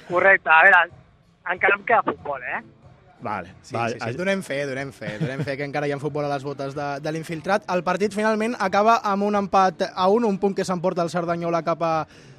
Correcte, 0.09 0.49
a 0.49 0.61
veure, 0.67 0.81
encara 1.53 1.79
em 1.79 1.85
queda 1.87 2.03
futbol, 2.11 2.43
eh? 2.45 2.61
Vale, 3.25 3.55
Sí, 3.65 3.73
vale. 3.73 3.95
sí, 3.97 4.11
sí, 4.11 4.17
donem 4.19 4.43
fe, 4.45 4.59
donem 4.69 4.91
fe, 4.93 5.15
donem 5.17 5.41
fe 5.41 5.55
que 5.57 5.65
encara 5.65 5.87
hi 5.89 5.91
ha 5.95 5.97
futbol 5.97 6.27
a 6.27 6.29
les 6.29 6.43
botes 6.45 6.75
de, 6.77 6.85
de 7.01 7.11
l'infiltrat. 7.15 7.63
El 7.73 7.81
partit 7.83 8.13
finalment 8.13 8.53
acaba 8.61 8.99
amb 9.03 9.25
un 9.25 9.33
empat 9.39 9.81
a 9.95 10.05
un, 10.13 10.27
un 10.29 10.37
punt 10.37 10.53
que 10.53 10.63
s'emporta 10.67 11.01
el 11.01 11.09
Cerdanyola 11.09 11.63
cap 11.65 11.81
a 11.81 11.93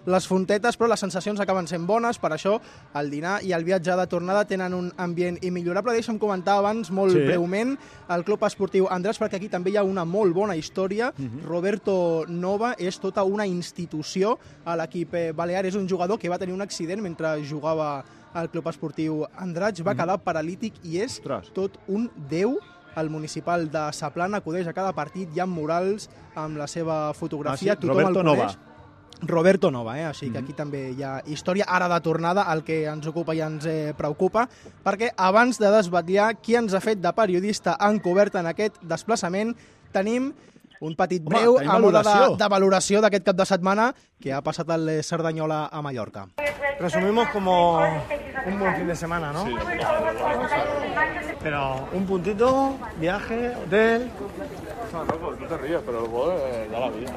les 0.06 0.28
fontetes, 0.30 0.76
però 0.78 0.86
les 0.86 1.00
sensacions 1.02 1.40
acaben 1.42 1.66
sent 1.66 1.82
bones, 1.88 2.20
per 2.22 2.30
això 2.36 2.60
el 2.94 3.10
dinar 3.10 3.40
i 3.42 3.50
el 3.56 3.64
viatge 3.66 3.96
de 3.98 4.04
tornada 4.06 4.44
tenen 4.46 4.76
un 4.78 4.92
ambient 5.02 5.40
immillorable. 5.42 5.96
Deixa'm 5.98 6.20
comentar 6.22 6.60
abans, 6.60 6.92
molt 6.94 7.16
Sí. 7.16 7.24
breument, 7.26 7.74
el 8.14 8.22
Club 8.22 8.44
Esportiu 8.46 8.86
Andrés, 8.88 9.18
perquè 9.18 9.40
aquí 9.40 9.48
també 9.50 9.72
hi 9.74 9.76
ha 9.80 9.82
una 9.82 10.04
molt 10.06 10.32
bona 10.32 10.54
història. 10.54 11.10
Mhm. 11.18 11.42
Roberto 11.50 12.24
Nova 12.28 12.76
és 12.78 13.00
tota 13.02 13.24
una 13.26 13.44
institució 13.50 14.38
a 14.64 14.76
l'equip 14.76 15.14
eh, 15.14 15.32
balear. 15.32 15.66
És 15.66 15.74
un 15.74 15.88
jugador 15.88 16.16
que 16.20 16.28
va 16.30 16.38
tenir 16.38 16.54
un 16.54 16.62
accident 16.62 17.02
mentre 17.02 17.42
jugava 17.42 18.04
al 18.36 18.50
Club 18.52 18.68
Esportiu 18.68 19.24
Andratx, 19.36 19.80
va 19.82 19.92
Mhm. 19.94 20.00
quedar 20.00 20.18
paralític 20.22 20.74
i 20.84 20.98
és 21.00 21.20
tot 21.54 21.78
un 21.88 22.10
déu 22.28 22.58
el 22.96 23.10
municipal 23.10 23.70
de 23.70 23.92
Saplana 23.92 24.38
acudeix 24.38 24.66
a 24.66 24.72
cada 24.72 24.92
partit, 24.92 25.28
hi 25.34 25.40
ha 25.40 25.46
murals 25.46 26.08
amb 26.34 26.56
la 26.56 26.66
seva 26.66 27.12
fotografia, 27.14 27.72
Ah, 27.72 27.76
sí? 27.76 27.80
tothom 27.80 27.96
Roberto 27.98 28.20
el 28.20 28.24
Nova. 28.24 28.46
coneix. 28.46 28.58
Roberto 29.22 29.70
Nova, 29.70 29.98
eh? 29.98 30.04
així 30.04 30.30
que 30.30 30.38
Mhm. 30.38 30.44
aquí 30.44 30.52
també 30.52 30.90
hi 30.92 31.02
ha 31.02 31.22
història. 31.26 31.64
Ara 31.66 31.88
de 31.88 32.00
tornada, 32.02 32.46
el 32.52 32.62
que 32.64 32.84
ens 32.84 33.06
ocupa 33.06 33.34
i 33.34 33.40
ens 33.40 33.64
eh, 33.64 33.94
preocupa, 33.96 34.46
perquè 34.84 35.10
abans 35.16 35.58
de 35.58 35.70
desvetllar 35.70 36.34
qui 36.42 36.54
ens 36.54 36.74
ha 36.74 36.80
fet 36.80 37.00
de 37.00 37.12
periodista 37.12 37.76
encobert 37.80 38.34
en 38.34 38.46
aquest 38.46 38.76
desplaçament, 38.82 39.56
tenim 39.92 40.34
un 40.80 40.94
petit 40.96 41.22
Home, 41.24 41.36
breu 41.36 41.58
a 41.58 41.78
mode 41.78 42.02
de, 42.02 42.36
de 42.36 42.48
valoració 42.48 43.00
d'aquest 43.00 43.24
cap 43.24 43.36
de 43.36 43.46
setmana 43.48 43.90
que 44.20 44.32
ha 44.32 44.42
passat 44.42 44.68
el 44.76 45.02
Cerdanyola 45.02 45.66
a 45.72 45.82
Mallorca. 45.82 46.26
Resumimos 46.78 47.28
como 47.30 47.78
un 48.46 48.58
buen 48.58 48.76
fin 48.76 48.86
de 48.86 48.96
semana, 48.96 49.32
¿no? 49.32 49.46
Pero 51.42 51.88
un 51.92 52.06
puntito, 52.06 52.76
viaje, 53.00 53.52
hotel. 53.64 54.10
No, 54.92 55.04
no, 55.04 55.12
tú 55.12 55.44
te 55.46 55.56
ríes, 55.58 55.80
pero 55.84 56.04
el 56.04 56.10
gol 56.10 56.34
eh, 56.36 56.68
da 56.70 56.80
la 56.80 56.90
vida. 56.90 57.12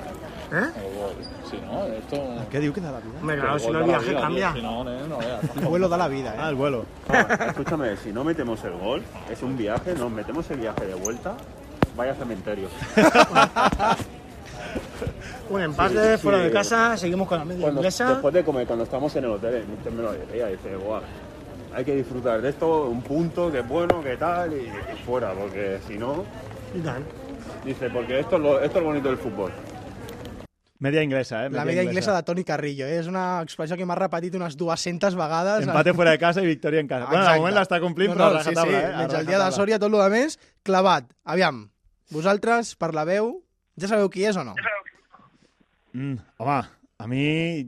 ¿Eh? 0.52 0.70
El 0.78 0.98
gol. 0.98 1.14
Si 1.50 1.58
no, 1.62 1.86
esto... 1.86 2.18
Què 2.52 2.60
diu 2.60 2.74
que 2.74 2.82
da 2.82 2.92
la 2.92 3.00
vida? 3.00 3.20
Hombre, 3.22 3.38
claro, 3.40 3.60
si 3.60 3.70
no 3.70 3.80
el 3.80 3.86
viaje 3.86 4.10
vida, 4.10 4.22
cambia. 4.22 4.52
tío, 4.54 4.62
Si 4.62 4.68
no, 4.68 4.84
no, 4.84 5.08
no 5.08 5.18
veas. 5.18 5.44
El 5.56 5.66
vuelo 5.68 5.90
da 5.90 5.98
la 5.98 6.08
vida, 6.08 6.34
¿eh? 6.36 6.40
Ah, 6.40 6.50
el 6.50 6.56
vuelo. 6.56 6.86
Ah, 7.10 7.46
escúchame, 7.50 7.96
si 7.98 8.12
no 8.12 8.24
metemos 8.24 8.64
el 8.64 8.74
gol, 8.74 9.04
es 9.30 9.42
un 9.44 9.58
viaje, 9.58 9.94
nos 9.96 10.12
metemos 10.12 10.50
el 10.52 10.60
viaje 10.60 10.86
de 10.86 10.96
vuelta, 10.96 11.36
vaya 12.00 12.16
cementerio. 12.16 12.68
Un 15.50 15.62
empate 15.62 16.18
Sí, 16.18 16.22
fuera 16.22 16.40
sí. 16.40 16.44
de 16.46 16.52
casa, 16.52 16.98
seguimos 16.98 17.28
con 17.28 17.40
la 17.40 17.46
media 17.46 17.62
Cuando- 17.64 17.82
inglesa. 17.82 18.10
después 18.10 18.34
de 18.34 18.44
comer, 18.44 18.68
cuando 18.68 18.84
estamos 18.86 19.16
en 19.16 19.24
el 19.24 19.32
hotel, 19.32 19.56
el 19.56 19.68
mister 19.68 19.92
me 19.92 20.04
lo 20.04 20.12
decía, 20.14 20.48
dice, 20.48 20.76
guau, 20.76 21.02
hay 21.74 21.86
que 21.86 21.96
disfrutar 21.96 22.42
de 22.42 22.50
esto, 22.50 22.86
un 22.88 23.02
punto, 23.02 23.52
que 23.52 23.60
es 23.60 23.68
bueno, 23.68 24.02
que 24.04 24.16
tal, 24.18 24.54
y, 24.54 24.68
y 24.68 25.06
fuera, 25.06 25.32
porque 25.34 25.80
si 25.88 25.98
no, 25.98 26.24
Y 26.76 26.80
tal. 26.82 27.04
dice, 27.66 27.90
porque 27.90 28.20
esto 28.20 28.36
es 28.36 28.42
lo, 28.44 28.62
esto 28.62 28.78
es 28.78 28.84
lo 28.84 28.90
bonito 28.90 29.10
del 29.10 29.18
fútbol. 29.18 29.52
Media 30.78 31.02
inglesa, 31.04 31.46
eh? 31.46 31.50
La 31.50 31.66
media 31.66 31.84
inglesa 31.84 32.16
de 32.16 32.24
Toni 32.24 32.44
Carrillo. 32.46 32.86
Eh? 32.88 33.00
És 33.02 33.08
una 33.12 33.42
expressió 33.44 33.76
que 33.76 33.84
m'ha 33.84 33.98
repetit 34.00 34.32
unes 34.40 34.56
200 34.56 35.12
vegades. 35.20 35.66
Empate 35.68 35.92
fuera 35.98 36.12
de 36.16 36.20
casa 36.22 36.40
i 36.42 36.48
victòria 36.48 36.80
en 36.80 36.88
casa. 36.88 37.10
Bueno, 37.10 37.26
de 37.28 37.36
moment 37.42 37.58
l'està 37.58 37.82
complint, 37.84 38.14
no, 38.14 38.16
però 38.16 38.30
no, 38.32 38.40
a 38.40 38.44
sí, 38.46 38.54
sí, 38.56 38.78
eh? 38.78 38.86
Menys 38.96 39.14
el 39.20 39.28
dia 39.28 39.42
de. 39.44 39.50
Sòria, 39.52 39.76
tot 39.82 39.92
el 39.92 39.98
que 40.00 40.08
més, 40.14 40.38
clavat. 40.64 41.10
Aviam, 41.28 41.66
vosaltres, 42.14 42.74
per 42.80 42.92
la 42.96 43.06
veu, 43.08 43.38
ja 43.80 43.90
sabeu 43.92 44.10
qui 44.14 44.26
és 44.30 44.38
o 44.40 44.46
no? 44.48 44.56
Mm, 45.94 46.18
home, 46.38 46.60
a 47.00 47.08
mi, 47.10 47.24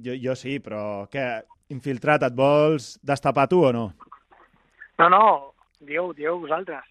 jo, 0.05 0.15
jo 0.19 0.35
sí, 0.37 0.59
però 0.63 1.07
què? 1.11 1.27
Infiltrat, 1.71 2.25
et 2.27 2.35
vols 2.35 2.97
destapar 3.01 3.47
tu 3.47 3.61
o 3.63 3.71
no? 3.71 3.85
No, 4.99 5.07
no, 5.09 5.23
dieu, 5.79 6.11
dieu 6.17 6.41
vosaltres. 6.41 6.83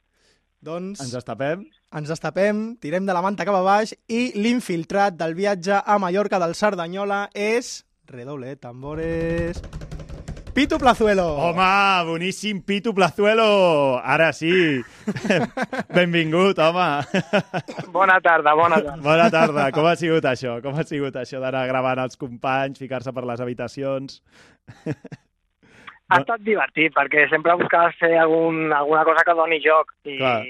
Doncs 0.60 1.00
Ens 1.04 1.12
destapem? 1.12 1.66
ens 1.90 2.08
destapem, 2.08 2.76
tirem 2.78 3.06
de 3.06 3.14
la 3.16 3.22
manta 3.24 3.46
cap 3.48 3.56
a 3.58 3.64
baix 3.66 3.94
i 4.06 4.30
l'infiltrat 4.38 5.18
del 5.18 5.34
viatge 5.34 5.82
a 5.82 5.98
Mallorca 5.98 6.38
del 6.42 6.54
Cerdanyola 6.54 7.24
és... 7.34 7.80
Redoble, 8.10 8.54
eh, 8.54 8.56
tambores... 8.56 9.62
Pitu 10.60 10.76
Plazuelo! 10.76 11.24
Home, 11.40 12.04
boníssim 12.04 12.58
Pitu 12.60 12.92
Plazuelo! 12.92 13.96
Ara 14.04 14.26
sí! 14.36 14.84
Benvingut, 15.96 16.58
home! 16.60 17.00
Bona 17.88 18.18
tarda, 18.20 18.52
bona 18.52 18.76
tarda. 18.76 18.96
Bona 19.00 19.30
tarda. 19.32 19.64
Com 19.72 19.88
ha 19.88 19.94
sigut 19.96 20.28
això? 20.28 20.58
Com 20.60 20.76
ha 20.76 20.84
sigut 20.84 21.16
això 21.16 21.40
d'anar 21.40 21.62
gravant 21.70 22.02
els 22.04 22.20
companys, 22.20 22.76
ficar-se 22.76 23.08
per 23.16 23.24
les 23.30 23.40
habitacions? 23.40 24.20
Ha 24.84 26.20
estat 26.20 26.44
divertit, 26.44 26.92
perquè 26.92 27.24
sempre 27.32 27.56
buscaves 27.56 27.96
fer 27.96 28.12
algun, 28.20 28.68
alguna 28.76 29.06
cosa 29.08 29.24
que 29.24 29.38
doni 29.40 29.62
joc. 29.64 29.96
I, 30.04 30.18
Clar. 30.20 30.44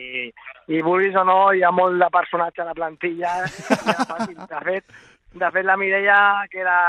i 0.75 0.83
vulguis 0.91 1.15
o 1.15 1.23
no, 1.31 1.39
hi 1.55 1.63
ha 1.63 1.71
molt 1.71 2.03
de 2.03 2.11
personatge 2.19 2.67
a 2.67 2.71
la 2.73 2.75
plantilla. 2.75 3.39
De 3.47 4.67
fet, 4.73 4.91
de 5.39 5.55
fet, 5.55 5.65
la 5.71 5.79
Mireia, 5.79 6.19
que 6.51 6.67
era 6.67 6.81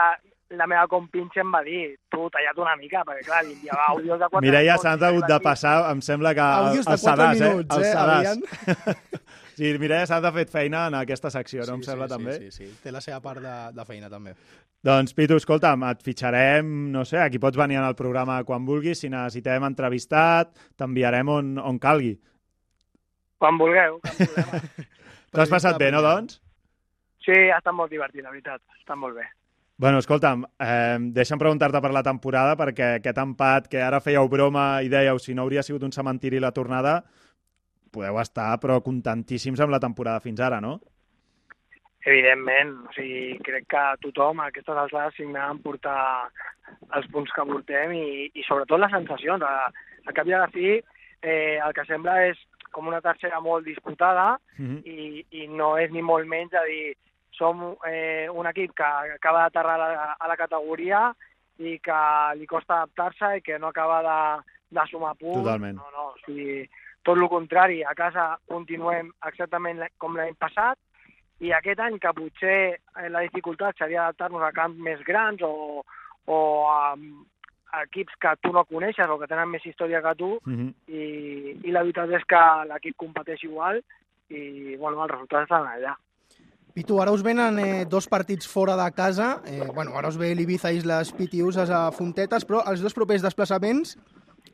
la 0.57 0.67
meva 0.67 0.85
compinxa, 0.91 1.41
em 1.43 1.51
va 1.53 1.61
dir 1.65 1.81
tu, 2.11 2.27
talla't 2.33 2.59
una 2.59 2.75
mica, 2.79 3.03
perquè 3.07 3.23
clar, 3.27 3.41
li 3.47 3.55
enviava 3.55 3.87
àudios 3.93 4.19
de 4.19 4.29
4 4.33 4.43
Mireia 4.45 4.77
s'han 4.81 5.03
hagut 5.07 5.27
de 5.29 5.37
passar, 5.43 5.75
em 5.91 6.01
sembla 6.05 6.33
que 6.37 6.47
Àudios 6.47 6.87
de 6.87 6.95
els 6.95 7.05
quatre 7.05 7.29
sedars, 7.29 7.41
eh? 7.41 7.53
minuts, 7.53 7.77
eh, 7.77 7.93
sedars. 7.95 9.19
Sí, 9.61 9.69
Mireia 9.77 10.07
s'ha 10.09 10.17
de 10.23 10.29
fet 10.33 10.49
feina 10.49 10.85
en 10.89 10.95
aquesta 10.97 11.29
secció, 11.29 11.65
no 11.67 11.75
em 11.77 11.81
sembla 11.85 12.07
sí, 12.07 12.11
també? 12.15 12.35
Sí, 12.39 12.47
sí, 12.49 12.65
sí. 12.65 12.77
Té 12.81 12.93
la 12.93 13.01
seva 13.03 13.19
part 13.21 13.43
de, 13.43 13.55
de 13.75 13.83
feina, 13.85 14.07
també. 14.09 14.31
Doncs, 14.81 15.13
Pitu, 15.13 15.35
escolta'm, 15.37 15.83
et 15.91 15.99
fitxarem, 16.01 16.71
no 16.89 17.03
sé, 17.05 17.19
aquí 17.21 17.37
pots 17.37 17.59
venir 17.59 17.77
al 17.77 17.97
programa 17.99 18.39
quan 18.47 18.65
vulguis, 18.65 19.03
si 19.03 19.11
necessitem 19.11 19.67
entrevistat, 19.67 20.55
t'enviarem 20.79 21.29
on, 21.29 21.51
on 21.61 21.77
calgui. 21.83 22.15
Quan 23.43 23.59
vulgueu. 23.61 23.99
T'ho 25.31 25.43
has 25.43 25.53
passat 25.53 25.77
bé, 25.77 25.91
no, 25.93 26.01
doncs? 26.01 26.39
Sí, 27.21 27.37
ha 27.51 27.59
estat 27.61 27.77
molt 27.77 27.93
divertit, 27.93 28.23
la 28.25 28.33
veritat. 28.33 28.63
Està 28.81 28.97
molt 28.97 29.19
bé. 29.19 29.27
Bueno, 29.81 29.97
escolta'm, 29.97 30.43
eh, 30.61 30.97
deixa'm 31.09 31.39
preguntar-te 31.41 31.79
per 31.81 31.89
la 31.89 32.03
temporada, 32.05 32.53
perquè 32.53 32.99
aquest 32.99 33.17
empat 33.17 33.65
que 33.71 33.79
ara 33.81 33.97
fèieu 33.97 34.27
broma 34.29 34.83
i 34.85 34.91
dèieu 34.93 35.17
si 35.17 35.33
no 35.33 35.41
hauria 35.41 35.63
sigut 35.65 35.81
un 35.81 35.95
cementiri 35.95 36.37
la 36.37 36.51
tornada, 36.53 36.99
podeu 37.89 38.19
estar 38.21 38.59
però 38.61 38.77
contentíssims 38.85 39.59
amb 39.59 39.73
la 39.73 39.79
temporada 39.81 40.21
fins 40.21 40.39
ara, 40.39 40.61
no? 40.61 40.75
Evidentment, 42.05 42.75
o 42.85 42.93
sigui, 42.93 43.39
crec 43.41 43.65
que 43.73 43.83
tothom 44.05 44.45
a 44.45 44.51
aquestes 44.53 44.77
alçades 44.77 45.17
signaran 45.17 45.57
portar 45.65 46.29
els 46.93 47.09
punts 47.09 47.33
que 47.33 47.49
portem 47.49 47.97
i, 47.97 48.29
i 48.37 48.45
sobretot 48.45 48.85
les 48.85 48.93
sensacions. 48.93 49.41
A, 49.41 49.65
a 50.05 50.13
cap 50.13 50.29
i 50.29 50.37
a 50.37 50.45
la 50.45 50.53
fi, 50.53 50.77
eh, 50.77 51.57
el 51.57 51.73
que 51.73 51.89
sembla 51.89 52.19
és 52.29 52.37
com 52.69 52.85
una 52.85 53.01
tercera 53.01 53.41
molt 53.41 53.65
disputada 53.65 54.37
Mhm. 54.59 54.83
i, 54.85 55.25
i 55.41 55.47
no 55.47 55.77
és 55.81 55.89
ni 55.89 56.05
molt 56.05 56.27
menys 56.27 56.53
a 56.53 56.67
dir 56.69 56.93
som 57.31 57.75
eh, 57.87 58.27
un 58.29 58.47
equip 58.47 58.73
que 58.75 58.83
acaba 59.15 59.45
d'aterrar 59.45 59.79
a, 59.79 59.89
la, 59.89 60.15
a 60.19 60.27
la 60.27 60.37
categoria 60.37 61.09
i 61.61 61.77
que 61.83 62.01
li 62.37 62.47
costa 62.49 62.81
adaptar-se 62.81 63.37
i 63.37 63.41
que 63.45 63.59
no 63.59 63.69
acaba 63.71 64.01
de, 64.05 64.19
de 64.77 64.85
sumar 64.89 65.15
punts. 65.15 65.43
Totalment. 65.43 65.77
No, 65.77 65.89
no, 65.95 66.07
o 66.11 66.21
sigui, 66.25 66.65
tot 67.03 67.17
el 67.17 67.29
contrari, 67.29 67.81
a 67.83 67.95
casa 67.97 68.35
continuem 68.49 69.11
exactament 69.29 69.81
com 69.97 70.17
l'any 70.17 70.35
passat 70.39 70.77
i 71.41 71.51
aquest 71.57 71.79
any 71.81 71.97
que 72.01 72.13
potser 72.17 72.59
eh, 72.77 73.09
la 73.09 73.23
dificultat 73.25 73.77
seria 73.79 74.05
adaptar-nos 74.05 74.45
a 74.45 74.53
camps 74.53 74.77
més 74.77 75.01
grans 75.07 75.41
o, 75.45 75.81
o 76.29 76.37
a, 76.69 76.93
a 77.73 77.83
equips 77.87 78.19
que 78.21 78.35
tu 78.43 78.51
no 78.53 78.65
coneixes 78.69 79.09
o 79.09 79.17
que 79.17 79.29
tenen 79.31 79.49
més 79.49 79.65
història 79.65 80.03
que 80.05 80.13
tu 80.19 80.35
Mhm. 80.45 80.69
i, 80.87 81.03
i 81.65 81.71
la 81.71 81.81
veritat 81.81 82.13
és 82.13 82.25
que 82.29 82.43
l'equip 82.69 82.97
competeix 82.97 83.43
igual 83.43 83.81
i 84.29 84.75
bueno, 84.77 85.03
els 85.03 85.11
resultats 85.11 85.49
estan 85.49 85.67
allà. 85.67 85.97
Pitu, 86.73 87.01
ara 87.03 87.11
us 87.11 87.23
venen 87.23 87.59
eh, 87.59 87.85
dos 87.89 88.07
partits 88.07 88.47
fora 88.47 88.77
de 88.79 88.87
casa. 88.95 89.41
Eh, 89.45 89.67
bueno, 89.73 89.97
ara 89.99 90.07
us 90.07 90.17
ve 90.17 90.33
l'Ibiza 90.35 90.71
Isles 90.71 91.11
Pitiusas 91.17 91.69
a 91.69 91.89
Fontetes, 91.91 92.47
però 92.47 92.63
els 92.71 92.83
dos 92.83 92.95
propers 92.95 93.23
desplaçaments 93.25 93.97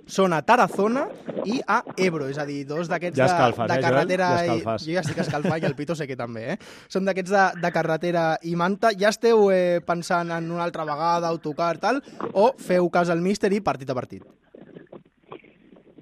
són 0.07 0.33
a 0.33 0.39
Tarazona 0.41 1.05
i 1.45 1.59
a 1.67 1.81
Ebro, 1.99 2.29
és 2.31 2.39
a 2.39 2.45
dir, 2.47 2.61
dos 2.67 2.87
d'aquests 2.89 3.19
Ja 3.19 3.27
de, 3.27 3.33
escalfes, 3.33 3.69
de 3.69 3.77
eh, 3.77 3.83
carretera... 3.83 4.29
Ja 4.39 4.55
i-. 4.55 4.63
Jo 4.63 4.95
ja 4.95 5.03
estic 5.03 5.21
escalfant 5.23 5.61
i 5.61 5.67
el 5.67 5.75
Pitu 5.77 5.95
sé 5.99 6.07
que 6.09 6.17
també, 6.19 6.45
eh? 6.53 6.57
Són 6.89 7.05
d'aquests 7.07 7.33
de, 7.33 7.45
de 7.61 7.71
carretera 7.75 8.25
i 8.47 8.55
manta. 8.59 8.93
Ja 8.97 9.11
esteu 9.13 9.49
eh, 9.53 9.83
pensant 9.85 10.31
en 10.33 10.49
una 10.51 10.63
altra 10.65 10.87
vegada, 10.87 11.29
autocar, 11.29 11.75
tal, 11.83 12.01
o 12.33 12.53
feu 12.57 12.89
cas 12.89 13.11
al 13.13 13.21
míster 13.21 13.51
i 13.53 13.61
partit 13.61 13.91
a 13.91 13.97
partit? 13.97 14.23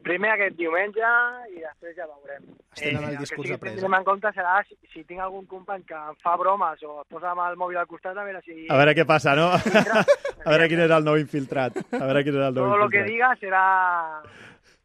Primer 0.06 0.36
aquest 0.36 0.56
diumenge 0.60 1.16
i 1.50 1.64
després 1.66 1.98
ja 1.98 2.06
veurem. 2.06 2.46
Estem 2.76 2.98
en 2.98 3.04
el 3.04 3.10
el 3.10 3.16
que 3.16 3.24
discurs 3.26 3.48
sí 3.48 3.54
de 3.54 3.60
que 3.60 3.70
tindrem 3.72 3.94
en 4.00 4.04
compte 4.08 4.32
serà 4.36 4.56
si, 4.68 4.76
si 4.94 5.04
tinc 5.08 5.22
algun 5.24 5.46
company 5.48 5.84
que 5.88 5.96
em 5.96 6.16
fa 6.24 6.36
bromes 6.38 6.84
o 6.84 7.02
es 7.02 7.08
posa 7.10 7.32
amb 7.32 7.42
el 7.48 7.56
mòbil 7.58 7.78
al 7.82 7.88
costat, 7.88 8.18
a 8.18 8.24
veure 8.28 8.42
si... 8.46 8.68
A 8.70 8.78
veure 8.78 8.96
què 8.96 9.06
passa, 9.08 9.36
no? 9.36 9.50
a 10.46 10.50
veure 10.50 10.68
quin 10.70 10.84
és 10.86 10.92
el 10.92 11.08
nou 11.08 11.18
infiltrat. 11.18 11.80
A 11.96 12.04
veure 12.06 12.24
quin 12.28 12.36
és 12.36 12.44
el 12.50 12.54
nou 12.54 12.64
Todo 12.68 12.78
lo 12.84 12.90
que 12.90 13.06
infiltrat. 13.06 13.14
diga 13.14 13.32
serà 13.42 13.66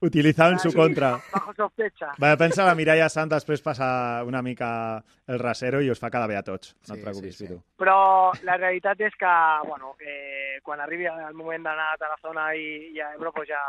Utilizado 0.02 0.52
en 0.52 0.58
su 0.58 0.70
Sí, 0.70 0.76
contra. 0.76 1.18
bajo 1.32 1.52
sospecha. 1.52 2.12
Va, 2.22 2.34
pensa 2.36 2.64
la 2.64 2.74
Mireia 2.74 3.08
Sant 3.12 3.28
després 3.28 3.60
passa 3.60 4.22
una 4.24 4.40
mica 4.40 5.02
el 5.28 5.38
rasero 5.38 5.82
i 5.84 5.90
us 5.92 6.00
fa 6.00 6.08
quedar 6.08 6.28
bé 6.28 6.38
a 6.38 6.42
tots. 6.42 6.72
No 6.88 6.94
et 6.96 7.02
preocupis, 7.04 7.36
sí, 7.36 7.44
sí. 7.44 7.52
Pitu. 7.52 7.60
Però 7.76 8.32
la 8.48 8.56
realitat 8.56 9.00
és 9.04 9.12
que, 9.20 9.34
bueno, 9.68 9.92
eh, 10.00 10.56
quan 10.62 10.80
arribi 10.80 11.04
el 11.04 11.34
moment 11.36 11.62
d'anar 11.68 11.90
a 11.92 11.98
Tarazona 12.00 12.54
i, 12.56 12.94
i 12.94 13.00
a 13.00 13.12
Ebro, 13.12 13.32
pues 13.36 13.48
ja, 13.52 13.60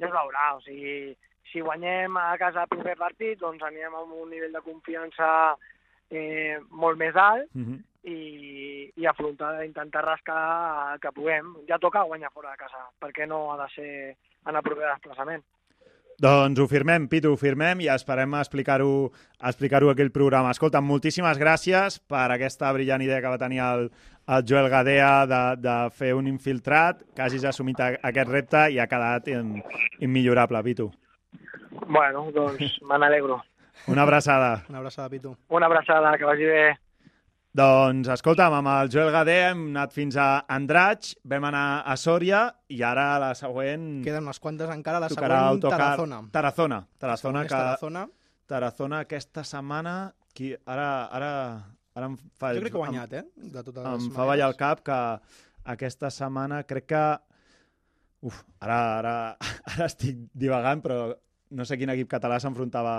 ja 0.00 0.06
es 0.10 0.12
veurà. 0.12 0.48
O 0.56 0.60
sigui, 0.66 1.14
si 1.52 1.60
guanyem 1.60 2.16
a 2.16 2.36
casa 2.38 2.62
el 2.62 2.68
proper 2.68 2.96
partit, 2.96 3.38
doncs 3.40 3.62
anirem 3.62 3.94
amb 3.94 4.12
un 4.22 4.30
nivell 4.30 4.52
de 4.52 4.60
confiança 4.62 5.56
eh, 6.10 6.58
molt 6.70 6.98
més 6.98 7.14
alt 7.16 7.48
Mm 7.54 7.64
-hmm. 7.64 7.82
i, 8.04 8.92
i 8.96 9.06
afrontar, 9.06 9.64
intentar 9.64 10.04
rascar 10.04 10.92
el 10.94 11.00
que 11.00 11.10
puguem. 11.12 11.54
Ja 11.68 11.78
toca 11.78 12.02
guanyar 12.02 12.30
fora 12.32 12.50
de 12.52 12.56
casa, 12.56 12.78
perquè 13.00 13.26
no 13.26 13.52
ha 13.52 13.62
de 13.66 13.72
ser 13.74 14.16
en 14.46 14.56
el 14.56 14.62
proper 14.62 14.86
desplaçament. 14.94 15.42
Doncs 16.18 16.58
ho 16.60 16.66
firmem, 16.66 17.08
Pitu, 17.08 17.32
ho 17.32 17.36
firmem 17.36 17.80
i 17.80 17.88
esperem 17.88 18.32
explicar-ho 18.34 19.10
explicar 19.42 19.82
aquí 19.84 20.00
al 20.02 20.10
programa. 20.10 20.50
Escolta, 20.50 20.80
moltíssimes 20.80 21.38
gràcies 21.38 21.98
per 22.08 22.30
aquesta 22.32 22.72
brillant 22.72 23.02
idea 23.02 23.20
que 23.20 23.28
va 23.28 23.36
tenir 23.38 23.58
el, 23.60 23.90
el 24.26 24.42
Joel 24.48 24.70
Gadea 24.70 25.26
de, 25.26 25.56
de 25.60 25.90
fer 25.90 26.14
un 26.14 26.26
infiltrat, 26.26 27.02
que 27.14 27.22
hagis 27.22 27.44
assumit 27.44 27.78
a- 27.80 27.98
aquest 28.02 28.30
repte 28.30 28.70
i 28.70 28.78
ha 28.78 28.86
quedat 28.86 29.28
in, 29.28 29.62
immillorable, 30.00 30.62
Pitu. 30.62 30.90
Bueno, 31.86 32.26
doncs 32.34 32.78
me 32.88 32.98
n'alegro. 32.98 33.40
Una 33.92 34.02
abraçada. 34.02 34.64
Una 34.70 34.78
abraçada, 34.78 35.08
Pitu. 35.12 35.36
Una 35.48 35.66
abraçada, 35.66 36.16
que 36.18 36.24
vagi 36.24 36.46
bé. 36.48 36.64
Doncs, 37.56 38.08
escolta'm, 38.12 38.52
amb 38.52 38.68
el 38.68 38.90
Joel 38.92 39.08
Gadea 39.14 39.50
hem 39.54 39.62
anat 39.70 39.94
fins 39.96 40.16
a 40.20 40.42
Andratx, 40.52 41.14
vam 41.24 41.46
anar 41.48 41.62
a 41.88 41.94
Sòria 41.96 42.42
i 42.68 42.82
ara 42.84 43.06
la 43.22 43.30
següent... 43.38 43.86
Queden 44.04 44.26
unes 44.28 44.40
quantes 44.44 44.68
encara, 44.74 45.00
la 45.00 45.08
tocarà 45.08 45.38
següent, 45.38 45.54
autocar- 45.54 45.78
Tarazona. 45.80 46.18
Tarazona. 46.34 46.80
Tarazona, 47.00 47.44
que... 47.46 47.54
Tarazona. 47.54 48.02
Tarazona 48.46 49.00
aquesta 49.06 49.44
setmana... 49.48 49.94
Qui... 50.36 50.50
Ara, 50.68 50.88
ara, 51.16 51.30
ara 51.96 52.10
em 52.10 52.18
fa... 52.36 52.50
Jo 52.52 52.60
crec 52.60 52.74
que 52.74 52.76
ha 52.76 52.84
guanyat, 52.84 53.14
em, 53.22 53.30
eh? 53.32 53.50
De 53.54 53.62
totes 53.64 53.86
Em 53.88 54.02
les 54.04 54.12
fa 54.18 54.26
ballar 54.28 54.50
el 54.52 54.58
cap 54.60 54.82
que 54.84 54.98
aquesta 55.76 56.12
setmana 56.12 56.60
crec 56.68 56.90
que... 56.92 57.04
Uf, 58.28 58.42
ara, 58.60 58.80
ara, 58.98 59.14
ara 59.72 59.88
estic 59.88 60.26
divagant, 60.36 60.84
però 60.84 61.06
no 61.50 61.64
sé 61.64 61.78
quin 61.78 61.92
equip 61.92 62.10
català 62.10 62.38
s'enfrontava 62.42 62.96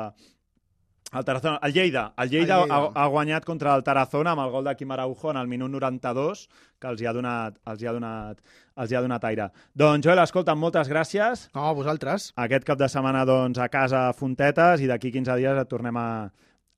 al 1.12 1.24
Tarazona. 1.24 1.60
El 1.64 1.74
Lleida. 1.74 2.14
El 2.18 2.30
Lleida, 2.30 2.62
El 2.62 2.70
Lleida. 2.70 2.76
Ha, 2.76 3.04
ha 3.04 3.08
guanyat 3.08 3.46
contra 3.46 3.76
el 3.76 3.84
Tarazona 3.84 4.34
amb 4.36 4.44
el 4.44 4.52
gol 4.52 4.66
de 4.68 4.76
Quim 4.76 4.92
Araujo 4.92 5.32
en 5.32 5.38
el 5.42 5.48
minut 5.48 5.72
92, 5.72 6.48
que 6.82 6.90
els 6.92 7.02
hi 7.02 7.08
ha 7.08 7.14
donat, 7.16 7.60
els 7.72 7.82
hi 7.82 7.88
ha 7.88 7.94
donat, 7.96 8.42
els 8.76 8.92
hi 8.92 8.98
ha 8.98 9.04
donat 9.06 9.30
aire. 9.30 9.48
Doncs, 9.74 10.06
Joel, 10.06 10.24
escolta, 10.24 10.56
moltes 10.56 10.92
gràcies. 10.92 11.48
No, 11.56 11.70
vosaltres. 11.78 12.32
Aquest 12.36 12.68
cap 12.68 12.80
de 12.80 12.92
setmana, 12.92 13.24
doncs, 13.28 13.60
a 13.60 13.70
casa 13.72 14.08
a 14.10 14.14
Fontetes 14.18 14.84
i 14.84 14.92
d'aquí 14.92 15.14
15 15.16 15.40
dies 15.40 15.64
et 15.64 15.72
tornem 15.72 15.98
a, 15.98 16.10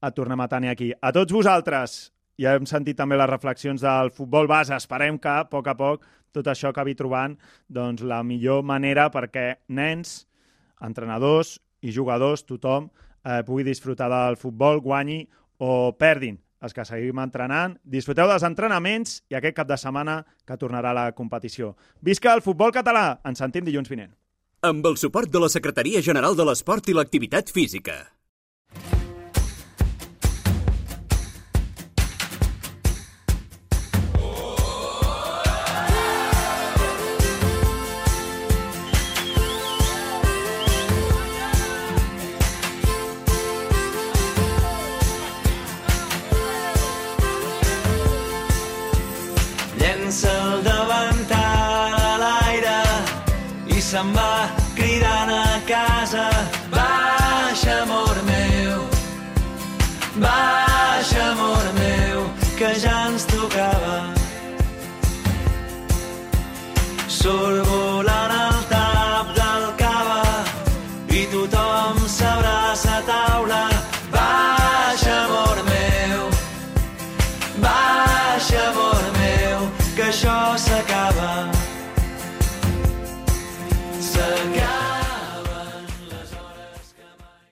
et 0.06 0.16
tornem 0.16 0.46
a 0.46 0.50
tenir 0.52 0.74
aquí. 0.76 0.94
A 1.02 1.14
tots 1.16 1.34
vosaltres, 1.34 2.00
ja 2.40 2.56
hem 2.56 2.70
sentit 2.70 2.98
també 2.98 3.18
les 3.20 3.30
reflexions 3.30 3.82
del 3.84 4.14
futbol 4.16 4.48
base. 4.48 4.78
Esperem 4.78 5.18
que, 5.20 5.42
a 5.42 5.50
poc 5.50 5.68
a 5.68 5.76
poc, 5.80 6.06
tot 6.32 6.48
això 6.48 6.70
acabi 6.70 6.94
trobant 6.96 7.36
doncs, 7.68 8.04
la 8.06 8.22
millor 8.24 8.62
manera 8.64 9.10
perquè 9.10 9.56
nens, 9.74 10.29
entrenadors 10.86 11.58
i 11.82 11.94
jugadors, 11.96 12.46
tothom, 12.46 12.90
eh, 13.24 13.42
pugui 13.48 13.64
disfrutar 13.64 14.10
del 14.12 14.38
futbol, 14.38 14.82
guanyi 14.82 15.26
o 15.58 15.96
perdin. 15.98 16.40
Els 16.60 16.76
que 16.76 16.84
seguim 16.84 17.20
entrenant, 17.24 17.78
disfruteu 17.88 18.28
dels 18.28 18.44
entrenaments 18.44 19.22
i 19.32 19.38
aquest 19.40 19.56
cap 19.56 19.68
de 19.70 19.78
setmana 19.80 20.26
que 20.46 20.58
tornarà 20.60 20.92
la 20.94 21.12
competició. 21.16 21.76
Visca 22.02 22.34
el 22.36 22.44
futbol 22.44 22.76
català! 22.76 23.22
Ens 23.24 23.40
sentim 23.40 23.64
dilluns 23.64 23.88
vinent. 23.88 24.12
Amb 24.62 24.86
el 24.86 25.00
suport 25.00 25.32
de 25.32 25.40
la 25.40 25.48
Secretaria 25.48 26.04
General 26.04 26.36
de 26.36 26.44
l'Esport 26.44 26.92
i 26.92 26.98
l'Activitat 26.98 27.48
Física. 27.56 28.19